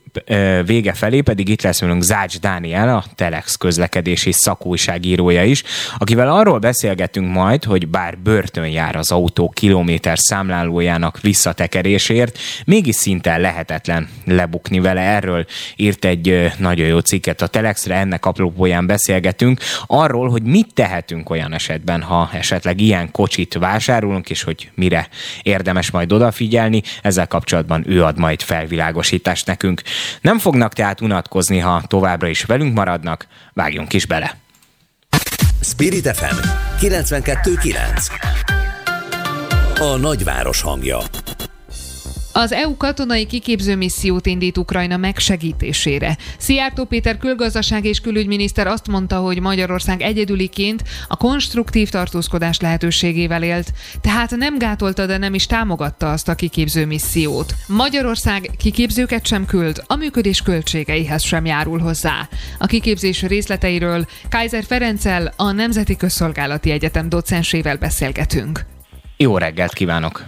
[0.65, 5.63] vége felé pedig itt lesz velünk Zács Dániel, a Telex közlekedési szakújságírója is,
[5.99, 13.37] akivel arról beszélgetünk majd, hogy bár börtön jár az autó kilométer számlálójának visszatekerésért, mégis szinte
[13.37, 15.01] lehetetlen lebukni vele.
[15.01, 15.47] Erről
[15.77, 21.53] írt egy nagyon jó cikket a Telexre, ennek apropóján beszélgetünk arról, hogy mit tehetünk olyan
[21.53, 25.09] esetben, ha esetleg ilyen kocsit vásárolunk, és hogy mire
[25.43, 26.83] érdemes majd odafigyelni.
[27.03, 29.83] Ezzel kapcsolatban ő ad majd felvilágosítást nekünk.
[30.21, 34.37] Nem fognak tehát unatkozni, ha továbbra is velünk maradnak, vágjunk is bele.
[35.61, 36.37] Spirit FM
[36.81, 37.75] 92.9
[39.81, 40.99] A nagyváros hangja
[42.37, 46.17] az EU katonai kiképző missziót indít Ukrajna megsegítésére.
[46.39, 53.73] Szijjártó Péter külgazdaság és külügyminiszter azt mondta, hogy Magyarország egyedüliként a konstruktív tartózkodás lehetőségével élt,
[54.01, 57.55] tehát nem gátolta, de nem is támogatta azt a kiképző missziót.
[57.67, 62.29] Magyarország kiképzőket sem küld, a működés költségeihez sem járul hozzá.
[62.59, 68.61] A kiképzés részleteiről Kaiser Ferenccel, a Nemzeti Közszolgálati Egyetem docensével beszélgetünk.
[69.17, 70.25] Jó reggelt kívánok!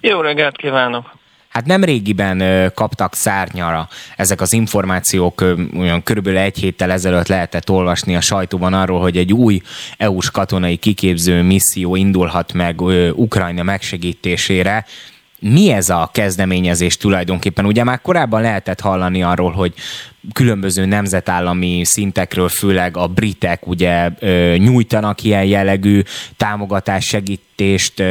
[0.00, 1.18] Jó reggelt kívánok!
[1.50, 5.44] Hát nem régiben kaptak szárnyara ezek az információk,
[5.78, 9.62] olyan körülbelül egy héttel ezelőtt lehetett olvasni a sajtóban arról, hogy egy új
[9.96, 12.80] EU-s katonai kiképző misszió indulhat meg
[13.14, 14.86] Ukrajna megsegítésére.
[15.38, 17.66] Mi ez a kezdeményezés tulajdonképpen?
[17.66, 19.74] Ugye már korábban lehetett hallani arról, hogy
[20.32, 24.10] különböző nemzetállami szintekről, főleg a britek ugye
[24.56, 26.02] nyújtanak ilyen jellegű
[26.36, 28.02] támogatás, segítést,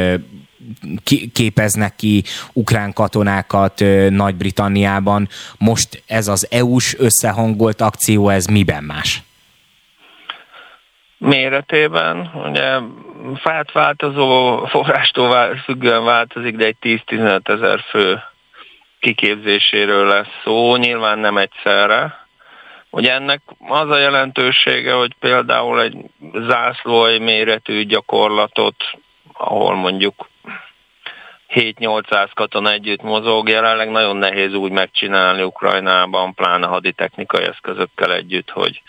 [1.32, 5.28] képeznek ki ukrán katonákat Nagy-Britanniában.
[5.58, 9.22] Most ez az EU-s összehangolt akció, ez miben más?
[11.18, 12.78] Méretében, ugye
[13.36, 18.22] fát változó forrástól függően változik, de egy 10-15 ezer fő
[19.00, 22.26] kiképzéséről lesz szó, nyilván nem egyszerre.
[22.90, 25.96] Ugye ennek az a jelentősége, hogy például egy
[26.34, 28.76] zászlói méretű gyakorlatot,
[29.32, 30.28] ahol mondjuk
[31.54, 38.82] 7-800 katona együtt mozog, jelenleg nagyon nehéz úgy megcsinálni Ukrajnában, pláne haditechnikai eszközökkel együtt, hogy,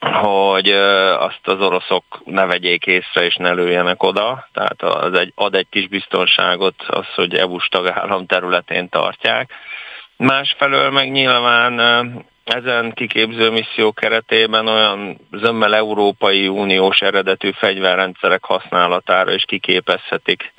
[0.00, 0.70] hogy
[1.18, 4.48] azt az oroszok ne vegyék észre és ne lőjenek oda.
[4.52, 9.52] Tehát az egy, ad egy kis biztonságot az, hogy EU-s tagállam területén tartják.
[10.16, 11.80] Másfelől meg nyilván
[12.44, 20.52] ezen kiképző misszió keretében olyan zömmel Európai Uniós eredetű fegyverrendszerek használatára is kiképezhetik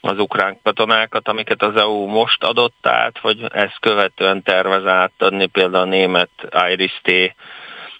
[0.00, 5.84] az ukrán katonákat, amiket az EU most adott át, vagy ezt követően tervez átadni például
[5.84, 6.30] a német
[6.70, 7.34] IRIS-T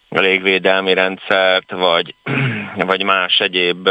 [0.09, 2.15] légvédelmi rendszert, vagy,
[2.91, 3.89] vagy más egyéb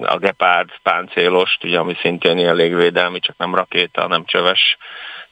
[0.00, 4.76] a Gepard páncélost, ugye, ami szintén ilyen légvédelmi, csak nem rakéta, nem csöves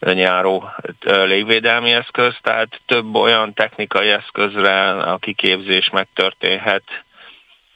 [0.00, 0.70] nyáró
[1.04, 7.04] légvédelmi eszköz, tehát több olyan technikai eszközre a kiképzés megtörténhet,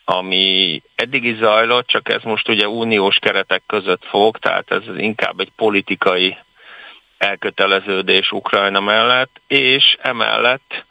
[0.05, 5.41] ami eddig is zajlott, csak ez most ugye uniós keretek között fog, tehát ez inkább
[5.41, 6.37] egy politikai
[7.19, 10.85] elköteleződés Ukrajna mellett, és emellett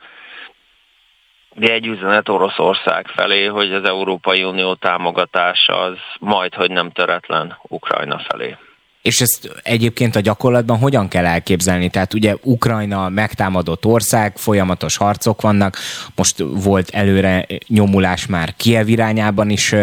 [1.59, 8.19] egy üzenet Oroszország felé, hogy az Európai Unió támogatása az majd, hogy nem töretlen Ukrajna
[8.19, 8.55] felé.
[9.03, 11.89] És ezt egyébként a gyakorlatban hogyan kell elképzelni?
[11.89, 15.77] Tehát ugye Ukrajna megtámadott ország, folyamatos harcok vannak,
[16.15, 19.75] most volt előre nyomulás már Kiev irányában is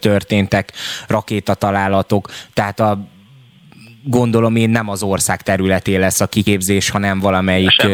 [0.00, 0.72] történtek
[1.06, 3.08] rakétatalálatok, tehát a
[4.10, 7.86] gondolom én nem az ország területén lesz a kiképzés, hanem valamelyik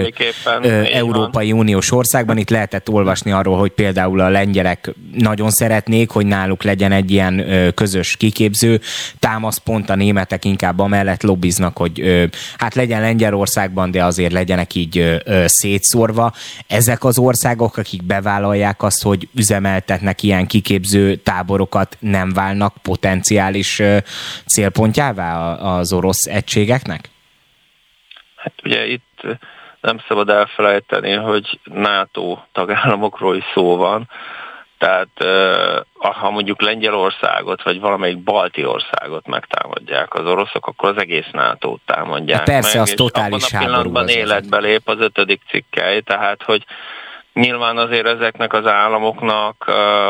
[0.93, 1.61] Európai van.
[1.61, 2.37] Uniós országban.
[2.37, 7.45] Itt lehetett olvasni arról, hogy például a lengyelek nagyon szeretnék, hogy náluk legyen egy ilyen
[7.75, 8.81] közös kiképző
[9.19, 16.33] támaszpont, a németek inkább amellett lobbiznak, hogy hát legyen Lengyelországban, de azért legyenek így szétszórva.
[16.67, 23.83] Ezek az országok, akik bevállalják azt, hogy üzemeltetnek ilyen kiképző táborokat, nem válnak potenciális
[24.47, 27.09] célpontjává az orosz egységeknek?
[28.37, 29.27] Hát ugye itt
[29.81, 34.09] nem szabad elfelejteni, hogy NATO tagállamokról is szó van,
[34.79, 35.09] tehát
[35.93, 42.39] ha mondjuk Lengyelországot, vagy valamelyik balti országot megtámadják az oroszok, akkor az egész NATO-t támadják
[42.39, 46.65] De persze, meg, az totális abban a pillanatban életbe lép az ötödik cikkely, tehát hogy
[47.35, 49.65] Nyilván azért ezeknek az államoknak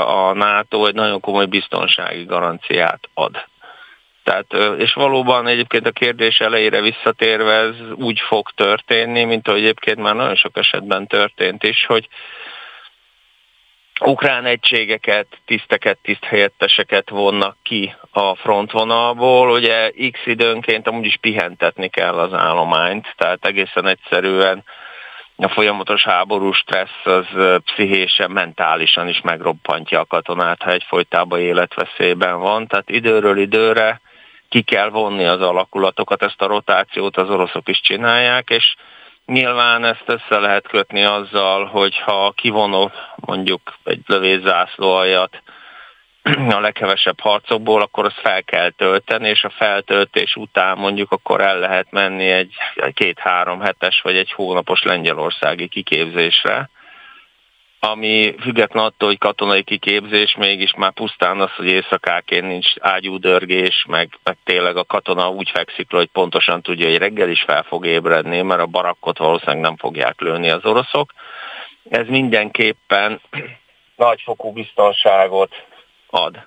[0.07, 3.47] a NATO egy nagyon komoly biztonsági garanciát ad.
[4.25, 9.99] Tehát, és valóban egyébként a kérdés elejére visszatérve ez úgy fog történni, mint ahogy egyébként
[9.99, 12.09] már nagyon sok esetben történt is, hogy
[14.01, 19.51] ukrán egységeket, tiszteket, tiszthelyetteseket vonnak ki a frontvonalból.
[19.51, 24.65] Ugye x időnként amúgy is pihentetni kell az állományt, tehát egészen egyszerűen
[25.37, 27.27] a folyamatos háború stressz az
[27.65, 32.67] pszichésen, mentálisan is megroppantja a katonát, ha egyfolytában életveszélyben van.
[32.67, 34.01] Tehát időről időre
[34.55, 38.75] ki kell vonni az alakulatokat, ezt a rotációt az oroszok is csinálják, és
[39.27, 45.43] nyilván ezt össze lehet kötni azzal, hogy ha kivonul mondjuk egy lövészászló aljat
[46.57, 51.59] a leghevesebb harcokból, akkor azt fel kell tölteni, és a feltöltés után mondjuk akkor el
[51.59, 52.55] lehet menni egy
[52.93, 56.71] két-három hetes vagy egy hónapos lengyelországi kiképzésre
[57.85, 64.19] ami független attól, hogy katonai kiképzés, mégis már pusztán az, hogy éjszakáként nincs ágyúdörgés, meg,
[64.23, 68.43] meg tényleg a katona úgy fekszik hogy pontosan tudja, hogy reggel is fel fog ébredni,
[68.43, 71.13] mert a barakkot valószínűleg nem fogják lőni az oroszok.
[71.91, 73.21] Ez mindenképpen
[73.97, 75.53] nagyfokú biztonságot
[76.07, 76.47] ad.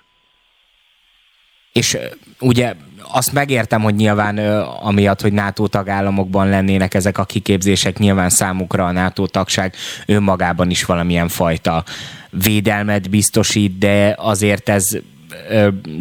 [1.78, 1.98] És
[2.40, 2.74] ugye
[3.12, 4.38] azt megértem, hogy nyilván
[4.82, 9.74] amiatt, hogy NATO tagállamokban lennének ezek a kiképzések, nyilván számukra a NATO tagság
[10.06, 11.84] önmagában is valamilyen fajta
[12.30, 14.84] védelmet biztosít, de azért ez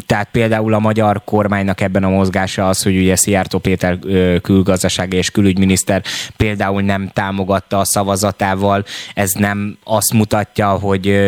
[0.06, 4.00] tehát például a magyar kormánynak ebben a mozgása az, hogy ugye Szijjártó Péter
[4.42, 6.04] külgazdasági és külügyminiszter
[6.38, 11.20] például nem támogatta a szavazatával, ez nem azt mutatja, hogy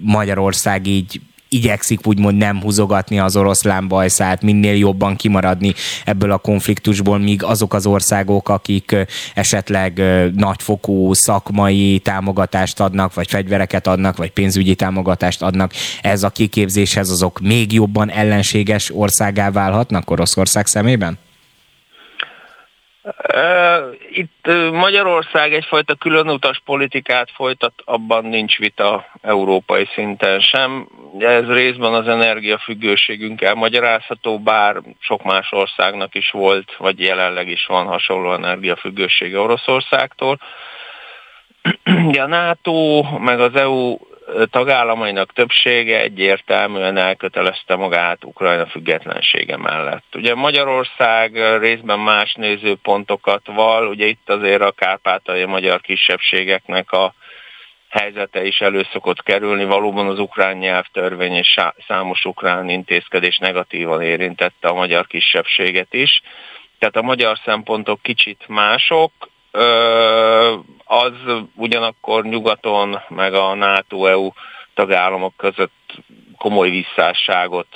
[0.00, 1.20] Magyarország így
[1.54, 5.74] igyekszik úgymond nem húzogatni az oroszlán bajszát, minél jobban kimaradni
[6.04, 8.96] ebből a konfliktusból, míg azok az országok, akik
[9.34, 10.02] esetleg
[10.34, 17.40] nagyfokú szakmai támogatást adnak, vagy fegyvereket adnak, vagy pénzügyi támogatást adnak, ez a kiképzéshez azok
[17.40, 21.18] még jobban ellenséges országá válhatnak Oroszország szemében?
[24.10, 30.88] Itt Magyarország egyfajta különutas politikát folytat, abban nincs vita európai szinten sem.
[31.18, 37.86] Ez részben az energiafüggőségünk elmagyarázható, bár sok más országnak is volt, vagy jelenleg is van
[37.86, 40.38] hasonló energiafüggősége Oroszországtól.
[42.24, 43.96] a NATO meg az EU
[44.50, 50.04] tagállamainak többsége egyértelműen elkötelezte magát Ukrajna függetlensége mellett.
[50.14, 57.14] Ugye Magyarország részben más nézőpontokat val, ugye itt azért a kárpátai magyar kisebbségeknek a
[57.88, 59.64] helyzete is elő szokott kerülni.
[59.64, 61.56] Valóban az ukrán nyelvtörvény és
[61.86, 66.22] számos ukrán intézkedés negatívan érintette a magyar kisebbséget is.
[66.78, 69.12] Tehát a magyar szempontok kicsit mások,
[70.84, 71.12] az
[71.54, 74.30] ugyanakkor nyugaton, meg a NATO-EU
[74.74, 75.72] tagállamok között
[76.38, 77.68] komoly visszásságot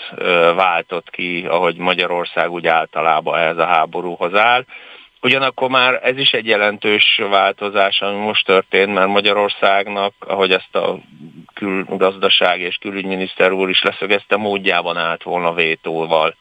[0.54, 4.64] váltott ki, ahogy Magyarország úgy általában ehhez a háborúhoz áll.
[5.22, 10.98] Ugyanakkor már ez is egy jelentős változás, ami most történt, mert Magyarországnak, ahogy ezt a
[11.54, 16.34] külgazdaság és külügyminiszter úr is leszögezte, módjában állt volna vétóval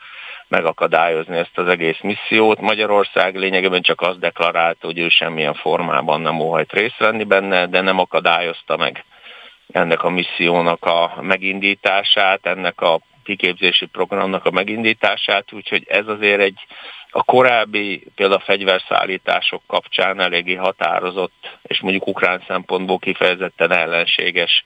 [0.47, 2.61] megakadályozni ezt az egész missziót.
[2.61, 7.81] Magyarország lényegében csak azt deklarálta, hogy ő semmilyen formában nem óhajt részt venni benne, de
[7.81, 9.05] nem akadályozta meg
[9.71, 16.59] ennek a missziónak a megindítását, ennek a kiképzési programnak a megindítását, úgyhogy ez azért egy
[17.09, 24.65] a korábbi például a fegyverszállítások kapcsán eléggé határozott, és mondjuk ukrán szempontból kifejezetten ellenséges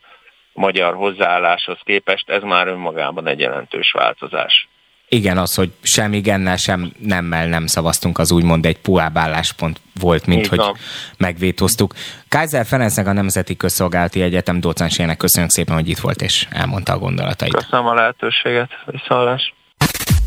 [0.54, 4.68] magyar hozzáálláshoz képest ez már önmagában egy jelentős változás.
[5.16, 10.26] Igen, az, hogy sem igennel, sem nemmel nem szavaztunk, az úgymond egy puhább álláspont volt,
[10.26, 10.78] mint Így hogy van.
[11.18, 11.94] megvétóztuk.
[12.30, 16.98] Kaiser Ferencnek a Nemzeti Közszolgálati Egyetem docensének köszönjük szépen, hogy itt volt és elmondta a
[16.98, 17.54] gondolatait.
[17.54, 19.54] Köszönöm a lehetőséget, viszontlás.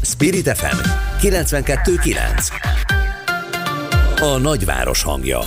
[0.03, 0.76] Spirit FM
[1.20, 2.49] 92.9
[4.20, 5.39] A nagyváros hangja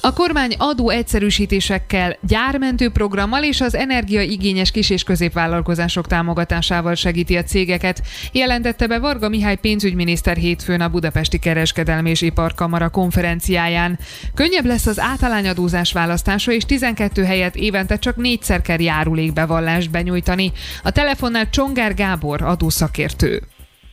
[0.00, 7.42] a kormány adó egyszerűsítésekkel, gyármentő programmal és az energiaigényes kis- és középvállalkozások támogatásával segíti a
[7.42, 13.98] cégeket, jelentette be Varga Mihály pénzügyminiszter hétfőn a Budapesti Kereskedelmi és Iparkamara konferenciáján.
[14.34, 20.52] Könnyebb lesz az általányadózás választása, és 12 helyet évente csak négyszer kell járulékbevallást benyújtani.
[20.82, 23.42] A telefonnál Csongár Gábor adószakértő.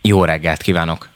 [0.02, 1.10] Jó reggelt kívánok!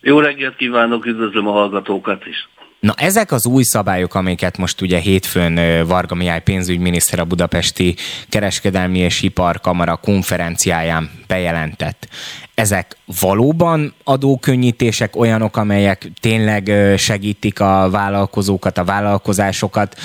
[0.00, 2.48] Jó reggelt kívánok, üdvözlöm a hallgatókat is!
[2.86, 7.94] Na ezek az új szabályok, amiket most ugye hétfőn Varga Mihály pénzügyminiszter a Budapesti
[8.28, 12.08] Kereskedelmi és Iparkamara konferenciáján bejelentett,
[12.54, 19.96] ezek valóban adókönnyítések olyanok, amelyek tényleg segítik a vállalkozókat, a vállalkozásokat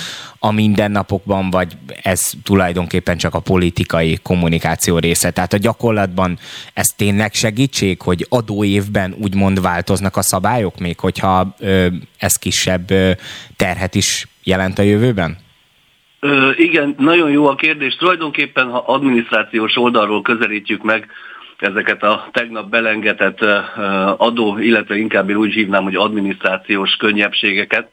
[0.43, 5.31] a mindennapokban, vagy ez tulajdonképpen csak a politikai kommunikáció része?
[5.31, 6.37] Tehát a gyakorlatban
[6.73, 11.55] ez tényleg segítség, hogy adóévben úgymond változnak a szabályok, még hogyha
[12.17, 12.87] ez kisebb
[13.55, 15.37] terhet is jelent a jövőben?
[16.19, 17.95] Ö, igen, nagyon jó a kérdés.
[17.95, 21.07] Tulajdonképpen, ha adminisztrációs oldalról közelítjük meg
[21.57, 23.39] ezeket a tegnap belengetett
[24.17, 27.89] adó, illetve inkább én úgy hívnám, hogy adminisztrációs könnyebbségeket,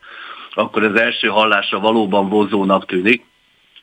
[0.58, 3.24] akkor az első hallásra valóban vonzónak tűnik.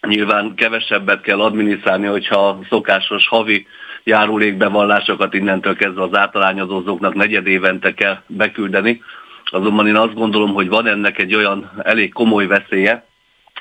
[0.01, 3.67] Nyilván kevesebbet kell adminisztrálni, hogyha a szokásos havi
[4.03, 9.01] járulékbevallásokat innentől kezdve az általányadózóknak negyed évente kell beküldeni.
[9.45, 13.05] Azonban én azt gondolom, hogy van ennek egy olyan elég komoly veszélye,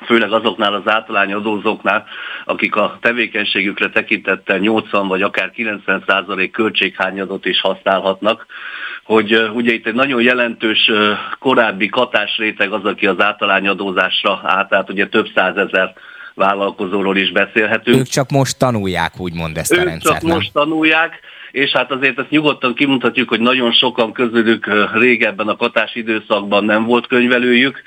[0.07, 2.07] főleg azoknál az általány adózóknál,
[2.45, 8.47] akik a tevékenységükre tekintettel 80 vagy akár 90 százalék költséghányadot is használhatnak,
[9.05, 10.91] hogy ugye itt egy nagyon jelentős
[11.39, 15.95] korábbi katásréteg az, aki az általányadózásra átállt, ugye több százezer
[16.35, 17.99] vállalkozóról is beszélhetünk.
[17.99, 20.37] Ők csak most tanulják, úgymond ezt ők a rendszert, csak nem?
[20.37, 21.21] most tanulják,
[21.53, 26.85] és hát azért ezt nyugodtan kimutatjuk, hogy nagyon sokan közülük régebben a katás időszakban nem
[26.85, 27.83] volt könyvelőjük,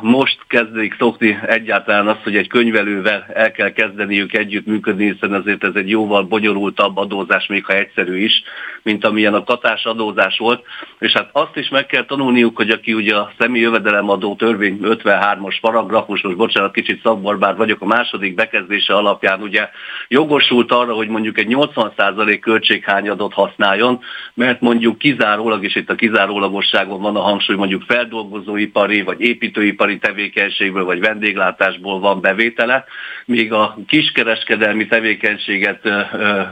[0.00, 5.74] most kezdik szokni egyáltalán azt, hogy egy könyvelővel el kell kezdeniük együttműködni, hiszen azért ez
[5.74, 8.42] egy jóval bonyolultabb adózás, még ha egyszerű is,
[8.82, 10.64] mint amilyen a katás adózás volt.
[10.98, 15.56] És hát azt is meg kell tanulniuk, hogy aki ugye a személy jövedelemadó törvény 53-as
[15.60, 19.68] paragrafus, most bocsánat, kicsit szakbarbár vagyok, a második bekezdése alapján ugye
[20.08, 24.00] jogosult arra, hogy mondjuk egy 80% költséghányadot használjon,
[24.34, 29.98] mert mondjuk kizárólag, és itt a kizárólagosságon van a hangsúly, mondjuk feldolgozóipari vagy építő építőipari
[29.98, 32.84] tevékenységből vagy vendéglátásból van bevétele,
[33.24, 35.88] míg a kiskereskedelmi tevékenységet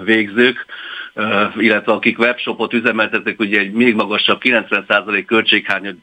[0.05, 0.67] végzők,
[1.57, 6.03] illetve akik webshopot üzemeltetek, ugye egy még magasabb 90% költséghány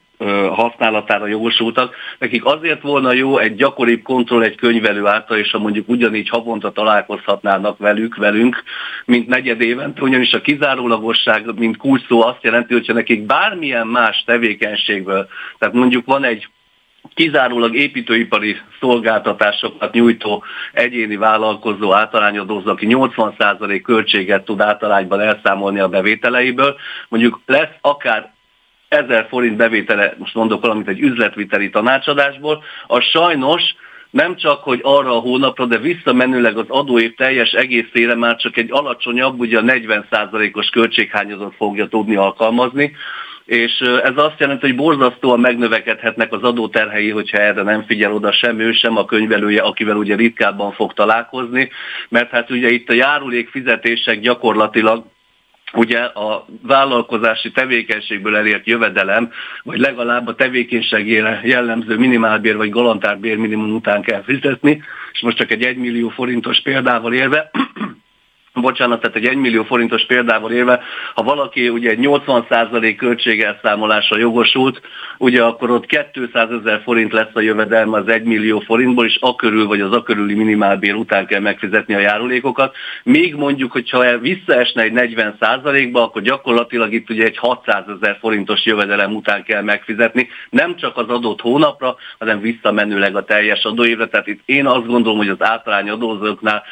[0.50, 1.94] használatára jogosultak.
[2.18, 6.72] Nekik azért volna jó egy gyakoribb kontroll egy könyvelő által, és ha mondjuk ugyanígy havonta
[6.72, 8.62] találkozhatnának velük, velünk,
[9.04, 14.22] mint negyed évente, ugyanis a kizárólagosság, mint kulcs szó azt jelenti, hogyha nekik bármilyen más
[14.26, 15.28] tevékenységből,
[15.58, 16.48] tehát mondjuk van egy
[17.14, 26.76] kizárólag építőipari szolgáltatásokat nyújtó egyéni vállalkozó általányadózó, aki 80% költséget tud általányban elszámolni a bevételeiből,
[27.08, 28.32] mondjuk lesz akár
[28.88, 33.62] 1000 forint bevétele, most mondok valamit egy üzletviteli tanácsadásból, az sajnos
[34.10, 38.72] nem csak, hogy arra a hónapra, de visszamenőleg az adóév teljes egészére már csak egy
[38.72, 42.96] alacsonyabb, ugye a 40%-os költséghányadot fogja tudni alkalmazni,
[43.44, 48.58] és ez azt jelenti, hogy borzasztóan megnövekedhetnek az adóterhei, hogyha erre nem figyel oda sem
[48.58, 51.70] ő, sem a könyvelője, akivel ugye ritkábban fog találkozni,
[52.08, 55.04] mert hát ugye itt a járulék fizetések gyakorlatilag
[55.74, 59.30] ugye a vállalkozási tevékenységből elért jövedelem,
[59.62, 64.82] vagy legalább a tevékenységére jellemző minimálbér vagy galantárbér minimum után kell fizetni,
[65.12, 67.50] és most csak egy 1 millió forintos példával érve,
[68.54, 70.80] bocsánat, tehát egy 1 millió forintos példával élve,
[71.14, 74.80] ha valaki ugye egy 80% költségelszámolásra jogosult,
[75.18, 79.66] ugye akkor ott 200 ezer forint lesz a jövedelme az 1 millió forintból, és akörül
[79.66, 82.76] vagy az akörüli minimálbér után kell megfizetni a járulékokat.
[83.02, 89.14] Még mondjuk, hogyha visszaesne egy 40%-ba, akkor gyakorlatilag itt ugye egy 600 ezer forintos jövedelem
[89.14, 94.06] után kell megfizetni, nem csak az adott hónapra, hanem visszamenőleg a teljes adóévre.
[94.06, 96.62] Tehát itt én azt gondolom, hogy az általány adózóknál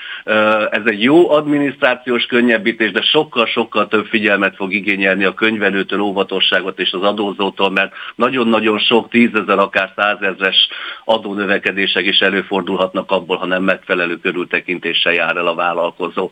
[0.70, 6.78] ez egy jó adminisztráció, adminisztrációs könnyebbítés, de sokkal-sokkal több figyelmet fog igényelni a könyvelőtől, óvatosságot
[6.78, 10.68] és az adózótól, mert nagyon-nagyon sok tízezer, akár százezres
[11.04, 16.30] adónövekedések is előfordulhatnak abból, ha nem megfelelő körültekintéssel jár el a vállalkozó.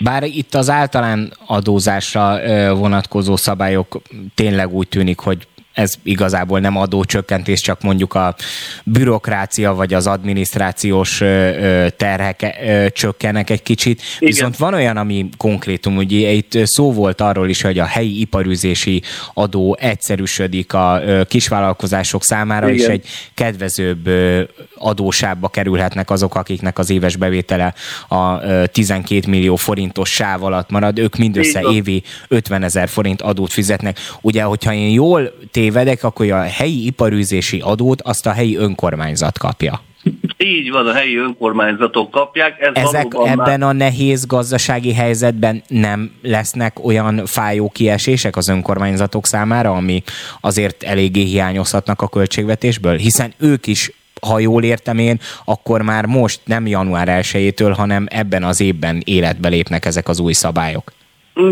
[0.00, 2.38] Bár itt az általán adózásra
[2.74, 3.96] vonatkozó szabályok
[4.34, 5.46] tényleg úgy tűnik, hogy
[5.76, 8.34] ez igazából nem adócsökkentés, csak mondjuk a
[8.84, 11.18] bürokrácia vagy az adminisztrációs
[11.96, 12.56] terhek
[12.92, 14.02] csökkenek egy kicsit.
[14.18, 14.32] Igen.
[14.32, 19.02] Viszont van olyan, ami konkrétum, ugye itt szó volt arról is, hogy a helyi iparűzési
[19.34, 22.80] adó egyszerűsödik a kisvállalkozások számára, Igen.
[22.80, 24.08] és egy kedvezőbb
[24.74, 27.74] adósába kerülhetnek azok, akiknek az éves bevétele
[28.08, 33.98] a 12 millió forintos sáv alatt marad, ők mindössze évi 50 ezer forint adót fizetnek.
[34.20, 39.38] Ugye, hogyha én jól té tévedek, akkor a helyi iparűzési adót azt a helyi önkormányzat
[39.38, 39.80] kapja.
[40.36, 42.60] Így van, a helyi önkormányzatok kapják.
[42.60, 43.62] Ez Ezek ebben már...
[43.62, 50.02] a nehéz gazdasági helyzetben nem lesznek olyan fájó kiesések az önkormányzatok számára, ami
[50.40, 56.40] azért eléggé hiányozhatnak a költségvetésből, hiszen ők is ha jól értem én, akkor már most
[56.44, 60.92] nem január 1-től, hanem ebben az évben életbe lépnek ezek az új szabályok.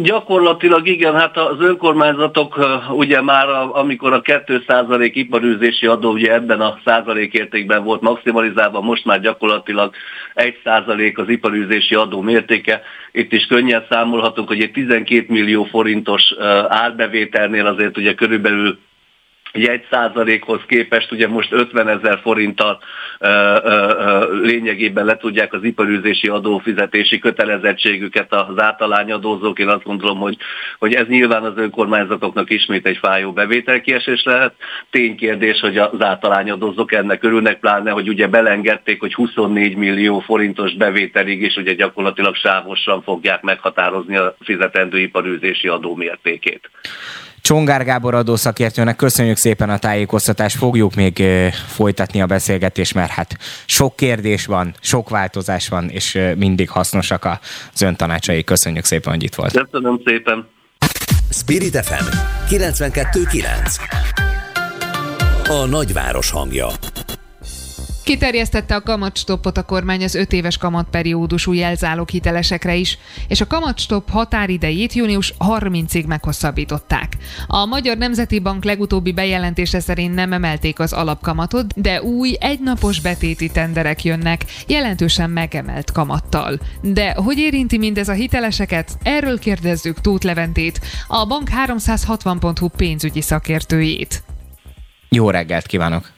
[0.02, 2.58] Gyakorlatilag igen, hát az önkormányzatok
[2.90, 9.20] ugye már amikor a 2% iparűzési adó ugye ebben a százalékértékben volt maximalizálva, most már
[9.20, 9.94] gyakorlatilag
[10.34, 12.82] 1% az iparűzési adó mértéke.
[13.12, 16.34] Itt is könnyen számolhatunk, hogy egy 12 millió forintos
[16.68, 18.78] árbevételnél azért ugye körülbelül
[19.62, 22.78] egy százalékhoz képest ugye most 50 ezer forinttal
[23.18, 29.58] ö, ö, ö, lényegében le tudják az iparűzési adófizetési kötelezettségüket az általányadózók.
[29.58, 30.36] Én azt gondolom, hogy,
[30.78, 34.54] hogy ez nyilván az önkormányzatoknak ismét egy fájó bevételkiesés lehet.
[34.90, 41.42] Ténykérdés, hogy az általányadózók ennek örülnek, pláne, hogy ugye belengedték, hogy 24 millió forintos bevételig
[41.42, 46.70] is ugye gyakorlatilag sávosan fogják meghatározni a fizetendő iparűzési adó mértékét.
[47.44, 51.22] Csongár Gábor adószakértőnek köszönjük szépen a tájékoztatást, fogjuk még
[51.66, 53.36] folytatni a beszélgetést, mert hát
[53.66, 57.24] sok kérdés van, sok változás van, és mindig hasznosak
[57.72, 58.44] az ön tanácsai.
[58.44, 59.60] Köszönjük szépen, hogy itt volt.
[59.70, 60.46] Köszönöm szépen.
[61.30, 62.04] Spirit FM
[62.48, 63.78] 92.9
[65.48, 66.66] A nagyváros hangja
[68.04, 72.98] Kiterjesztette a kamatstoppot a kormány az 5 éves kamatperiódusú jelzálók hitelesekre is,
[73.28, 77.12] és a kamatstopp határidejét június 30-ig meghosszabbították.
[77.46, 83.48] A Magyar Nemzeti Bank legutóbbi bejelentése szerint nem emelték az alapkamatot, de új egynapos betéti
[83.48, 86.58] tenderek jönnek, jelentősen megemelt kamattal.
[86.80, 88.96] De hogy érinti mindez a hiteleseket?
[89.02, 94.22] Erről kérdezzük Tóth Leventét, a bank 360.hu pénzügyi szakértőjét.
[95.08, 96.10] Jó reggelt kívánok!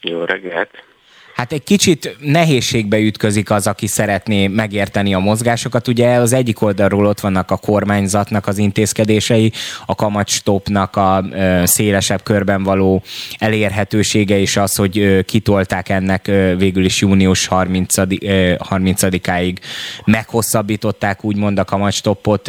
[0.00, 0.70] Jó reggelt!
[1.42, 5.88] Hát egy kicsit nehézségbe ütközik az, aki szeretné megérteni a mozgásokat.
[5.88, 9.52] Ugye az egyik oldalról ott vannak a kormányzatnak az intézkedései,
[9.86, 11.24] a kamatstopnak a
[11.64, 13.02] szélesebb körben való
[13.38, 16.26] elérhetősége és az, hogy kitolták ennek
[16.56, 19.56] végül is június 30 30-áig
[20.04, 22.48] meghosszabbították úgymond a kamatstopot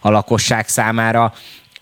[0.00, 1.32] a lakosság számára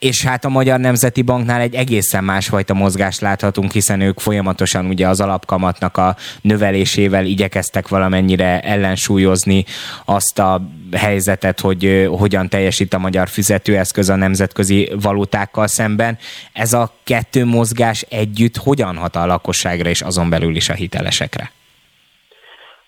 [0.03, 5.09] és hát a Magyar Nemzeti Banknál egy egészen másfajta mozgást láthatunk, hiszen ők folyamatosan ugye
[5.09, 9.65] az alapkamatnak a növelésével igyekeztek valamennyire ellensúlyozni
[10.05, 10.61] azt a
[10.97, 16.19] helyzetet, hogy hogyan teljesít a magyar fizetőeszköz a nemzetközi valutákkal szemben.
[16.53, 21.51] Ez a kettő mozgás együtt hogyan hat a lakosságra és azon belül is a hitelesekre?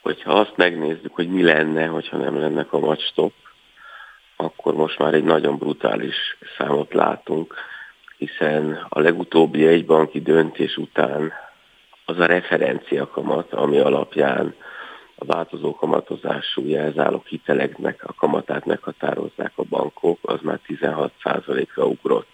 [0.02, 3.32] Hogyha azt megnézzük, hogy mi lenne, hogyha nem lenne kamatstop,
[4.36, 7.54] akkor most már egy nagyon brutális számot látunk,
[8.16, 11.32] hiszen a legutóbbi egybanki döntés után
[12.04, 14.54] az a referencia kamat, ami alapján
[15.14, 22.28] a változó kamatozású jelzálók hiteleknek a kamatát meghatározzák a bankok, az már 16%-ra ugrott.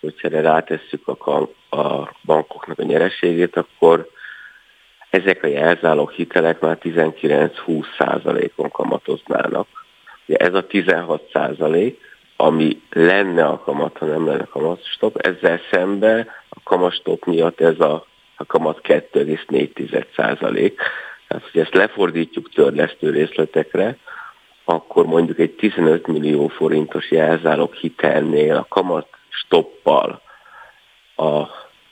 [0.00, 4.10] Hogyha erre rátesszük a, a bankoknak a nyereségét, akkor
[5.10, 9.81] ezek a jelzálók hitelek már 19-20%-on kamatoznának
[10.26, 12.00] Ugye ez a 16 százalék,
[12.36, 18.06] ami lenne a kamat, ha nem lenne kamatstop, ezzel szemben a kamatstop miatt ez a,
[18.36, 20.80] a kamat 2,4 százalék.
[21.28, 23.96] Tehát, hogy ezt lefordítjuk törlesztő részletekre,
[24.64, 30.22] akkor mondjuk egy 15 millió forintos jelzálog hitelnél a kamat stoppal
[31.16, 31.46] a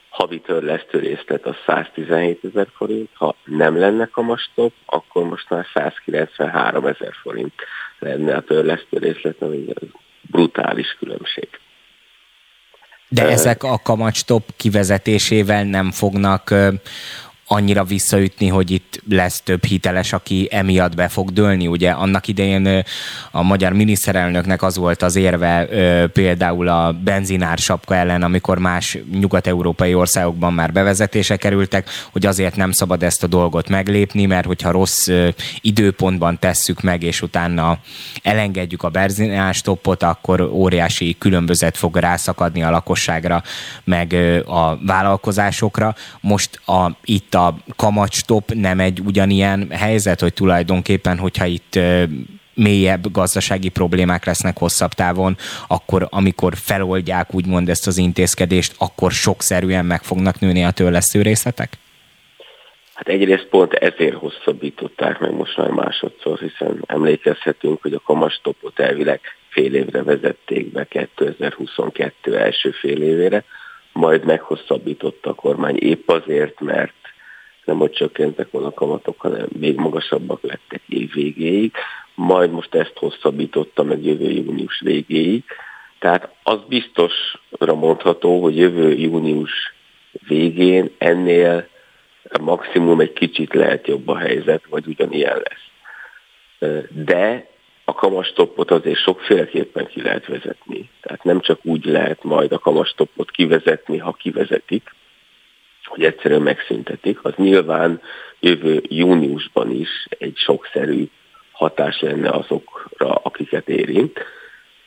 [0.09, 6.85] havi törlesztő részlet a 117 ezer forint, ha nem lenne kamastop, akkor most már 193
[6.85, 7.53] ezer forint
[8.01, 9.65] lenne a törlesztő részlet, ami
[10.21, 11.47] brutális különbség.
[13.07, 16.53] De ezek a kamatstop kivezetésével nem fognak
[17.51, 21.67] annyira visszaütni, hogy itt lesz több hiteles, aki emiatt be fog dőlni.
[21.67, 22.83] Ugye annak idején
[23.31, 25.65] a magyar miniszterelnöknek az volt az érve
[26.13, 32.71] például a benzinár sapka ellen, amikor más nyugat-európai országokban már bevezetése kerültek, hogy azért nem
[32.71, 35.09] szabad ezt a dolgot meglépni, mert hogyha rossz
[35.61, 37.77] időpontban tesszük meg, és utána
[38.23, 43.43] elengedjük a benzinástoppot, akkor óriási különbözet fog rászakadni a lakosságra,
[43.83, 44.13] meg
[44.45, 45.95] a vállalkozásokra.
[46.21, 47.40] Most a, itt a
[47.75, 51.79] kamatstop nem egy ugyanilyen helyzet, hogy tulajdonképpen, hogyha itt
[52.53, 55.35] mélyebb gazdasági problémák lesznek hosszabb távon,
[55.67, 61.69] akkor amikor feloldják úgymond ezt az intézkedést, akkor sokszerűen meg fognak nőni a törlesztő részletek?
[62.93, 69.19] Hát egyrészt pont ezért hosszabbították meg most már másodszor, hiszen emlékezhetünk, hogy a kamastopot elvileg
[69.49, 73.43] fél évre vezették be 2022 első fél évére,
[73.93, 76.93] majd meghosszabbította a kormány épp azért, mert
[77.65, 81.71] nem hogy csökkentek volna a kamatok, hanem még magasabbak lettek év végéig,
[82.15, 85.43] majd most ezt hosszabbította meg jövő június végéig.
[85.99, 89.73] Tehát az biztosra mondható, hogy jövő június
[90.27, 91.67] végén ennél
[92.41, 95.69] maximum egy kicsit lehet jobb a helyzet, vagy ugyanilyen lesz.
[96.89, 97.49] De
[97.85, 100.89] a kamastoppot azért sokféleképpen ki lehet vezetni.
[101.01, 104.95] Tehát nem csak úgy lehet majd a kamastoppot kivezetni, ha kivezetik,
[105.91, 108.01] hogy egyszerűen megszüntetik, az nyilván
[108.39, 111.05] jövő júniusban is egy sokszerű
[111.51, 114.19] hatás lenne azokra, akiket érint,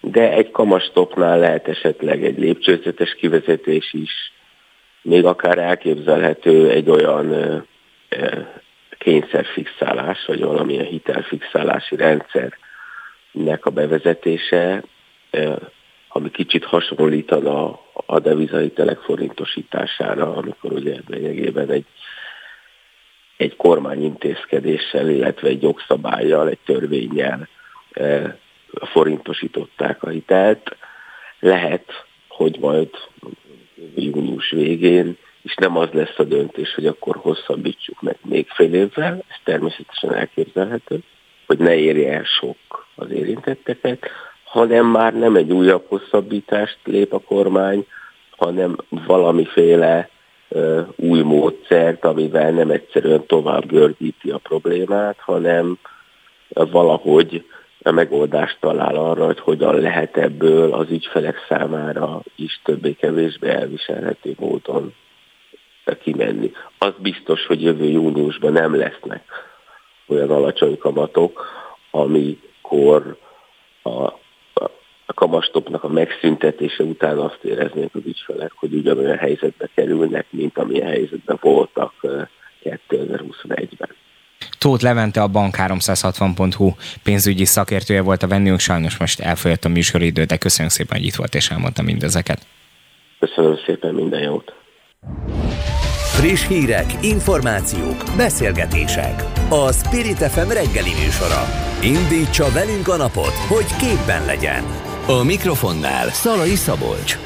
[0.00, 4.32] de egy kamastopnál lehet esetleg egy lépcsőzetes kivezetés is,
[5.02, 7.66] még akár elképzelhető egy olyan
[8.98, 14.82] kényszerfixálás, vagy valamilyen hitelfixálási rendszernek a bevezetése,
[16.16, 21.84] ami kicsit hasonlítana a devizahitelek forintosítására, amikor ugye lényegében egy,
[23.36, 27.48] egy kormányintézkedéssel, illetve egy jogszabályjal, egy törvényel
[28.72, 30.76] forintosították a hitelt.
[31.38, 32.90] Lehet, hogy majd
[33.94, 39.24] június végén, és nem az lesz a döntés, hogy akkor hosszabbítsuk meg még fél évvel,
[39.28, 40.98] ez természetesen elképzelhető,
[41.46, 44.10] hogy ne érje el sok az érintetteket,
[44.54, 47.86] hanem már nem egy újabb hosszabbítást lép a kormány,
[48.30, 50.08] hanem valamiféle
[50.48, 55.78] uh, új módszert, amivel nem egyszerűen tovább gördíti a problémát, hanem
[56.48, 57.44] valahogy
[57.82, 64.94] a megoldást talál arra, hogy hogyan lehet ebből az ügyfelek számára is többé-kevésbé elviselhető módon
[66.02, 66.52] kimenni.
[66.78, 69.24] Az biztos, hogy jövő júniusban nem lesznek
[70.06, 71.46] olyan alacsony kamatok,
[71.90, 73.16] amikor
[73.82, 74.22] a
[75.06, 80.88] a kamastopnak a megszüntetése után azt éreznék az ügyfelek, hogy ugyanolyan helyzetbe kerülnek, mint amilyen
[80.88, 81.92] helyzetben voltak
[82.64, 83.88] 2021-ben.
[84.58, 86.70] Tóth Levente a bank360.hu
[87.02, 91.14] pénzügyi szakértője volt a vendégünk, sajnos most elfolyott a műsoridő, de köszönjük szépen, hogy itt
[91.14, 92.46] volt és elmondta mindezeket.
[93.18, 94.54] Köszönöm szépen, minden jót!
[96.16, 99.22] Friss hírek, információk, beszélgetések.
[99.48, 101.42] A Spirit FM reggeli műsora.
[101.82, 104.93] Indítsa velünk a napot, hogy képben legyen.
[105.06, 107.18] A mikrofonnál Szalai Szabolcs.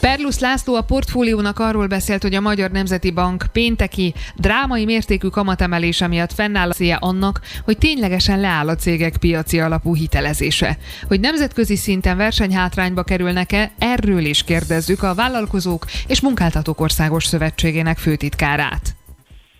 [0.00, 6.06] Perlusz László a portfóliónak arról beszélt, hogy a Magyar Nemzeti Bank pénteki drámai mértékű kamatemelése
[6.06, 10.76] miatt fennáll a széje annak, hogy ténylegesen leáll a cégek piaci alapú hitelezése.
[11.08, 18.96] Hogy nemzetközi szinten versenyhátrányba kerülnek-e, erről is kérdezzük a Vállalkozók és Munkáltatók Országos Szövetségének főtitkárát.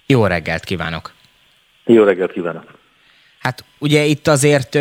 [0.07, 1.13] Jó reggelt kívánok!
[1.85, 2.80] Jó reggelt kívánok!
[3.41, 4.79] Hát ugye itt azért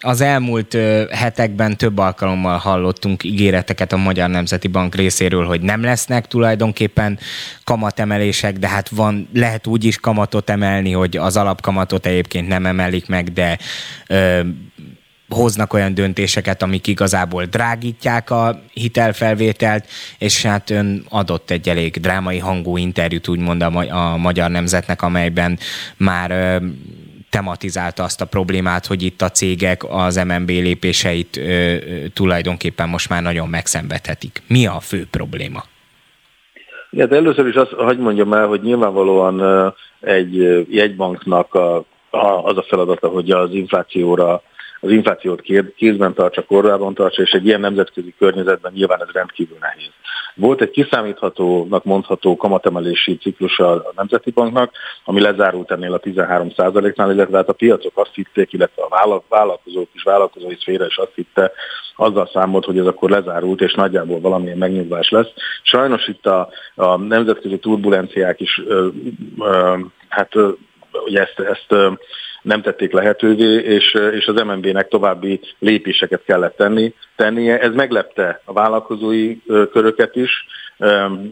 [0.00, 0.76] az elmúlt
[1.10, 7.18] hetekben több alkalommal hallottunk ígéreteket a Magyar Nemzeti Bank részéről, hogy nem lesznek tulajdonképpen
[7.64, 13.06] kamatemelések, de hát van, lehet úgy is kamatot emelni, hogy az alapkamatot egyébként nem emelik
[13.06, 13.58] meg, de
[14.06, 14.40] ö,
[15.28, 19.88] hoznak olyan döntéseket, amik igazából drágítják a hitelfelvételt,
[20.18, 25.58] és hát ön adott egy elég drámai hangú interjút úgymond a, a Magyar Nemzetnek, amelyben
[25.96, 26.66] már ö,
[27.36, 31.74] tematizálta azt a problémát, hogy itt a cégek az MNB lépéseit ö,
[32.14, 34.42] tulajdonképpen most már nagyon megszenvedhetik.
[34.48, 35.62] Mi a fő probléma?
[36.90, 41.76] Igen, de először is azt, hagyd mondjam el, hogy nyilvánvalóan egy jegybanknak a,
[42.10, 44.42] a, az a feladata, hogy az inflációra
[44.80, 45.40] az inflációt
[45.76, 49.90] kézben tartsa, korrában tartsa, és egy ilyen nemzetközi környezetben nyilván ez rendkívül nehéz.
[50.34, 54.72] Volt egy kiszámíthatónak mondható kamatemelési ciklus a Nemzeti Banknak,
[55.04, 56.52] ami lezárult ennél a 13
[56.94, 61.14] nál illetve hát a piacok azt hitték, illetve a vállalkozók is, vállalkozói szféra is azt
[61.14, 61.52] hitte,
[61.96, 65.32] azzal számolt, hogy ez akkor lezárult, és nagyjából valamilyen megnyugvás lesz.
[65.62, 68.88] Sajnos itt a, a nemzetközi turbulenciák is ö,
[69.38, 69.78] ö,
[70.08, 70.50] hát ö,
[71.04, 71.74] ugye ezt, ezt
[72.46, 77.60] nem tették lehetővé, és, és az MNB-nek további lépéseket kellett tenni, tennie.
[77.60, 80.46] Ez meglepte a vállalkozói köröket is.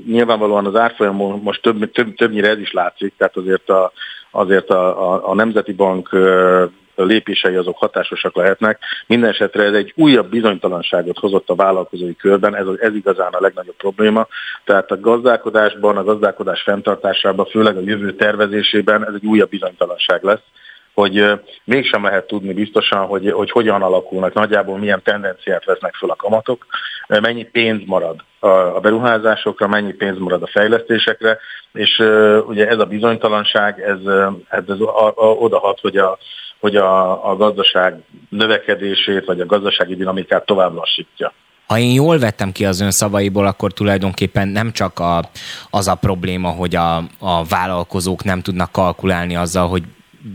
[0.07, 3.93] Nyilvánvalóan az árfolyam most több, több, többnyire ez is látszik, tehát azért a,
[4.31, 6.09] azért a, a, a Nemzeti Bank
[6.95, 8.78] lépései azok hatásosak lehetnek.
[9.07, 13.77] Minden esetre ez egy újabb bizonytalanságot hozott a vállalkozói körben, ez, ez igazán a legnagyobb
[13.77, 14.27] probléma.
[14.65, 20.43] Tehát a gazdálkodásban, a gazdálkodás fenntartásában, főleg a jövő tervezésében ez egy újabb bizonytalanság lesz
[20.94, 26.16] hogy mégsem lehet tudni biztosan, hogy, hogy hogyan alakulnak, nagyjából milyen tendenciát vesznek fel a
[26.16, 26.66] kamatok,
[27.06, 28.20] mennyi pénz marad
[28.74, 31.38] a beruházásokra, mennyi pénz marad a fejlesztésekre,
[31.72, 31.98] és
[32.46, 33.98] ugye ez a bizonytalanság, ez,
[34.48, 34.76] ez, ez
[35.16, 36.18] odahat, hogy a,
[36.60, 41.32] hogy a, a gazdaság növekedését, vagy a gazdasági dinamikát tovább lassítja.
[41.66, 45.20] Ha én jól vettem ki az ön szavaiból, akkor tulajdonképpen nem csak a,
[45.70, 49.82] az a probléma, hogy a, a vállalkozók nem tudnak kalkulálni azzal, hogy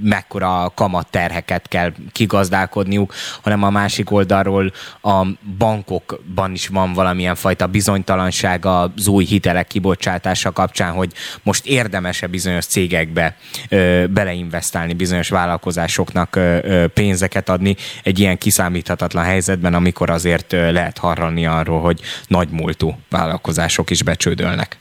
[0.03, 4.72] mekkora kamatterheket kell kigazdálkodniuk, hanem a másik oldalról
[5.02, 5.26] a
[5.57, 11.11] bankokban is van valamilyen fajta bizonytalanság az új hitelek kibocsátása kapcsán, hogy
[11.44, 13.36] most érdemese bizonyos cégekbe
[13.70, 21.45] ö, beleinvestálni, bizonyos vállalkozásoknak ö, pénzeket adni egy ilyen kiszámíthatatlan helyzetben, amikor azért lehet harralni
[21.45, 24.78] arról, hogy nagy múltú vállalkozások is becsődölnek.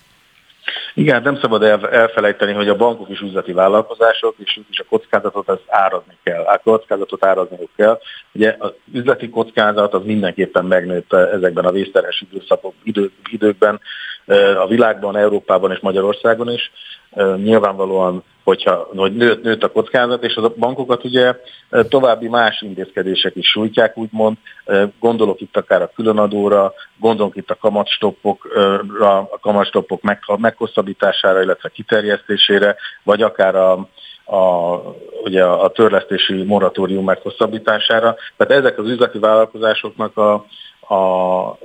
[0.95, 1.63] Igen, nem szabad
[1.93, 6.43] elfelejteni, hogy a bankok is üzleti vállalkozások, és ők is a kockázatot az árazni kell.
[6.43, 7.99] A kockázatot árazniuk kell.
[8.33, 13.81] Ugye az üzleti kockázat az mindenképpen megnőtt ezekben a vészteres időszakok, idő, időkben
[14.63, 16.71] a világban, Európában és Magyarországon is.
[17.37, 21.35] Nyilvánvalóan hogyha hogy nőtt, nőtt a kockázat, és a bankokat ugye
[21.89, 24.37] további más intézkedések is sújtják, úgymond.
[25.01, 30.01] Gondolok itt akár a különadóra, gondolok itt a kamatstoppokra, a kamatstoppok
[30.37, 33.73] meghosszabbítására, illetve kiterjesztésére, vagy akár a,
[34.25, 34.77] a,
[35.23, 38.17] ugye a törlesztési moratórium meghosszabbítására.
[38.37, 40.47] Tehát ezek az üzleti vállalkozásoknak a,
[40.91, 41.59] a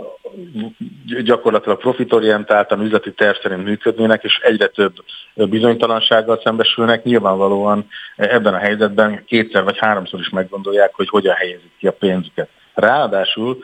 [1.23, 4.93] gyakorlatilag profitorientáltan üzleti terv szerint működnének, és egyre több
[5.33, 11.87] bizonytalansággal szembesülnek, nyilvánvalóan ebben a helyzetben kétszer vagy háromszor is meggondolják, hogy hogyan helyezik ki
[11.87, 12.49] a pénzüket.
[12.73, 13.57] Ráadásul,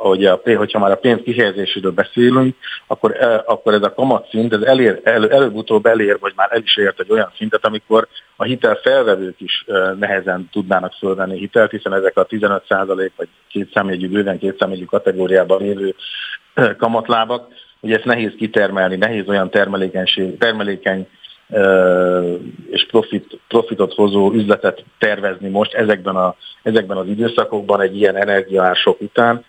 [0.00, 2.56] hogy a, hogyha már a pénz kihelyezéséről beszélünk,
[2.86, 3.16] akkor,
[3.46, 7.10] akkor ez a kamatszint ez elér, el, előbb-utóbb elér, vagy már el is ért egy
[7.10, 9.64] olyan szintet, amikor a hitel felvevők is
[9.98, 15.62] nehezen tudnának fölvenni hitelt, hiszen ezek a 15% vagy két számjegyű, bőven két számjegyű kategóriában
[15.62, 15.94] lévő
[16.78, 17.48] kamatlábak,
[17.80, 21.08] ugye ezt nehéz kitermelni, nehéz olyan termelékenység, termelékeny
[22.70, 29.00] és profit, profitot hozó üzletet tervezni most ezekben, a, ezekben az időszakokban egy ilyen energiaársok
[29.00, 29.44] után,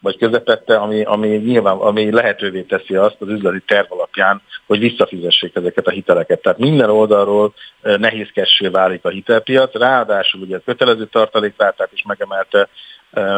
[0.00, 5.54] vagy közepette, ami, ami nyilván ami lehetővé teszi azt az üzleti terv alapján, hogy visszafizessék
[5.54, 6.42] ezeket a hiteleket.
[6.42, 12.68] Tehát minden oldalról nehézkessé válik a hitelpiac, ráadásul ugye a kötelező tartalékváltát is megemelte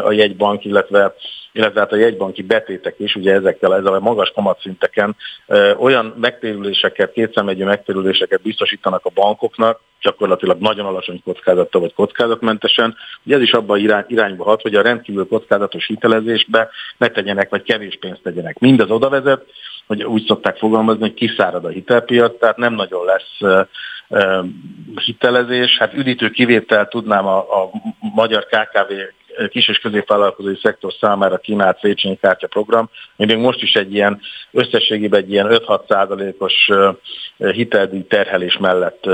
[0.03, 1.15] a jegybank, illetve,
[1.51, 5.15] illetve hát a jegybanki betétek is, ugye ezekkel, ezzel a magas kamatszinteken
[5.77, 13.41] olyan megtérüléseket, kétszemegyű megtérüléseket biztosítanak a bankoknak, gyakorlatilag nagyon alacsony kockázattal vagy kockázatmentesen, ugye ez
[13.41, 18.21] is abban irány, irányba hat, hogy a rendkívül kockázatos hitelezésbe ne tegyenek, vagy kevés pénzt
[18.21, 18.59] tegyenek.
[18.59, 19.45] Mindez oda vezet,
[19.87, 23.63] hogy úgy szokták fogalmazni, hogy kiszárad a hitelpiac, tehát nem nagyon lesz
[25.05, 25.77] hitelezés.
[25.77, 28.93] Hát üdítő kivétel tudnám a, a magyar KKV
[29.49, 34.21] kis- és középvállalkozói szektor számára kínált Széchenyi kártya program, még most is egy ilyen
[34.51, 36.69] összességében egy ilyen 5-6 százalékos
[37.37, 39.09] hiteldíj terhelés mellett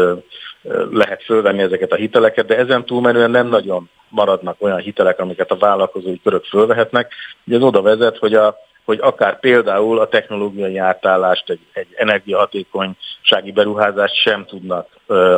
[0.92, 5.58] lehet fölvenni ezeket a hiteleket, de ezen túlmenően nem nagyon maradnak olyan hitelek, amiket a
[5.58, 7.14] vállalkozói körök fölvehetnek.
[7.46, 13.52] Ugye ez oda vezet, hogy a hogy akár például a technológiai átállást, egy, egy energiahatékonysági
[13.54, 14.88] beruházást sem tudnak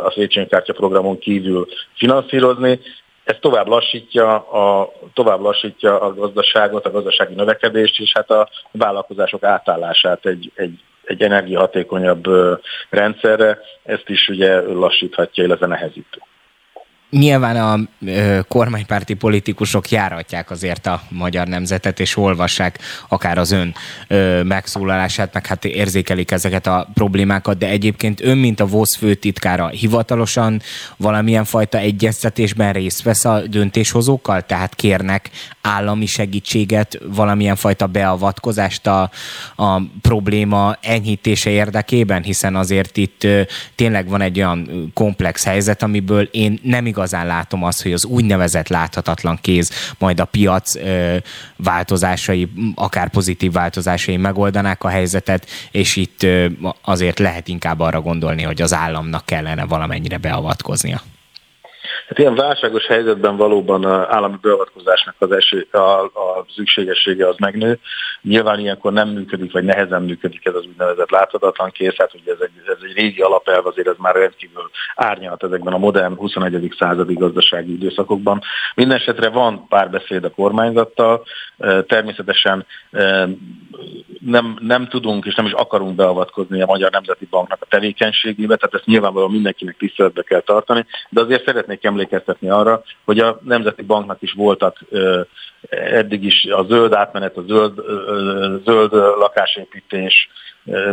[0.04, 2.80] a Széchenyi programon kívül finanszírozni,
[3.24, 9.42] ez tovább lassítja, a, tovább lassítja a gazdaságot, a gazdasági növekedést, és hát a vállalkozások
[9.42, 12.24] átállását egy, egy, egy energiahatékonyabb
[12.90, 16.18] rendszerre, ezt is ugye lassíthatja, illetve nehezíti.
[17.18, 22.78] Nyilván a ö, kormánypárti politikusok járatják azért a magyar nemzetet, és olvassák
[23.08, 23.74] akár az ön
[24.08, 29.68] ö, megszólalását, meg hát érzékelik ezeket a problémákat, de egyébként ön, mint a VOSZ főtitkára
[29.68, 30.62] hivatalosan
[30.96, 35.30] valamilyen fajta egyeztetésben részt vesz a döntéshozókkal, tehát kérnek
[35.60, 39.10] állami segítséget, valamilyen fajta beavatkozást a,
[39.56, 43.42] a probléma enyhítése érdekében, hiszen azért itt ö,
[43.74, 48.04] tényleg van egy olyan komplex helyzet, amiből én nem igaz igazán látom azt, hogy az
[48.04, 51.16] úgynevezett láthatatlan kéz majd a piac ö,
[51.56, 56.46] változásai, akár pozitív változásai megoldanák a helyzetet, és itt ö,
[56.84, 61.00] azért lehet inkább arra gondolni, hogy az államnak kellene valamennyire beavatkoznia.
[62.08, 67.78] Hát ilyen válságos helyzetben valóban állami beavatkozásnak az, eső, a, a szükségessége az megnő.
[68.24, 72.38] Nyilván ilyenkor nem működik, vagy nehezen működik ez az úgynevezett láthatatlan kész, hát ugye ez
[72.40, 76.74] egy, ez egy régi alapelv, azért ez már rendkívül árnyalt ezekben a modern 21.
[76.78, 78.40] századi gazdasági időszakokban.
[78.74, 81.24] Mindenesetre van párbeszéd a kormányzattal,
[81.86, 82.66] természetesen
[84.20, 88.74] nem, nem tudunk és nem is akarunk beavatkozni a Magyar Nemzeti Banknak a tevékenységébe, tehát
[88.74, 94.22] ezt nyilvánvalóan mindenkinek tiszteletbe kell tartani, de azért szeretnék emlékeztetni arra, hogy a Nemzeti Banknak
[94.22, 94.84] is voltak
[95.70, 97.78] eddig is a zöld átmenet, a zöld,
[98.64, 100.28] zöld lakásépítés,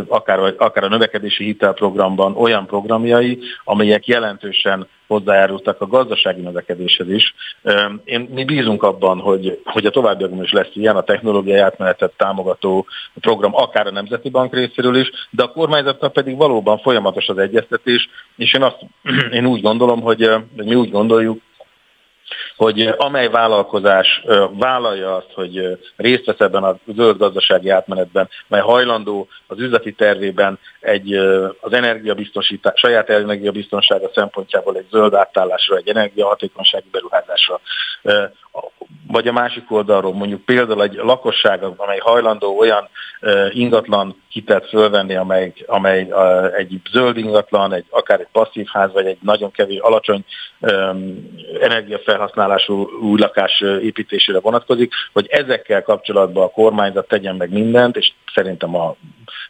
[0.06, 7.34] akár, akár a növekedési hitelprogramban olyan programjai, amelyek jelentősen hozzájárultak a gazdasági növekedéshez is.
[8.04, 12.86] Én, mi bízunk abban, hogy, hogy a továbbiakban is lesz ilyen a technológiai átmenetet támogató
[13.20, 18.08] program, akár a Nemzeti Bank részéről is, de a kormányzattal pedig valóban folyamatos az egyeztetés,
[18.36, 18.78] és én, azt,
[19.38, 21.40] én úgy gondolom, hogy, hogy mi úgy gondoljuk,
[22.62, 29.28] hogy amely vállalkozás vállalja azt, hogy részt vesz ebben a zöld gazdasági átmenetben, mely hajlandó
[29.46, 31.14] az üzleti tervében egy,
[31.60, 37.60] az energiabiztosítás, saját energiabiztonsága szempontjából egy zöld átállásra, egy energiahatékonysági beruházásra,
[39.06, 42.88] vagy a másik oldalról mondjuk például egy lakosság, amely hajlandó olyan
[43.50, 46.08] ingatlan hitelt fölvenni, amely, amely
[46.56, 50.24] egy zöld ingatlan, egy, akár egy passzív ház, vagy egy nagyon kevés, alacsony
[51.60, 58.74] energiafelhasználású új lakás építésére vonatkozik, hogy ezekkel kapcsolatban a kormányzat tegyen meg mindent, és szerintem
[58.74, 58.96] a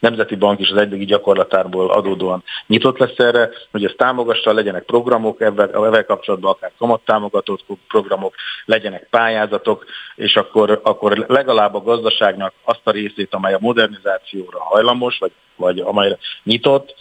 [0.03, 5.41] Nemzeti Bank is az eddigi gyakorlatából adódóan nyitott lesz erre, hogy ezt támogassa, legyenek programok,
[5.41, 8.35] ebben, ebben kapcsolatban akár kamattámogatott programok,
[8.65, 9.85] legyenek pályázatok,
[10.15, 15.79] és akkor, akkor legalább a gazdaságnak azt a részét, amely a modernizációra hajlamos, vagy, vagy
[15.79, 16.95] amelyre nyitott,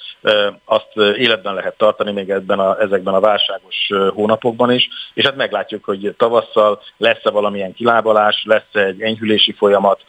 [0.65, 5.83] azt életben lehet tartani még ebben a, ezekben a válságos hónapokban is, és hát meglátjuk,
[5.83, 10.01] hogy tavasszal lesz-e valamilyen kilábalás, lesz-e egy enyhülési folyamat,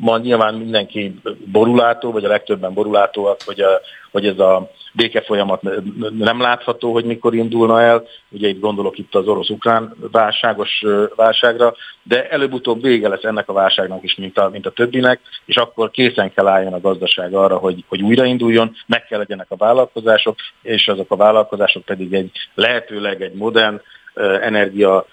[0.00, 1.14] ma nyilván mindenki
[1.52, 3.80] borulátó, vagy a legtöbben borulátóak, hogy, a,
[4.10, 5.62] hogy ez a béke folyamat
[6.18, 8.04] nem látható, hogy mikor indulna el.
[8.28, 10.84] Ugye itt gondolok itt az orosz-ukrán válságos
[11.16, 15.56] válságra, de előbb-utóbb vége lesz ennek a válságnak is, mint a, mint a többinek, és
[15.56, 20.36] akkor készen kell álljon a gazdaság arra, hogy, hogy újrainduljon, meg kell legyenek a vállalkozások,
[20.62, 23.80] és azok a vállalkozások pedig egy lehetőleg egy modern
[24.40, 25.06] energia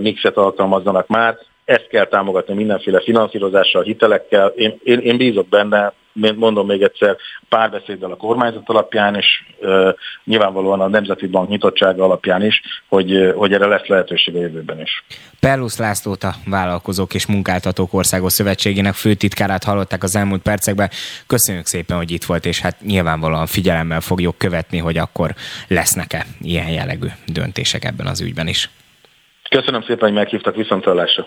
[0.00, 4.48] mixet alkalmazzanak már, ezt kell támogatni mindenféle finanszírozással, hitelekkel.
[4.48, 5.92] Én, én, én bízok benne,
[6.36, 7.16] mondom még egyszer,
[7.48, 9.88] párbeszéddel a kormányzat alapján, és uh,
[10.24, 15.04] nyilvánvalóan a Nemzeti Bank nyitottsága alapján is, hogy, hogy erre lesz lehetőség a jövőben is.
[15.40, 20.90] Perlusz Lászlót a Vállalkozók és Munkáltatók Országos Szövetségének főtitkárát hallották az elmúlt percekben.
[21.26, 25.34] Köszönjük szépen, hogy itt volt, és hát nyilvánvalóan figyelemmel fogjuk követni, hogy akkor
[25.68, 28.70] lesznek-e ilyen jellegű döntések ebben az ügyben is.
[29.48, 31.26] Köszönöm szépen, hogy meghívtak viszontlátásra.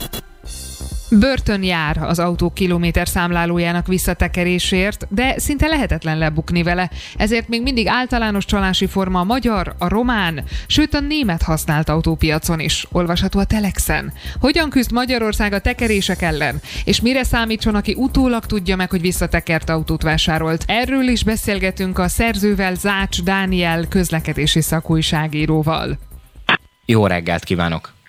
[1.19, 7.87] Börtön jár az autó kilométer számlálójának visszatekerésért, de szinte lehetetlen lebukni vele, ezért még mindig
[7.87, 13.43] általános csalási forma a magyar, a román, sőt a német használt autópiacon is, olvasható a
[13.43, 14.13] Telexen.
[14.39, 19.69] Hogyan küzd Magyarország a tekerések ellen, és mire számítson, aki utólag tudja meg, hogy visszatekert
[19.69, 20.63] autót vásárolt.
[20.67, 25.97] Erről is beszélgetünk a szerzővel Zács Dániel közlekedési szakújságíróval.
[26.85, 27.99] Jó reggelt kívánok!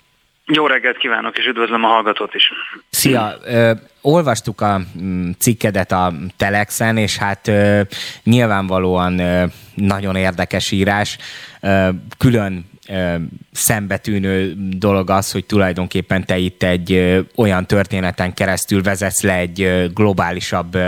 [0.47, 2.53] Jó reggelt kívánok, és üdvözlöm a hallgatót is.
[2.91, 3.35] Szia!
[3.45, 7.81] Ö, olvastuk a mm, cikkedet a Telexen, és hát ö,
[8.23, 9.45] nyilvánvalóan ö,
[9.75, 11.19] nagyon érdekes írás.
[11.61, 11.89] Ö,
[12.19, 12.71] külön
[13.53, 20.79] szembetűnő dolog az, hogy tulajdonképpen te itt egy olyan történeten keresztül vezetsz le egy globálisabb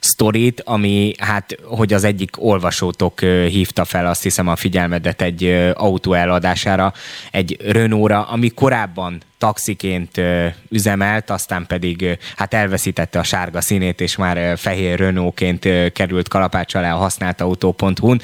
[0.00, 6.12] sztorit, ami hát, hogy az egyik olvasótok hívta fel azt hiszem a figyelmedet egy autó
[6.12, 6.92] eladására,
[7.30, 10.20] egy Renault-ra, ami korábban taxiként
[10.68, 16.94] üzemelt, aztán pedig hát elveszítette a sárga színét, és már fehér Renault-ként került kalapács alá
[16.94, 18.20] a használt autó.hu-n.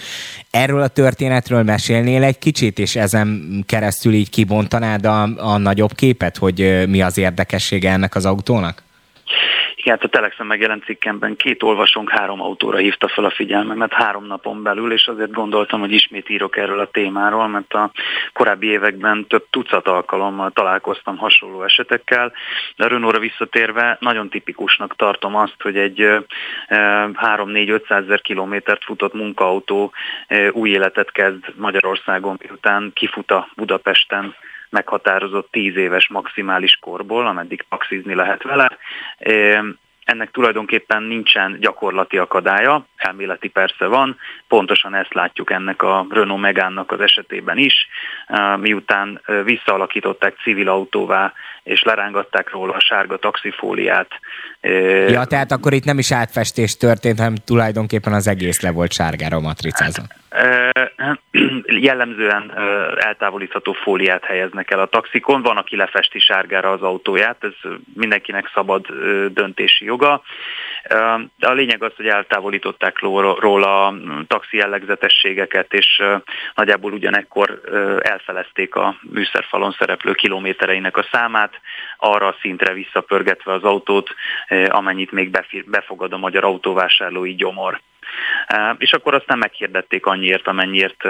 [0.50, 5.22] Erről a történetről mesélnél egy kicsit, és ezen keresztül így kibontanád a,
[5.52, 8.84] a nagyobb képet, hogy mi az érdekessége ennek az autónak?
[9.90, 14.62] Hát a Telexen megjelent cikkemben két olvasónk három autóra hívta fel a figyelmemet három napon
[14.62, 17.90] belül, és azért gondoltam, hogy ismét írok erről a témáról, mert a
[18.32, 22.32] korábbi években több tucat alkalommal találkoztam hasonló esetekkel,
[22.76, 26.08] de a Renault-ra visszatérve nagyon tipikusnak tartom azt, hogy egy
[26.68, 29.92] 3-4-500 ezer kilométert futott munkaautó
[30.50, 34.34] új életet kezd Magyarországon, miután kifut a Budapesten
[34.70, 38.78] meghatározott 10 éves maximális korból, ameddig taxizni lehet vele.
[40.04, 44.16] Ennek tulajdonképpen nincsen gyakorlati akadálya, elméleti persze van,
[44.48, 47.74] pontosan ezt látjuk ennek a Renault Megánnak az esetében is,
[48.56, 51.32] miután visszaalakították civil autóvá,
[51.62, 54.10] és lerángatták róla a sárga taxifóliát.
[55.08, 59.40] Ja, tehát akkor itt nem is átfestés történt, hanem tulajdonképpen az egész le volt sárgára
[59.40, 60.02] matricázva.
[61.88, 62.52] Jellemzően
[62.96, 68.86] eltávolítható fóliát helyeznek el a taxikon, van, aki lefesti sárgára az autóját, ez mindenkinek szabad
[69.32, 70.22] döntési joga.
[71.36, 73.94] De a lényeg az, hogy eltávolították róla a
[74.26, 76.02] taxi jellegzetességeket, és
[76.54, 77.60] nagyjából ugyanekkor
[78.02, 81.60] elfelezték a műszerfalon szereplő kilométereinek a számát,
[81.96, 84.14] arra a szintre visszapörgetve az autót,
[84.68, 85.30] amennyit még
[85.66, 87.80] befogad a magyar autóvásárlói gyomor.
[88.78, 91.04] És akkor aztán meghirdették annyiért, amennyiért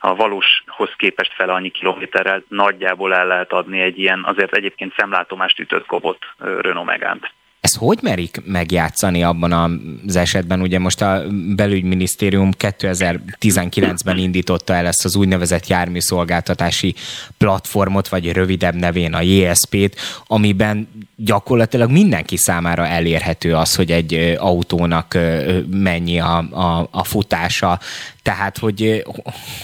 [0.00, 5.58] a valóshoz képest fele annyi kilométerrel nagyjából el lehet adni egy ilyen azért egyébként szemlátomást
[5.58, 7.30] ütött kobot Renault Megánt.
[7.70, 9.52] Ezt hogy merik megjátszani abban
[10.06, 10.60] az esetben?
[10.60, 11.22] Ugye most a
[11.56, 16.94] belügyminisztérium 2019-ben indította el ezt az úgynevezett járműszolgáltatási
[17.38, 25.18] platformot, vagy rövidebb nevén a JSP-t, amiben gyakorlatilag mindenki számára elérhető az, hogy egy autónak
[25.70, 27.80] mennyi a, a, a futása,
[28.22, 29.02] tehát, hogy,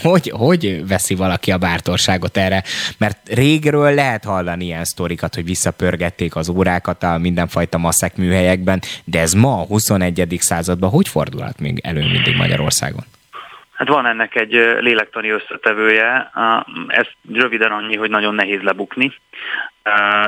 [0.03, 2.63] hogy hogy veszi valaki a bártorságot erre?
[2.99, 9.21] Mert régről lehet hallani ilyen sztorikat, hogy visszapörgették az órákat a mindenfajta maszek műhelyekben, de
[9.21, 10.37] ez ma a 21.
[10.39, 13.05] században hogy fordulhat még elő mindig Magyarországon?
[13.73, 16.31] Hát van ennek egy lélektani összetevője,
[16.89, 19.13] ez röviden annyi, hogy nagyon nehéz lebukni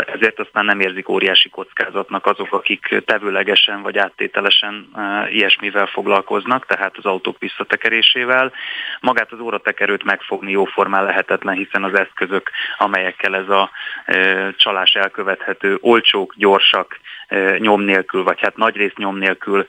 [0.07, 4.89] ezért aztán nem érzik óriási kockázatnak azok, akik tevőlegesen vagy áttételesen
[5.31, 8.53] ilyesmivel foglalkoznak, tehát az autók visszatekerésével.
[9.01, 13.71] Magát az óratekerőt megfogni jóformán lehetetlen, hiszen az eszközök, amelyekkel ez a
[14.57, 17.01] csalás elkövethető, olcsók, gyorsak,
[17.59, 19.67] nyom nélkül, vagy hát nagyrészt nyom nélkül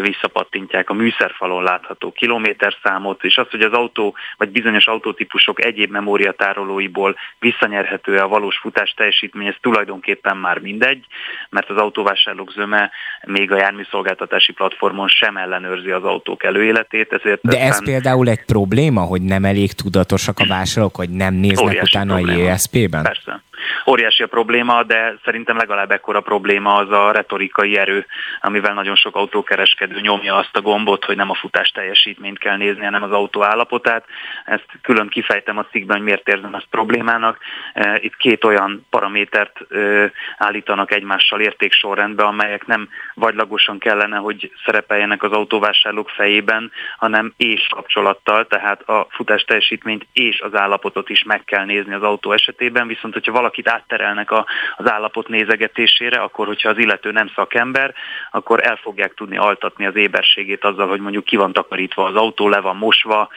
[0.00, 7.16] visszapattintják a műszerfalon látható kilométerszámot, és az, hogy az autó, vagy bizonyos autótípusok egyéb memóriatárolóiból
[7.38, 11.04] visszanyerhető-e a valós futás teljesítmény, ez tulajdonképpen már mindegy,
[11.50, 12.90] mert az autóvásárlók zöme
[13.26, 17.12] még a járműszolgáltatási platformon sem ellenőrzi az autók előéletét.
[17.12, 21.34] Ezért De ez ez például egy probléma, hogy nem elég tudatosak a vásárlók, hogy nem
[21.34, 22.48] néznek utána probléma.
[22.48, 23.02] a JSP-ben?
[23.02, 23.42] Persze.
[23.86, 28.06] Óriási a probléma, de szerintem legalább ekkora probléma az a retorikai erő,
[28.40, 32.84] amivel nagyon sok autókereskedő nyomja azt a gombot, hogy nem a futás teljesítményt kell nézni,
[32.84, 34.04] hanem az autó állapotát.
[34.44, 37.38] Ezt külön kifejtem a cikkben, hogy miért érzem ezt problémának.
[37.72, 39.58] E, itt két olyan paramétert
[40.38, 48.46] állítanak egymással értéksorrendbe, amelyek nem vagylagosan kellene, hogy szerepeljenek az autóvásárlók fejében, hanem és kapcsolattal,
[48.46, 53.14] tehát a futás teljesítményt és az állapotot is meg kell nézni az autó esetében, viszont
[53.14, 57.94] hogyha valaki valakit átterelnek a, az állapot nézegetésére, akkor hogyha az illető nem szakember,
[58.30, 62.48] akkor el fogják tudni altatni az éberségét azzal, hogy mondjuk ki van takarítva az autó,
[62.48, 63.28] le van mosva,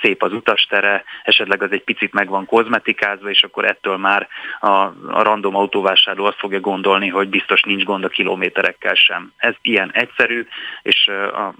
[0.00, 4.28] szép az utastere, esetleg az egy picit meg van kozmetikázva, és akkor ettől már
[4.60, 4.68] a,
[5.10, 9.32] a random autóvásárló azt fogja gondolni, hogy biztos nincs gond a kilométerekkel sem.
[9.36, 10.46] Ez ilyen egyszerű,
[10.82, 11.10] és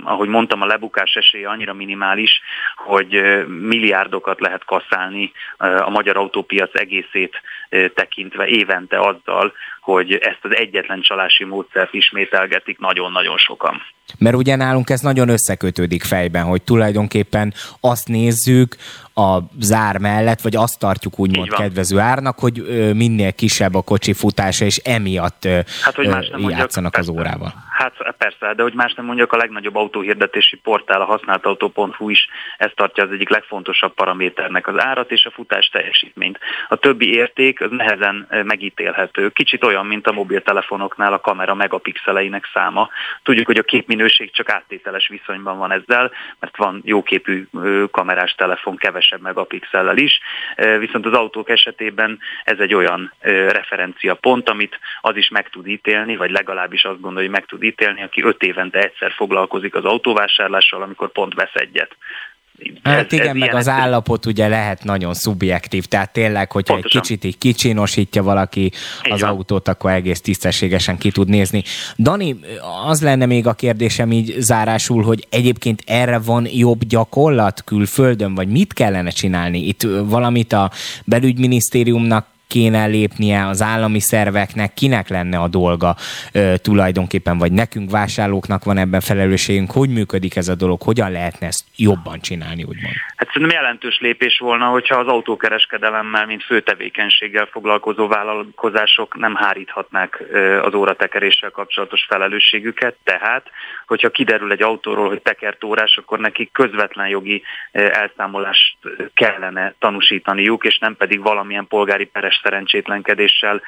[0.05, 2.41] ahogy mondtam, a lebukás esélye annyira minimális,
[2.77, 7.41] hogy milliárdokat lehet kaszálni a magyar autópiac egészét
[7.95, 13.83] tekintve évente azzal, hogy ezt az egyetlen csalási módszert ismételgetik nagyon-nagyon sokan.
[14.19, 18.77] Mert ugye nálunk ez nagyon összekötődik fejben, hogy tulajdonképpen azt nézzük
[19.15, 22.55] a zár mellett, vagy azt tartjuk úgymond kedvező árnak, hogy
[22.95, 25.45] minél kisebb a kocsi futása, és emiatt
[25.83, 27.53] hát, hogy más nem játszanak mondjak, az órával.
[27.71, 32.29] Hát persze, de hogy más nem mondjak, a legnagyobb autóhirdetési portál, a használtautó.hu is
[32.59, 36.39] ezt tartja az egyik legfontosabb paraméternek az árat és a futás teljesítményt.
[36.69, 39.29] A többi érték az nehezen megítélhető.
[39.29, 42.89] Kicsit olyan, olyan, mint a mobiltelefonoknál a kamera megapixeleinek száma.
[43.23, 47.47] Tudjuk, hogy a képminőség csak áttételes viszonyban van ezzel, mert van jóképű
[47.91, 50.21] kamerás telefon kevesebb megapixellel is,
[50.79, 53.13] viszont az autók esetében ez egy olyan
[53.49, 57.63] referencia pont, amit az is meg tud ítélni, vagy legalábbis azt gondolja, hogy meg tud
[57.63, 61.97] ítélni, aki öt évente egyszer foglalkozik az autóvásárlással, amikor pont vesz egyet.
[62.83, 67.01] Hát ez, igen, ez meg az állapot ugye lehet nagyon szubjektív, tehát tényleg, hogyha Pontosan.
[67.01, 68.73] egy kicsit így kicsinosítja valaki
[69.03, 69.29] az Igen.
[69.29, 71.63] autót, akkor egész tisztességesen ki tud nézni.
[71.99, 72.37] Dani,
[72.87, 78.49] az lenne még a kérdésem így zárásul, hogy egyébként erre van jobb gyakorlat külföldön, vagy
[78.49, 79.67] mit kellene csinálni?
[79.67, 80.71] Itt valamit a
[81.05, 85.95] belügyminisztériumnak kéne lépnie az állami szerveknek, kinek lenne a dolga
[86.33, 91.47] ö, tulajdonképpen, vagy nekünk vásárlóknak van ebben felelősségünk, hogy működik ez a dolog, hogyan lehetne
[91.47, 92.95] ezt jobban csinálni, úgymond?
[93.17, 100.23] Hát szerintem jelentős lépés volna, hogyha az autókereskedelemmel, mint fő tevékenységgel foglalkozó vállalkozások nem háríthatnák
[100.63, 103.47] az óratekeréssel kapcsolatos felelősségüket, tehát
[103.87, 107.43] hogyha kiderül egy autóról, hogy tekert órás, akkor nekik közvetlen jogi
[107.73, 108.77] elszámolást
[109.15, 113.63] kellene tanúsítaniuk, és nem pedig valamilyen polgári peres szerencsétlenkedéssel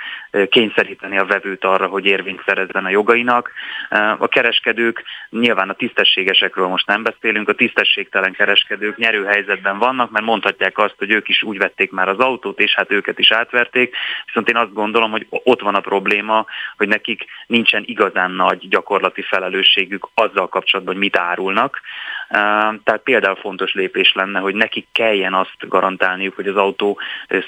[0.48, 3.52] kényszeríteni a vevőt arra, hogy érvényt szerezzen a jogainak.
[4.18, 10.78] A kereskedők, nyilván a tisztességesekről most nem beszélünk, a tisztességtelen kereskedők nyerőhelyzetben vannak, mert mondhatják
[10.78, 13.96] azt, hogy ők is úgy vették már az autót, és hát őket is átverték.
[14.26, 16.46] Viszont én azt gondolom, hogy ott van a probléma,
[16.76, 21.80] hogy nekik nincsen igazán nagy gyakorlati felelősségük azzal kapcsolatban, hogy mit árulnak.
[22.28, 27.01] Tehát például fontos lépés lenne, hogy nekik kelljen azt garantálniuk, hogy az autó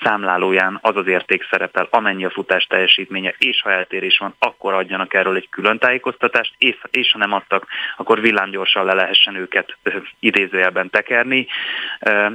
[0.03, 5.15] számlálóján az az érték szerepel, amennyi a futás teljesítménye, és ha eltérés van, akkor adjanak
[5.15, 7.67] erről egy külön tájékoztatást, és, és ha nem adtak,
[7.97, 9.77] akkor villámgyorsan le lehessen őket
[10.21, 11.47] idézőjelben tekerni.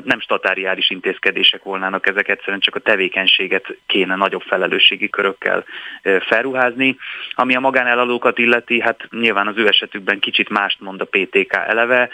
[0.03, 5.63] Nem statáriális intézkedések volnának ezek, egyszerűen csak a tevékenységet kéne nagyobb felelősségi körökkel
[6.01, 6.97] felruházni.
[7.31, 12.09] Ami a magánelalókat illeti, hát nyilván az ő esetükben kicsit mást mond a PTK eleve,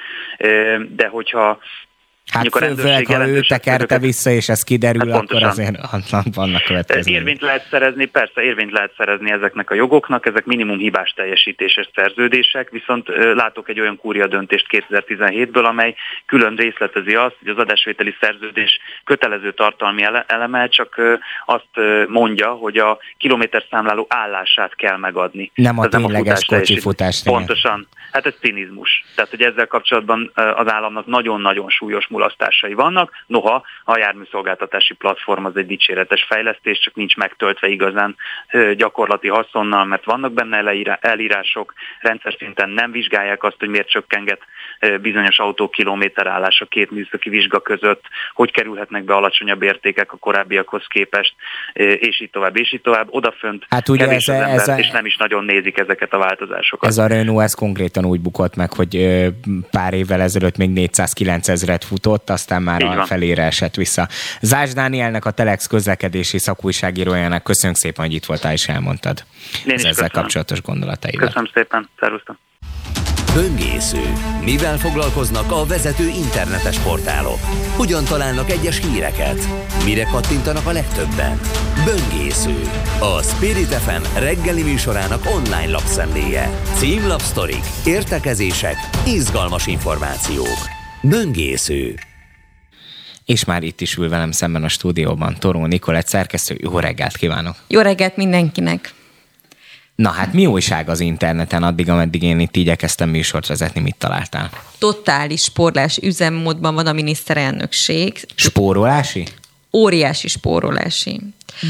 [0.89, 1.59] de hogyha
[2.31, 5.77] Hát főleg, ha ő tekerte vissza, és ez kiderül, hát akkor azért
[6.35, 7.19] vannak következmények.
[7.21, 12.69] Érvényt lehet szerezni, persze érvényt lehet szerezni ezeknek a jogoknak, ezek minimum hibás teljesítéses szerződések,
[12.69, 15.95] viszont látok egy olyan kúria döntést 2017-ből, amely
[16.25, 21.01] külön részletezi azt, hogy az adásvételi szerződés kötelező tartalmi eleme csak
[21.45, 21.69] azt
[22.07, 25.51] mondja, hogy a kilométerszámláló állását kell megadni.
[25.55, 27.21] Nem a tényleges kocsifutás.
[27.23, 27.87] Pontosan.
[28.11, 29.05] Hát ez cinizmus.
[29.15, 33.11] Tehát, hogy ezzel kapcsolatban az államnak nagyon-nagyon súlyos mulasztásai vannak.
[33.27, 38.15] Noha a járműszolgáltatási platform az egy dicséretes fejlesztés, csak nincs megtöltve igazán
[38.75, 44.41] gyakorlati haszonnal, mert vannak benne elírások, rendszer szinten nem vizsgálják azt, hogy miért csökkenget
[45.01, 51.33] bizonyos autó kilométerállása két műszaki vizsga között, hogy kerülhetnek be alacsonyabb értékek a korábbiakhoz képest,
[51.73, 53.07] és így tovább, és így tovább.
[53.09, 56.13] Odafönt hát ugye kevés ez, az ember, ez a, és nem is nagyon nézik ezeket
[56.13, 56.89] a változásokat.
[56.89, 59.07] Ez a Renault, ez konkrétan úgy bukott meg, hogy
[59.71, 64.07] pár évvel ezelőtt még 409 ezeret futott, aztán már a felére esett vissza.
[64.41, 69.23] Zás Dánielnek, a Telex közlekedési szakújságírójának köszönjük szépen, hogy itt voltál és elmondtad
[69.65, 70.11] Én az ezzel köszönöm.
[70.11, 71.25] kapcsolatos gondolataidat.
[71.25, 72.37] Köszönöm szépen, szervusztok.
[73.41, 74.13] Böngésző.
[74.43, 77.39] Mivel foglalkoznak a vezető internetes portálok?
[77.75, 79.47] Hogyan találnak egyes híreket?
[79.85, 81.39] Mire kattintanak a legtöbben?
[81.85, 82.61] Böngésző.
[82.99, 86.61] A Spirit FM reggeli műsorának online lapszemléje.
[86.75, 90.57] Címlapsztorik, értekezések, izgalmas információk.
[91.01, 91.95] Böngésző.
[93.25, 96.57] És már itt is ül velem szemben a stúdióban Toró Nikolett szerkesztő.
[96.61, 97.55] Jó reggelt kívánok!
[97.67, 98.96] Jó reggelt mindenkinek!
[99.97, 104.49] Na hát mi újság az interneten addig, ameddig én itt igyekeztem műsort vezetni, mit találtál?
[104.77, 108.25] Totális spórlás üzemmódban van a miniszterelnökség.
[108.35, 109.27] Spórolási?
[109.73, 111.21] Óriási spórolási.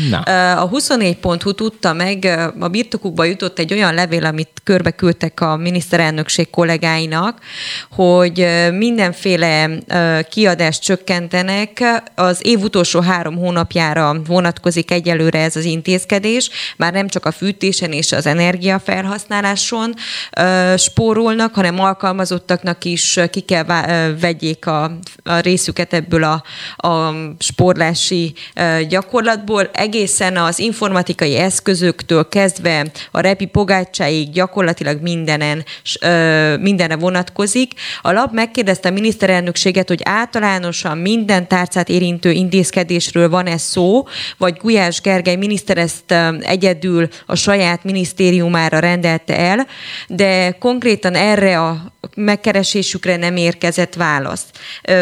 [0.09, 0.19] Na.
[0.61, 2.25] A 24.hu tudta meg,
[2.59, 7.39] a birtokukba jutott egy olyan levél, amit körbe küldtek a miniszterelnökség kollégáinak,
[7.91, 9.69] hogy mindenféle
[10.29, 11.83] kiadást csökkentenek.
[12.15, 17.91] Az év utolsó három hónapjára vonatkozik egyelőre ez az intézkedés, már nem csak a fűtésen
[17.91, 19.93] és az energiafelhasználáson
[20.77, 23.63] spórolnak, hanem alkalmazottaknak is ki kell
[24.19, 24.83] vegyék a,
[25.23, 26.43] a részüket ebből a,
[26.87, 28.33] a spórlási
[28.87, 35.65] gyakorlatból egészen az informatikai eszközöktől kezdve a repi pogácsáig gyakorlatilag mindenen,
[36.59, 37.71] mindenre vonatkozik.
[38.01, 44.07] A lap megkérdezte a miniszterelnökséget, hogy általánosan minden tárcát érintő intézkedésről van-e szó,
[44.37, 49.67] vagy Gulyás Gergely miniszter ezt egyedül a saját minisztériumára rendelte el,
[50.07, 54.45] de konkrétan erre a megkeresésükre nem érkezett válasz.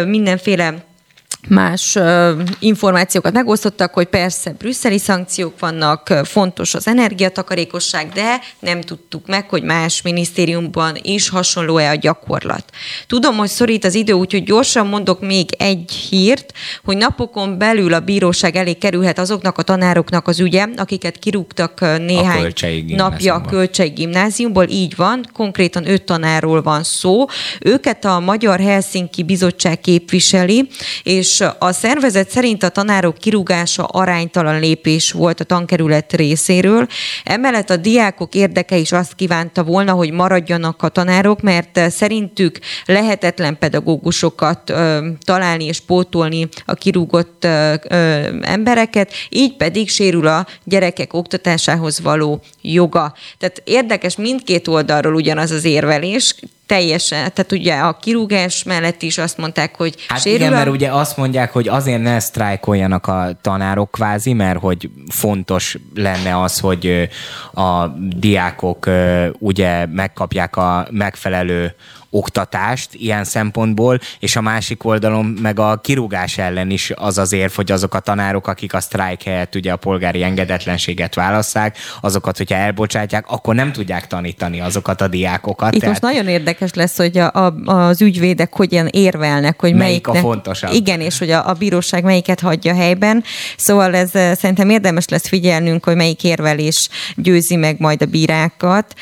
[0.06, 0.86] Mindenféle
[1.48, 1.98] más
[2.60, 9.64] információkat megosztottak, hogy persze brüsszeli szankciók vannak, fontos az energiatakarékosság, de nem tudtuk meg, hogy
[9.64, 12.64] más minisztériumban is hasonló-e a gyakorlat.
[13.08, 16.54] Tudom, hogy szorít az idő, úgyhogy gyorsan mondok még egy hírt,
[16.84, 22.54] hogy napokon belül a bíróság elé kerülhet azoknak a tanároknak az ügye, akiket kirúgtak néhány
[22.58, 24.68] a napja a Kölcsei Gimnáziumból.
[24.70, 27.26] Így van, konkrétan öt tanárról van szó.
[27.60, 30.70] Őket a Magyar Helsinki Bizottság képviseli,
[31.04, 36.88] és és a szervezet szerint a tanárok kirúgása aránytalan lépés volt a tankerület részéről.
[37.24, 43.58] Emellett a diákok érdeke is azt kívánta volna, hogy maradjanak a tanárok, mert szerintük lehetetlen
[43.58, 47.74] pedagógusokat ö, találni és pótolni a kirúgott ö,
[48.42, 53.14] embereket, így pedig sérül a gyerekek oktatásához való joga.
[53.38, 56.36] Tehát érdekes mindkét oldalról ugyanaz az érvelés,
[56.66, 60.56] teljesen, tehát ugye a kirúgás mellett is azt mondták, hogy hát sérül igen, a...
[60.56, 66.42] mert ugye azt mondják, hogy azért ne sztrájkoljanak a tanárok kvázi, mert hogy fontos lenne
[66.42, 67.10] az, hogy
[67.54, 68.90] a diákok
[69.40, 71.76] ugye megkapják a megfelelő
[72.16, 77.52] oktatást ilyen szempontból, és a másik oldalon meg a kirúgás ellen is az az érv,
[77.52, 82.56] hogy azok a tanárok, akik a sztrájk helyett ugye a polgári engedetlenséget válasszák, azokat, hogyha
[82.56, 85.74] elbocsátják, akkor nem tudják tanítani azokat a diákokat.
[85.74, 86.02] Itt tehát...
[86.02, 90.28] most nagyon érdekes lesz, hogy a, a, az ügyvédek hogyan érvelnek, hogy melyik melyiknek, a
[90.28, 90.74] fontosabb.
[90.74, 93.24] Igen, és hogy a, a bíróság melyiket hagyja helyben.
[93.58, 98.94] Szóval ez eh, szerintem érdemes lesz figyelnünk, hogy melyik érvelés győzi meg majd a bírákat.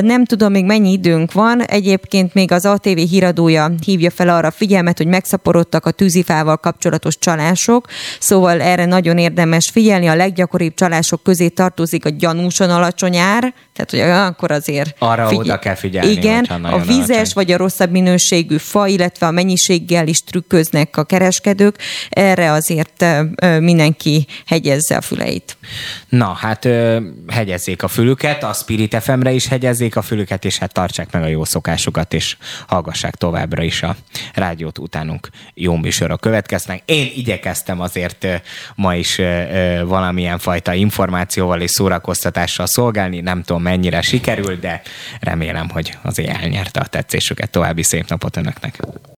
[0.00, 1.62] Nem tudom még mennyi időnk van.
[1.62, 7.18] Egyébként még az ATV híradója hívja fel arra a figyelmet, hogy megszaporodtak a tűzifával kapcsolatos
[7.18, 7.86] csalások,
[8.18, 10.06] szóval erre nagyon érdemes figyelni.
[10.06, 14.00] A leggyakoribb csalások közé tartozik a gyanúsan alacsony ár, tehát hogy
[14.32, 14.94] akkor azért...
[14.98, 16.10] Arra figy- oda kell figyelni.
[16.10, 17.32] Igen, a vizes alacsony.
[17.34, 21.78] vagy a rosszabb minőségű fa, illetve a mennyiséggel is trükköznek a kereskedők.
[22.08, 23.04] Erre azért
[23.60, 25.56] mindenki hegyezze a füleit.
[26.08, 26.68] Na, hát
[27.28, 31.26] hegyezzék a fülüket, a Spirit FM-re is hegyezzék a fülüket, és hát tartsák meg a
[31.26, 32.36] jó szokásokat, és
[32.66, 33.96] hallgassák továbbra is a
[34.34, 36.82] rádiót utánunk jó műsorok következnek.
[36.84, 38.26] Én igyekeztem azért
[38.74, 39.20] ma is
[39.84, 44.82] valamilyen fajta információval és szórakoztatással szolgálni, nem tudom mennyire sikerül, de
[45.20, 47.50] remélem, hogy azért elnyerte a tetszésüket.
[47.50, 48.78] További szép napot önöknek!